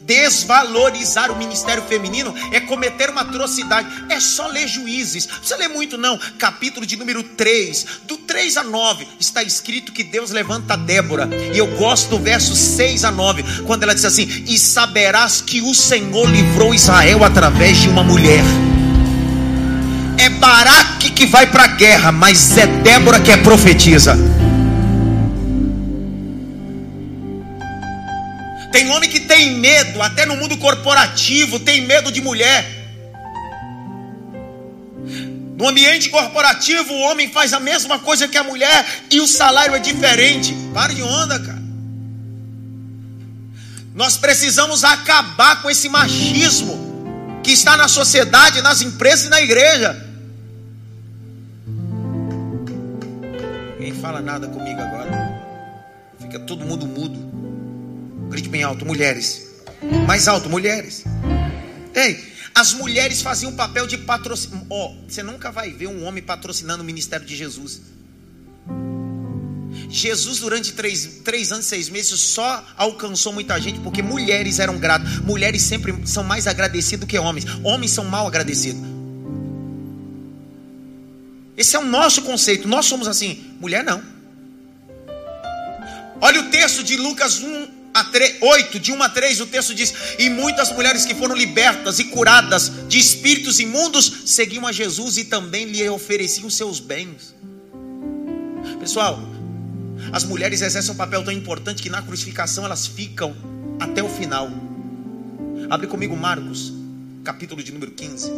Desvalorizar 0.00 1.30
o 1.30 1.36
ministério 1.36 1.82
feminino 1.84 2.34
é 2.52 2.60
cometer 2.60 3.10
uma 3.10 3.22
atrocidade. 3.22 3.88
É 4.08 4.20
só 4.20 4.46
ler 4.48 4.68
juízes. 4.68 5.26
Não 5.26 5.38
precisa 5.38 5.56
ler 5.56 5.68
muito, 5.68 5.96
não. 5.96 6.18
Capítulo 6.38 6.86
de 6.86 6.96
número 6.96 7.22
3, 7.22 7.86
do 8.06 8.16
3 8.18 8.56
a 8.58 8.64
9, 8.64 9.06
está 9.18 9.42
escrito 9.42 9.92
que 9.92 10.04
Deus 10.04 10.30
levanta 10.30 10.76
Débora. 10.76 11.28
E 11.52 11.58
eu 11.58 11.66
gosto 11.76 12.10
do 12.10 12.18
verso 12.18 12.54
6 12.54 13.04
a 13.04 13.10
9, 13.10 13.62
quando 13.64 13.82
ela 13.82 13.94
diz 13.94 14.04
assim: 14.04 14.44
E 14.46 14.58
saberás 14.58 15.40
que 15.40 15.60
o 15.60 15.74
Senhor 15.74 16.28
livrou 16.30 16.74
Israel 16.74 17.24
através 17.24 17.78
de 17.78 17.88
uma 17.88 18.04
mulher. 18.04 18.44
É 20.18 20.28
Baraque 20.28 21.10
que 21.10 21.26
vai 21.26 21.46
para 21.46 21.64
a 21.64 21.68
guerra, 21.68 22.12
mas 22.12 22.56
é 22.56 22.66
Débora 22.66 23.20
que 23.20 23.30
é 23.30 23.36
profetiza. 23.36 24.16
Tem 28.76 28.90
homem 28.90 29.08
que 29.08 29.20
tem 29.20 29.54
medo, 29.54 30.02
até 30.02 30.26
no 30.26 30.36
mundo 30.36 30.58
corporativo, 30.58 31.58
tem 31.58 31.80
medo 31.80 32.12
de 32.12 32.20
mulher. 32.20 32.62
No 35.56 35.66
ambiente 35.66 36.10
corporativo, 36.10 36.92
o 36.92 37.00
homem 37.00 37.30
faz 37.30 37.54
a 37.54 37.58
mesma 37.58 37.98
coisa 37.98 38.28
que 38.28 38.36
a 38.36 38.44
mulher 38.44 38.86
e 39.10 39.18
o 39.18 39.26
salário 39.26 39.74
é 39.74 39.78
diferente. 39.78 40.54
Para 40.74 40.92
de 40.92 41.02
onda, 41.02 41.40
cara. 41.40 41.62
Nós 43.94 44.18
precisamos 44.18 44.84
acabar 44.84 45.62
com 45.62 45.70
esse 45.70 45.88
machismo 45.88 47.40
que 47.42 47.52
está 47.52 47.78
na 47.78 47.88
sociedade, 47.88 48.60
nas 48.60 48.82
empresas 48.82 49.24
e 49.24 49.30
na 49.30 49.40
igreja. 49.40 50.06
Ninguém 53.78 53.94
fala 54.02 54.20
nada 54.20 54.46
comigo 54.48 54.78
agora. 54.78 55.42
Fica 56.20 56.38
todo 56.40 56.62
mundo 56.62 56.86
mudo. 56.86 57.35
Grite 58.28 58.48
bem 58.48 58.62
alto, 58.62 58.84
mulheres. 58.84 59.46
Mais 60.06 60.28
alto, 60.28 60.48
mulheres. 60.48 61.04
Ei, 61.94 62.22
as 62.54 62.72
mulheres 62.72 63.22
faziam 63.22 63.52
um 63.52 63.56
papel 63.56 63.86
de 63.86 63.98
patrocínio. 63.98 64.66
Ó, 64.70 64.94
você 65.06 65.22
nunca 65.22 65.50
vai 65.52 65.70
ver 65.70 65.86
um 65.86 66.04
homem 66.04 66.22
patrocinando 66.22 66.82
o 66.82 66.86
ministério 66.86 67.26
de 67.26 67.36
Jesus. 67.36 67.80
Jesus, 69.88 70.40
durante 70.40 70.72
três, 70.72 71.20
três 71.22 71.52
anos 71.52 71.66
e 71.66 71.68
seis 71.68 71.88
meses, 71.88 72.18
só 72.18 72.64
alcançou 72.76 73.32
muita 73.32 73.60
gente 73.60 73.78
porque 73.80 74.02
mulheres 74.02 74.58
eram 74.58 74.78
gratas. 74.78 75.18
Mulheres 75.18 75.62
sempre 75.62 75.94
são 76.06 76.24
mais 76.24 76.46
agradecidas 76.46 77.00
do 77.00 77.06
que 77.06 77.18
homens. 77.18 77.44
Homens 77.62 77.92
são 77.92 78.04
mal 78.04 78.26
agradecidos. 78.26 78.80
Esse 81.56 81.76
é 81.76 81.78
o 81.78 81.84
nosso 81.84 82.22
conceito. 82.22 82.66
Nós 82.66 82.86
somos 82.86 83.06
assim. 83.08 83.44
Mulher 83.60 83.84
não. 83.84 84.02
Olha 86.20 86.40
o 86.40 86.50
texto 86.50 86.82
de 86.82 86.96
Lucas 86.96 87.40
1 87.42 87.75
a 87.96 88.04
3, 88.04 88.36
8, 88.42 88.78
de 88.78 88.92
1 88.92 89.02
a 89.02 89.08
3, 89.08 89.40
o 89.40 89.46
texto 89.46 89.74
diz: 89.74 89.94
E 90.18 90.28
muitas 90.28 90.70
mulheres 90.70 91.06
que 91.06 91.14
foram 91.14 91.34
libertas 91.34 91.98
e 91.98 92.04
curadas 92.04 92.70
de 92.88 92.98
espíritos 92.98 93.58
imundos 93.58 94.24
seguiam 94.26 94.66
a 94.66 94.72
Jesus 94.72 95.16
e 95.16 95.24
também 95.24 95.64
lhe 95.64 95.88
ofereciam 95.88 96.50
seus 96.50 96.78
bens. 96.78 97.34
Pessoal, 98.78 99.18
as 100.12 100.24
mulheres 100.24 100.60
exercem 100.60 100.92
um 100.92 100.96
papel 100.96 101.24
tão 101.24 101.32
importante 101.32 101.82
que 101.82 101.88
na 101.88 102.02
crucificação 102.02 102.66
elas 102.66 102.86
ficam 102.86 103.34
até 103.80 104.02
o 104.02 104.08
final. 104.10 104.50
Abre 105.70 105.86
comigo 105.86 106.14
Marcos, 106.14 106.74
capítulo 107.24 107.62
de 107.62 107.72
número 107.72 107.92
15. 107.92 108.30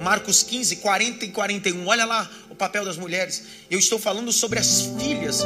Marcos 0.00 0.42
15, 0.42 0.76
40 0.76 1.26
e 1.26 1.28
41. 1.28 1.86
Olha 1.86 2.06
lá 2.06 2.28
o 2.48 2.54
papel 2.54 2.86
das 2.86 2.96
mulheres. 2.96 3.44
Eu 3.70 3.78
estou 3.78 3.98
falando 3.98 4.32
sobre 4.32 4.58
as 4.58 4.88
filhas 4.98 5.44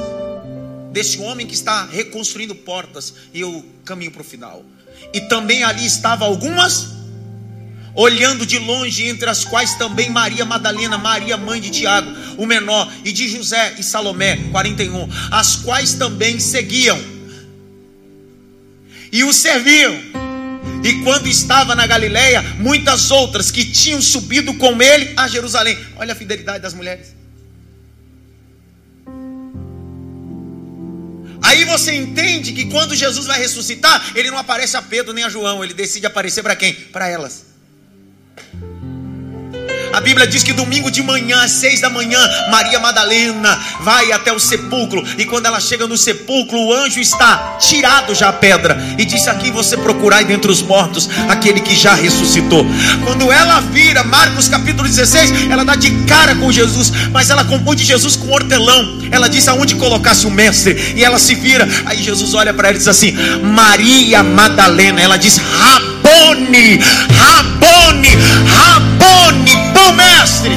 desse 0.92 1.18
homem 1.18 1.46
que 1.46 1.54
está 1.54 1.84
reconstruindo 1.86 2.54
portas. 2.54 3.14
E 3.32 3.40
eu 3.40 3.64
caminho 3.84 4.10
para 4.10 4.22
o 4.22 4.24
final. 4.24 4.64
E 5.12 5.20
também 5.22 5.64
ali 5.64 5.84
estavam 5.84 6.28
algumas 6.28 6.88
olhando 7.94 8.46
de 8.46 8.58
longe, 8.58 9.06
entre 9.06 9.28
as 9.28 9.44
quais 9.44 9.74
também 9.74 10.08
Maria 10.08 10.44
Madalena, 10.44 10.96
Maria 10.96 11.36
mãe 11.36 11.60
de 11.60 11.70
Tiago, 11.70 12.10
o 12.38 12.46
menor, 12.46 12.90
e 13.04 13.12
de 13.12 13.28
José 13.28 13.74
e 13.78 13.82
Salomé, 13.82 14.36
41, 14.50 15.08
as 15.30 15.56
quais 15.56 15.92
também 15.92 16.40
seguiam 16.40 16.98
e 19.12 19.22
o 19.22 19.32
serviam. 19.32 19.94
E 20.82 21.02
quando 21.04 21.28
estava 21.28 21.76
na 21.76 21.86
Galileia, 21.86 22.42
muitas 22.58 23.10
outras 23.10 23.50
que 23.50 23.64
tinham 23.64 24.00
subido 24.00 24.54
com 24.54 24.80
ele 24.82 25.12
a 25.16 25.28
Jerusalém. 25.28 25.78
Olha 25.96 26.12
a 26.12 26.16
fidelidade 26.16 26.60
das 26.60 26.74
mulheres. 26.74 27.21
Aí 31.52 31.66
você 31.66 31.92
entende 31.92 32.50
que 32.54 32.64
quando 32.64 32.94
Jesus 32.94 33.26
vai 33.26 33.38
ressuscitar, 33.38 34.12
ele 34.14 34.30
não 34.30 34.38
aparece 34.38 34.74
a 34.74 34.80
Pedro 34.80 35.12
nem 35.12 35.22
a 35.22 35.28
João, 35.28 35.62
ele 35.62 35.74
decide 35.74 36.06
aparecer 36.06 36.42
para 36.42 36.56
quem? 36.56 36.72
Para 36.72 37.08
elas. 37.08 37.51
A 39.92 40.00
Bíblia 40.00 40.26
diz 40.26 40.42
que 40.42 40.52
domingo 40.52 40.90
de 40.90 41.02
manhã, 41.02 41.42
às 41.42 41.52
seis 41.52 41.80
da 41.80 41.90
manhã, 41.90 42.18
Maria 42.50 42.80
Madalena 42.80 43.58
vai 43.80 44.10
até 44.12 44.32
o 44.32 44.38
sepulcro. 44.38 45.04
E 45.18 45.24
quando 45.24 45.46
ela 45.46 45.60
chega 45.60 45.86
no 45.86 45.96
sepulcro, 45.96 46.58
o 46.58 46.72
anjo 46.72 47.00
está 47.00 47.56
tirado 47.60 48.14
já 48.14 48.28
a 48.28 48.32
pedra. 48.32 48.78
E 48.98 49.04
disse: 49.04 49.28
Aqui 49.28 49.50
você 49.50 49.76
procurai 49.76 50.24
dentre 50.24 50.50
os 50.50 50.62
mortos 50.62 51.08
aquele 51.28 51.60
que 51.60 51.76
já 51.76 51.94
ressuscitou. 51.94 52.66
Quando 53.04 53.30
ela 53.30 53.60
vira, 53.60 54.02
Marcos 54.04 54.48
capítulo 54.48 54.88
16, 54.88 55.50
ela 55.50 55.64
dá 55.64 55.74
de 55.74 55.90
cara 56.04 56.34
com 56.36 56.50
Jesus. 56.50 56.90
Mas 57.12 57.30
ela 57.30 57.44
confunde 57.44 57.84
Jesus 57.84 58.16
com 58.16 58.30
hortelão. 58.30 58.98
Ela 59.10 59.28
diz 59.28 59.46
aonde 59.48 59.74
colocasse 59.74 60.26
o 60.26 60.30
mestre. 60.30 60.94
E 60.96 61.04
ela 61.04 61.18
se 61.18 61.34
vira. 61.34 61.68
Aí 61.84 62.02
Jesus 62.02 62.34
olha 62.34 62.54
para 62.54 62.68
ela 62.68 62.76
e 62.76 62.78
diz 62.78 62.88
assim: 62.88 63.12
Maria 63.42 64.22
Madalena. 64.22 65.00
Ela 65.00 65.16
diz: 65.16 65.38
Rabone, 66.12 66.78
Rabone, 67.08 68.08
Rabone, 68.46 69.52
bom 69.72 69.92
mestre. 69.94 70.50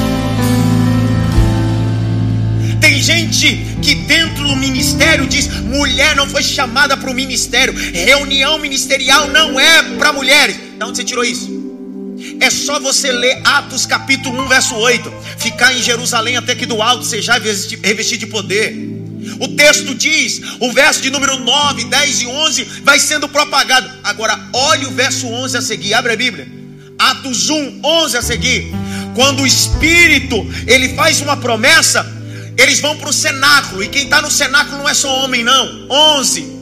Tem 2.81 3.01
gente 3.01 3.65
que 3.81 3.95
dentro 3.95 4.49
do 4.49 4.55
ministério 4.57 5.25
diz: 5.25 5.47
mulher 5.61 6.13
não 6.13 6.27
foi 6.27 6.43
chamada 6.43 6.97
para 6.97 7.09
o 7.09 7.13
ministério, 7.13 7.73
reunião 7.73 8.59
ministerial 8.59 9.29
não 9.29 9.57
é 9.57 9.81
para 9.97 10.11
mulheres. 10.11 10.57
De 10.77 10.83
onde 10.83 10.97
você 10.97 11.05
tirou 11.05 11.23
isso? 11.23 11.49
É 12.41 12.49
só 12.49 12.77
você 12.77 13.09
ler 13.13 13.39
Atos 13.45 13.85
capítulo 13.85 14.43
1, 14.43 14.47
verso 14.49 14.75
8. 14.75 15.13
Ficar 15.37 15.73
em 15.73 15.81
Jerusalém 15.81 16.35
até 16.35 16.53
que 16.53 16.65
do 16.65 16.81
alto 16.81 17.05
seja 17.05 17.33
revestido 17.33 18.19
de 18.19 18.27
poder. 18.27 18.75
O 19.39 19.49
texto 19.49 19.93
diz, 19.95 20.41
o 20.59 20.71
verso 20.71 21.01
de 21.01 21.09
número 21.09 21.39
9, 21.39 21.85
10 21.85 22.21
e 22.21 22.27
11 22.27 22.63
vai 22.83 22.99
sendo 22.99 23.27
propagado. 23.27 23.89
Agora, 24.03 24.39
olhe 24.53 24.85
o 24.85 24.91
verso 24.91 25.27
11 25.27 25.57
a 25.57 25.61
seguir, 25.61 25.93
abre 25.93 26.13
a 26.13 26.17
Bíblia. 26.17 26.47
Atos 26.97 27.49
1, 27.49 27.81
11 27.83 28.17
a 28.17 28.21
seguir. 28.21 28.71
Quando 29.13 29.43
o 29.43 29.47
Espírito 29.47 30.35
ele 30.67 30.89
faz 30.95 31.21
uma 31.21 31.37
promessa, 31.37 32.05
eles 32.57 32.79
vão 32.79 32.97
para 32.97 33.09
o 33.09 33.13
cenáculo. 33.13 33.83
E 33.83 33.87
quem 33.87 34.03
está 34.03 34.21
no 34.21 34.31
cenáculo 34.31 34.77
não 34.77 34.89
é 34.89 34.93
só 34.93 35.23
homem, 35.23 35.43
não. 35.43 35.87
11. 35.89 36.55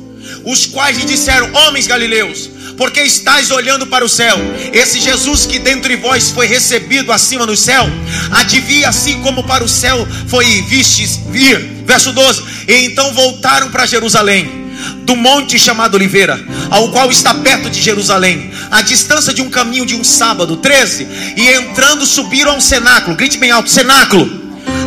Os 0.45 0.65
quais 0.65 0.97
lhe 0.97 1.05
disseram: 1.05 1.51
Homens 1.53 1.87
galileus, 1.87 2.49
porque 2.77 3.01
estáis 3.01 3.51
olhando 3.51 3.87
para 3.87 4.05
o 4.05 4.09
céu. 4.09 4.37
Esse 4.71 4.99
Jesus 4.99 5.45
que 5.45 5.59
dentre 5.59 5.95
vós 5.95 6.31
foi 6.31 6.47
recebido 6.47 7.11
acima 7.11 7.45
no 7.45 7.55
céu, 7.55 7.87
advia 8.31 8.89
assim 8.89 9.21
como 9.21 9.43
para 9.43 9.63
o 9.63 9.69
céu 9.69 10.07
foi 10.27 10.61
vistes 10.63 11.19
vir. 11.29 11.83
Verso 11.85 12.11
12. 12.11 12.43
E 12.67 12.85
então 12.85 13.13
voltaram 13.13 13.69
para 13.69 13.85
Jerusalém 13.85 14.63
do 15.03 15.15
monte 15.15 15.59
chamado 15.59 15.95
Oliveira, 15.95 16.43
ao 16.69 16.89
qual 16.89 17.09
está 17.11 17.33
perto 17.33 17.69
de 17.69 17.81
Jerusalém, 17.81 18.51
a 18.71 18.81
distância 18.81 19.33
de 19.33 19.41
um 19.41 19.49
caminho 19.49 19.85
de 19.85 19.95
um 19.95 20.03
sábado, 20.03 20.57
13. 20.57 21.07
E 21.37 21.47
entrando 21.49 22.05
subiram 22.05 22.51
a 22.51 22.55
um 22.55 22.61
cenáculo, 22.61 23.15
grite 23.15 23.37
bem 23.37 23.51
alto: 23.51 23.69
cenáculo 23.69 24.42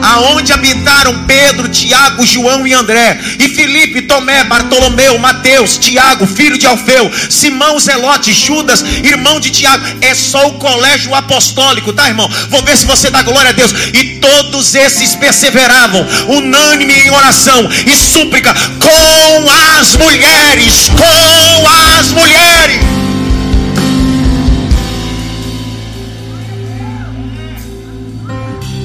aonde 0.06 0.52
habitaram 0.52 1.24
Pedro, 1.24 1.68
Tiago, 1.68 2.24
João 2.24 2.66
e 2.66 2.72
André, 2.72 3.18
e 3.38 3.48
Filipe, 3.48 4.02
Tomé, 4.02 4.44
Bartolomeu, 4.44 5.18
Mateus, 5.18 5.76
Tiago, 5.76 6.26
filho 6.26 6.58
de 6.58 6.66
Alfeu, 6.66 7.10
Simão, 7.28 7.78
Zelote, 7.78 8.32
Judas, 8.32 8.84
irmão 9.02 9.40
de 9.40 9.50
Tiago. 9.50 9.84
É 10.00 10.14
só 10.14 10.48
o 10.48 10.54
colégio 10.54 11.14
apostólico, 11.14 11.92
tá, 11.92 12.08
irmão? 12.08 12.28
Vou 12.48 12.62
ver 12.62 12.76
se 12.76 12.86
você 12.86 13.10
dá 13.10 13.22
glória 13.22 13.50
a 13.50 13.52
Deus. 13.52 13.72
E 13.92 14.16
todos 14.20 14.74
esses 14.74 15.14
perseveravam, 15.14 16.06
unânime 16.28 16.94
em 16.94 17.10
oração 17.10 17.68
e 17.86 17.96
súplica 17.96 18.54
com 18.78 19.50
as 19.80 19.96
mulheres, 19.96 20.88
com 20.88 21.68
as 21.68 22.12
mulheres. 22.12 22.95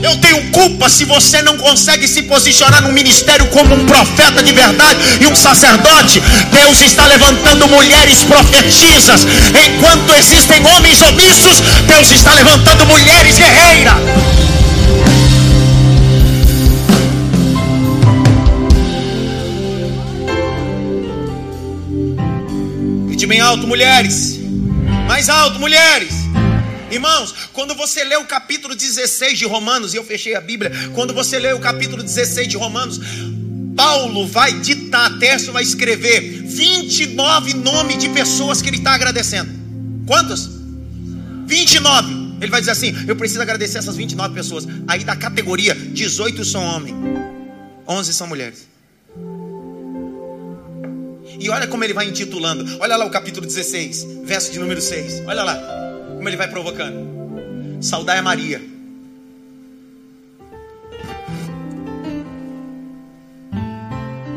Eu 0.02 0.18
tenho 0.18 0.52
culpa 0.52 0.90
se 0.90 1.06
você 1.06 1.42
não 1.42 1.58
consegue 1.58 2.08
se 2.08 2.24
posicionar 2.24 2.82
no 2.82 2.92
ministério 2.92 3.48
como 3.48 3.76
um 3.76 3.86
profeta 3.86 4.42
de 4.42 4.52
verdade 4.52 5.00
e 5.22 5.28
um 5.28 5.36
sacerdote. 5.36 6.22
Deus 6.52 6.82
está 6.82 7.06
levantando 7.06 7.68
mulheres 7.68 8.24
profetisas. 8.24 9.22
Enquanto 9.68 10.14
existem 10.16 10.66
homens 10.66 11.02
omissos, 11.02 11.62
Deus 11.88 12.12
está 12.12 12.34
levantando 12.34 12.86
mulheres 12.86 13.38
guerreiras. 13.38 13.96
Grite 23.08 23.28
bem 23.28 23.40
alto, 23.40 23.68
mulheres. 23.68 24.40
Mais 25.08 25.30
alto, 25.30 25.60
mulheres. 25.60 26.21
Irmãos, 26.92 27.34
quando 27.54 27.74
você 27.74 28.04
lê 28.04 28.18
o 28.18 28.26
capítulo 28.26 28.76
16 28.76 29.40
de 29.40 29.46
Romanos, 29.46 29.94
e 29.94 29.98
eu 29.98 30.04
fechei 30.04 30.36
a 30.36 30.42
Bíblia, 30.42 30.72
quando 30.94 31.14
você 31.14 31.40
lê 31.40 31.54
o 31.54 31.60
capítulo 31.60 32.04
16 32.04 32.50
de 32.50 32.58
Romanos, 32.58 33.00
Paulo 33.76 34.28
vai 34.28 34.60
ditar, 34.60 35.18
Tércio 35.18 35.54
vai 35.54 35.64
escrever 35.64 36.44
29 36.44 37.54
nomes 37.54 37.98
de 37.98 38.10
pessoas 38.10 38.62
que 38.62 38.70
ele 38.70 38.78
está 38.78 38.94
agradecendo. 38.94 39.50
Quantas? 40.06 40.50
29. 41.46 42.22
Ele 42.42 42.52
vai 42.52 42.60
dizer 42.60 42.72
assim: 42.72 42.94
Eu 43.08 43.16
preciso 43.16 43.42
agradecer 43.42 43.78
essas 43.78 43.96
29 43.96 44.34
pessoas. 44.34 44.68
Aí 44.88 45.04
da 45.04 45.16
categoria, 45.16 45.74
18 45.74 46.44
são 46.44 46.64
homens, 46.64 46.96
11 47.88 48.14
são 48.14 48.28
mulheres. 48.28 48.68
E 51.40 51.50
olha 51.50 51.68
como 51.68 51.84
ele 51.84 51.94
vai 51.94 52.08
intitulando. 52.08 52.78
Olha 52.80 52.98
lá 52.98 53.06
o 53.06 53.10
capítulo 53.10 53.48
16, 53.48 54.06
verso 54.26 54.52
de 54.52 54.60
número 54.60 54.82
6. 54.82 55.24
Olha 55.26 55.44
lá. 55.44 55.82
Como 56.22 56.30
ele 56.30 56.38
vai 56.38 56.48
provocando. 56.48 57.82
Saudai 57.82 58.20
a 58.20 58.22
Maria. 58.22 58.62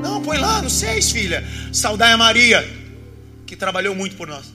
Não, 0.01 0.23
põe 0.23 0.39
lá 0.39 0.63
no 0.63 0.71
seis, 0.71 1.11
filha. 1.11 1.47
Saudai 1.75 2.13
a 2.13 2.17
Maria, 2.17 2.67
que 3.45 3.55
trabalhou 3.55 3.95
muito 3.95 4.17
por 4.17 4.27
nós. 4.27 4.47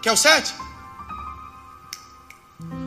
Quer 0.00 0.12
o 0.12 0.16
sete? 0.16 0.54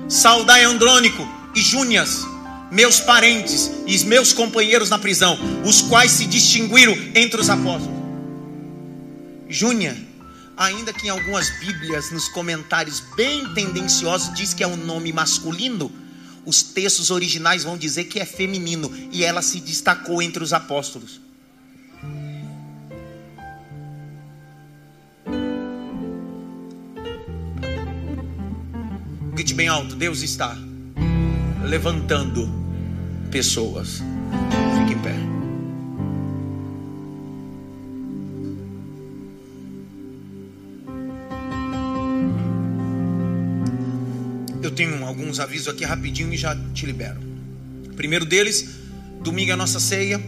Saudai 0.08 0.64
Andrônico 0.64 1.28
e 1.54 1.60
Júnias, 1.62 2.26
meus 2.72 3.02
parentes 3.02 3.70
e 3.86 4.06
meus 4.06 4.32
companheiros 4.32 4.90
na 4.90 4.98
prisão, 4.98 5.38
os 5.66 5.82
quais 5.82 6.12
se 6.12 6.26
distinguiram 6.26 6.94
entre 7.14 7.42
os 7.42 7.50
apóstolos. 7.50 8.03
Júnia, 9.54 9.96
ainda 10.58 10.92
que 10.92 11.06
em 11.06 11.10
algumas 11.12 11.48
Bíblias, 11.60 12.10
nos 12.10 12.28
comentários 12.28 13.04
bem 13.16 13.54
tendenciosos, 13.54 14.34
diz 14.34 14.52
que 14.52 14.64
é 14.64 14.68
um 14.68 14.76
nome 14.76 15.14
masculino, 15.14 15.92
os 16.44 16.64
textos 16.64 17.12
originais 17.12 17.64
vão 17.64 17.78
dizer 17.78 18.06
que 18.06 18.20
é 18.20 18.26
feminino 18.26 18.92
e 19.12 19.24
ela 19.24 19.44
se 19.44 19.60
destacou 19.60 20.24
entre 20.24 20.44
os 20.44 20.54
apóstolos. 20.54 21.22
Grite 29.34 29.54
bem 29.54 29.68
alto: 29.68 29.96
Deus 29.96 30.24
está 30.24 30.58
levantando 31.64 32.50
pessoas. 33.30 34.02
Fique 34.80 34.94
em 34.94 35.00
pé. 35.00 35.33
Alguns 45.14 45.40
avisos 45.40 45.68
aqui 45.68 45.86
rapidinho 45.86 46.34
e 46.34 46.38
já 46.38 46.58
te 46.74 46.88
libero. 46.88 47.20
primeiro 47.96 48.26
deles, 48.26 48.68
domingo 49.22 49.52
é 49.52 49.54
a 49.54 49.58
nossa 49.58 49.80
ceia. 49.80 50.20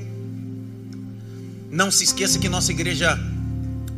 Não 1.71 1.89
se 1.89 2.03
esqueça 2.03 2.37
que 2.37 2.47
nossa 2.47 2.71
igreja, 2.71 3.19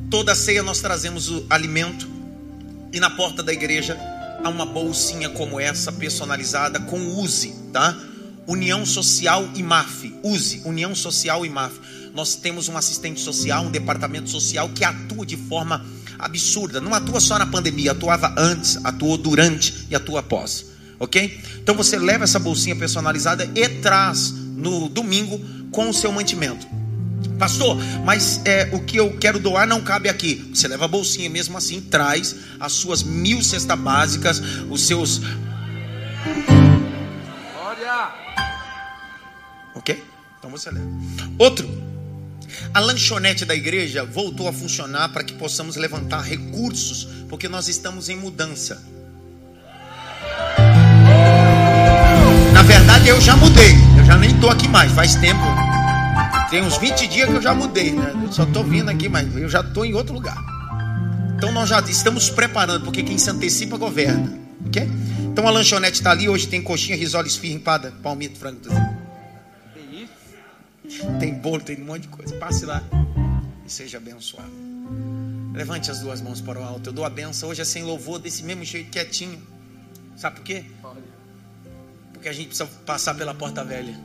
toda 0.09 0.33
ceia 0.33 0.63
nós 0.63 0.79
trazemos 0.79 1.29
o 1.29 1.45
alimento. 1.49 2.07
E 2.93 3.01
na 3.01 3.09
porta 3.09 3.43
da 3.43 3.51
igreja 3.51 3.97
há 4.41 4.47
uma 4.47 4.65
bolsinha 4.65 5.29
como 5.29 5.59
essa, 5.59 5.91
personalizada, 5.91 6.79
com 6.79 6.97
use, 7.19 7.53
tá? 7.73 7.95
União 8.47 8.85
Social 8.85 9.49
e 9.55 9.61
MAF. 9.61 10.15
Use, 10.23 10.61
União 10.63 10.95
Social 10.95 11.45
e 11.45 11.49
MAF. 11.49 11.77
Nós 12.13 12.35
temos 12.35 12.69
um 12.69 12.77
assistente 12.77 13.19
social, 13.19 13.65
um 13.65 13.71
departamento 13.71 14.29
social 14.29 14.69
que 14.69 14.85
atua 14.85 15.25
de 15.25 15.35
forma 15.35 15.85
absurda. 16.17 16.79
Não 16.79 16.93
atua 16.93 17.19
só 17.19 17.37
na 17.37 17.45
pandemia, 17.45 17.91
atuava 17.91 18.33
antes, 18.37 18.79
atuou 18.85 19.17
durante 19.17 19.85
e 19.89 19.95
atua 19.95 20.21
após. 20.21 20.76
Ok? 20.99 21.39
Então 21.61 21.75
você 21.75 21.97
leva 21.97 22.23
essa 22.23 22.39
bolsinha 22.39 22.75
personalizada 22.75 23.49
e 23.55 23.69
traz 23.69 24.31
no 24.31 24.89
domingo 24.89 25.39
com 25.71 25.89
o 25.89 25.93
seu 25.93 26.11
mantimento. 26.11 26.65
Pastor, 27.37 27.77
mas 28.03 28.41
é, 28.45 28.69
o 28.73 28.79
que 28.79 28.97
eu 28.97 29.15
quero 29.17 29.39
doar 29.39 29.67
não 29.67 29.81
cabe 29.81 30.09
aqui. 30.09 30.49
Você 30.53 30.67
leva 30.67 30.85
a 30.85 30.87
bolsinha 30.87 31.29
mesmo 31.29 31.55
assim, 31.57 31.79
traz 31.81 32.35
as 32.59 32.73
suas 32.73 33.03
mil 33.03 33.43
cestas 33.43 33.79
básicas, 33.79 34.41
os 34.69 34.87
seus. 34.87 35.21
Glória! 37.53 38.13
Ok? 39.75 40.03
Então 40.39 40.49
você 40.49 40.71
leva. 40.71 40.87
Outro, 41.37 41.69
a 42.73 42.79
lanchonete 42.79 43.45
da 43.45 43.53
igreja 43.53 44.03
voltou 44.03 44.47
a 44.47 44.53
funcionar 44.53 45.09
para 45.09 45.23
que 45.23 45.33
possamos 45.33 45.75
levantar 45.75 46.21
recursos, 46.21 47.07
porque 47.29 47.47
nós 47.47 47.67
estamos 47.67 48.09
em 48.09 48.15
mudança. 48.15 48.96
Verdade, 53.07 53.09
eu 53.09 53.21
já 53.21 53.37
mudei, 53.37 53.71
eu 53.97 54.05
já 54.05 54.17
nem 54.17 54.31
estou 54.31 54.49
aqui 54.49 54.67
mais, 54.67 54.91
faz 54.91 55.15
tempo. 55.15 55.39
Tem 56.49 56.61
uns 56.61 56.77
20 56.77 57.07
dias 57.07 57.29
que 57.29 57.35
eu 57.35 57.41
já 57.41 57.53
mudei, 57.53 57.91
né? 57.91 58.11
Eu 58.21 58.31
só 58.31 58.43
estou 58.43 58.63
vindo 58.65 58.89
aqui, 58.89 59.07
mas 59.07 59.33
eu 59.35 59.47
já 59.47 59.61
estou 59.61 59.85
em 59.85 59.93
outro 59.93 60.13
lugar. 60.13 60.37
Então 61.35 61.51
nós 61.53 61.69
já 61.69 61.79
estamos 61.81 62.29
preparando, 62.29 62.83
porque 62.83 63.03
quem 63.03 63.17
se 63.17 63.29
antecipa 63.29 63.77
governa. 63.77 64.37
Ok? 64.65 64.85
Então 65.21 65.47
a 65.47 65.51
lanchonete 65.51 65.97
está 65.97 66.11
ali, 66.11 66.27
hoje 66.27 66.47
tem 66.47 66.61
coxinha, 66.61 66.97
risoles, 66.97 67.33
esfirra, 67.33 67.53
empada, 67.53 67.93
palmito, 68.03 68.37
frango. 68.37 68.59
Tem 71.19 71.33
bolo, 71.33 71.61
tem 71.61 71.81
um 71.81 71.85
monte 71.85 72.01
de 72.03 72.07
coisa. 72.09 72.35
Passe 72.35 72.65
lá 72.65 72.83
e 73.65 73.71
seja 73.71 73.97
abençoado. 73.97 74.51
Levante 75.53 75.89
as 75.89 76.01
duas 76.01 76.19
mãos 76.19 76.41
para 76.41 76.59
o 76.59 76.63
alto. 76.63 76.89
Eu 76.89 76.93
dou 76.93 77.05
a 77.05 77.09
benção. 77.09 77.49
Hoje 77.49 77.61
é 77.61 77.65
sem 77.65 77.83
louvor, 77.83 78.19
desse 78.19 78.43
mesmo 78.43 78.65
jeito, 78.65 78.89
quietinho. 78.89 79.41
Sabe 80.17 80.37
por 80.37 80.43
quê? 80.43 80.65
Porque 82.17 82.29
a 82.29 82.33
gente 82.33 82.47
precisa 82.47 82.69
passar 82.85 83.15
pela 83.15 83.33
porta 83.33 83.63
velha 83.63 83.97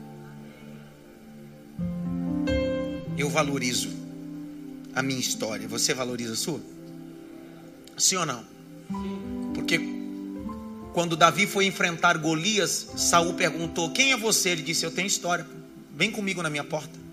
eu 3.17 3.29
valorizo 3.29 3.89
a 4.93 5.01
minha 5.01 5.19
história. 5.19 5.67
Você 5.67 5.93
valoriza 5.93 6.33
a 6.33 6.35
sua? 6.35 6.59
Sim 7.97 8.17
ou 8.17 8.25
não? 8.25 8.43
Porque 9.53 9.79
quando 10.93 11.15
Davi 11.15 11.47
foi 11.47 11.65
enfrentar 11.65 12.17
Golias, 12.17 12.87
Saul 12.95 13.33
perguntou: 13.33 13.91
Quem 13.91 14.11
é 14.11 14.17
você? 14.17 14.49
Ele 14.49 14.63
disse: 14.63 14.85
Eu 14.85 14.91
tenho 14.91 15.07
história. 15.07 15.45
Vem 15.95 16.11
comigo 16.11 16.41
na 16.41 16.49
minha 16.49 16.63
porta. 16.63 17.03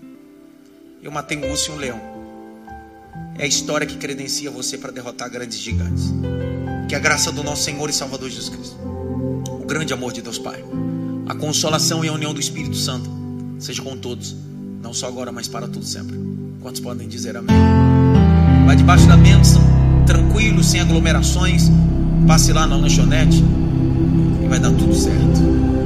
Eu 1.01 1.11
matei 1.11 1.37
um 1.37 1.49
urso 1.49 1.71
e 1.71 1.73
um 1.73 1.77
leão. 1.77 2.01
É 3.37 3.43
a 3.43 3.47
história 3.47 3.87
que 3.87 3.97
credencia 3.97 4.51
você 4.51 4.77
para 4.77 4.91
derrotar 4.91 5.29
grandes 5.29 5.59
gigantes. 5.59 6.05
Que 6.89 6.95
a 6.95 6.99
graça 6.99 7.31
do 7.31 7.43
nosso 7.43 7.63
Senhor 7.63 7.89
e 7.89 7.93
Salvador 7.93 8.29
Jesus 8.29 8.49
Cristo, 8.49 8.75
o 9.49 9.65
grande 9.65 9.93
amor 9.93 10.13
de 10.13 10.21
Deus 10.21 10.37
Pai, 10.37 10.63
a 11.27 11.35
consolação 11.35 12.03
e 12.03 12.07
a 12.07 12.13
união 12.13 12.33
do 12.33 12.39
Espírito 12.39 12.75
Santo, 12.75 13.09
seja 13.59 13.81
com 13.81 13.97
todos 13.97 14.35
não 14.81 14.93
só 14.93 15.07
agora, 15.07 15.31
mas 15.31 15.47
para 15.47 15.67
tudo 15.67 15.85
sempre. 15.85 16.19
Quantos 16.59 16.81
podem 16.81 17.07
dizer 17.07 17.37
amém? 17.37 17.55
Vai 18.65 18.75
debaixo 18.75 19.07
da 19.07 19.15
bênção, 19.15 19.61
tranquilo, 20.05 20.63
sem 20.63 20.81
aglomerações. 20.81 21.69
Passe 22.27 22.51
lá 22.51 22.65
na 22.67 22.75
lanchonete 22.75 23.43
e 24.43 24.47
vai 24.47 24.59
dar 24.59 24.71
tudo 24.71 24.93
certo. 24.93 25.80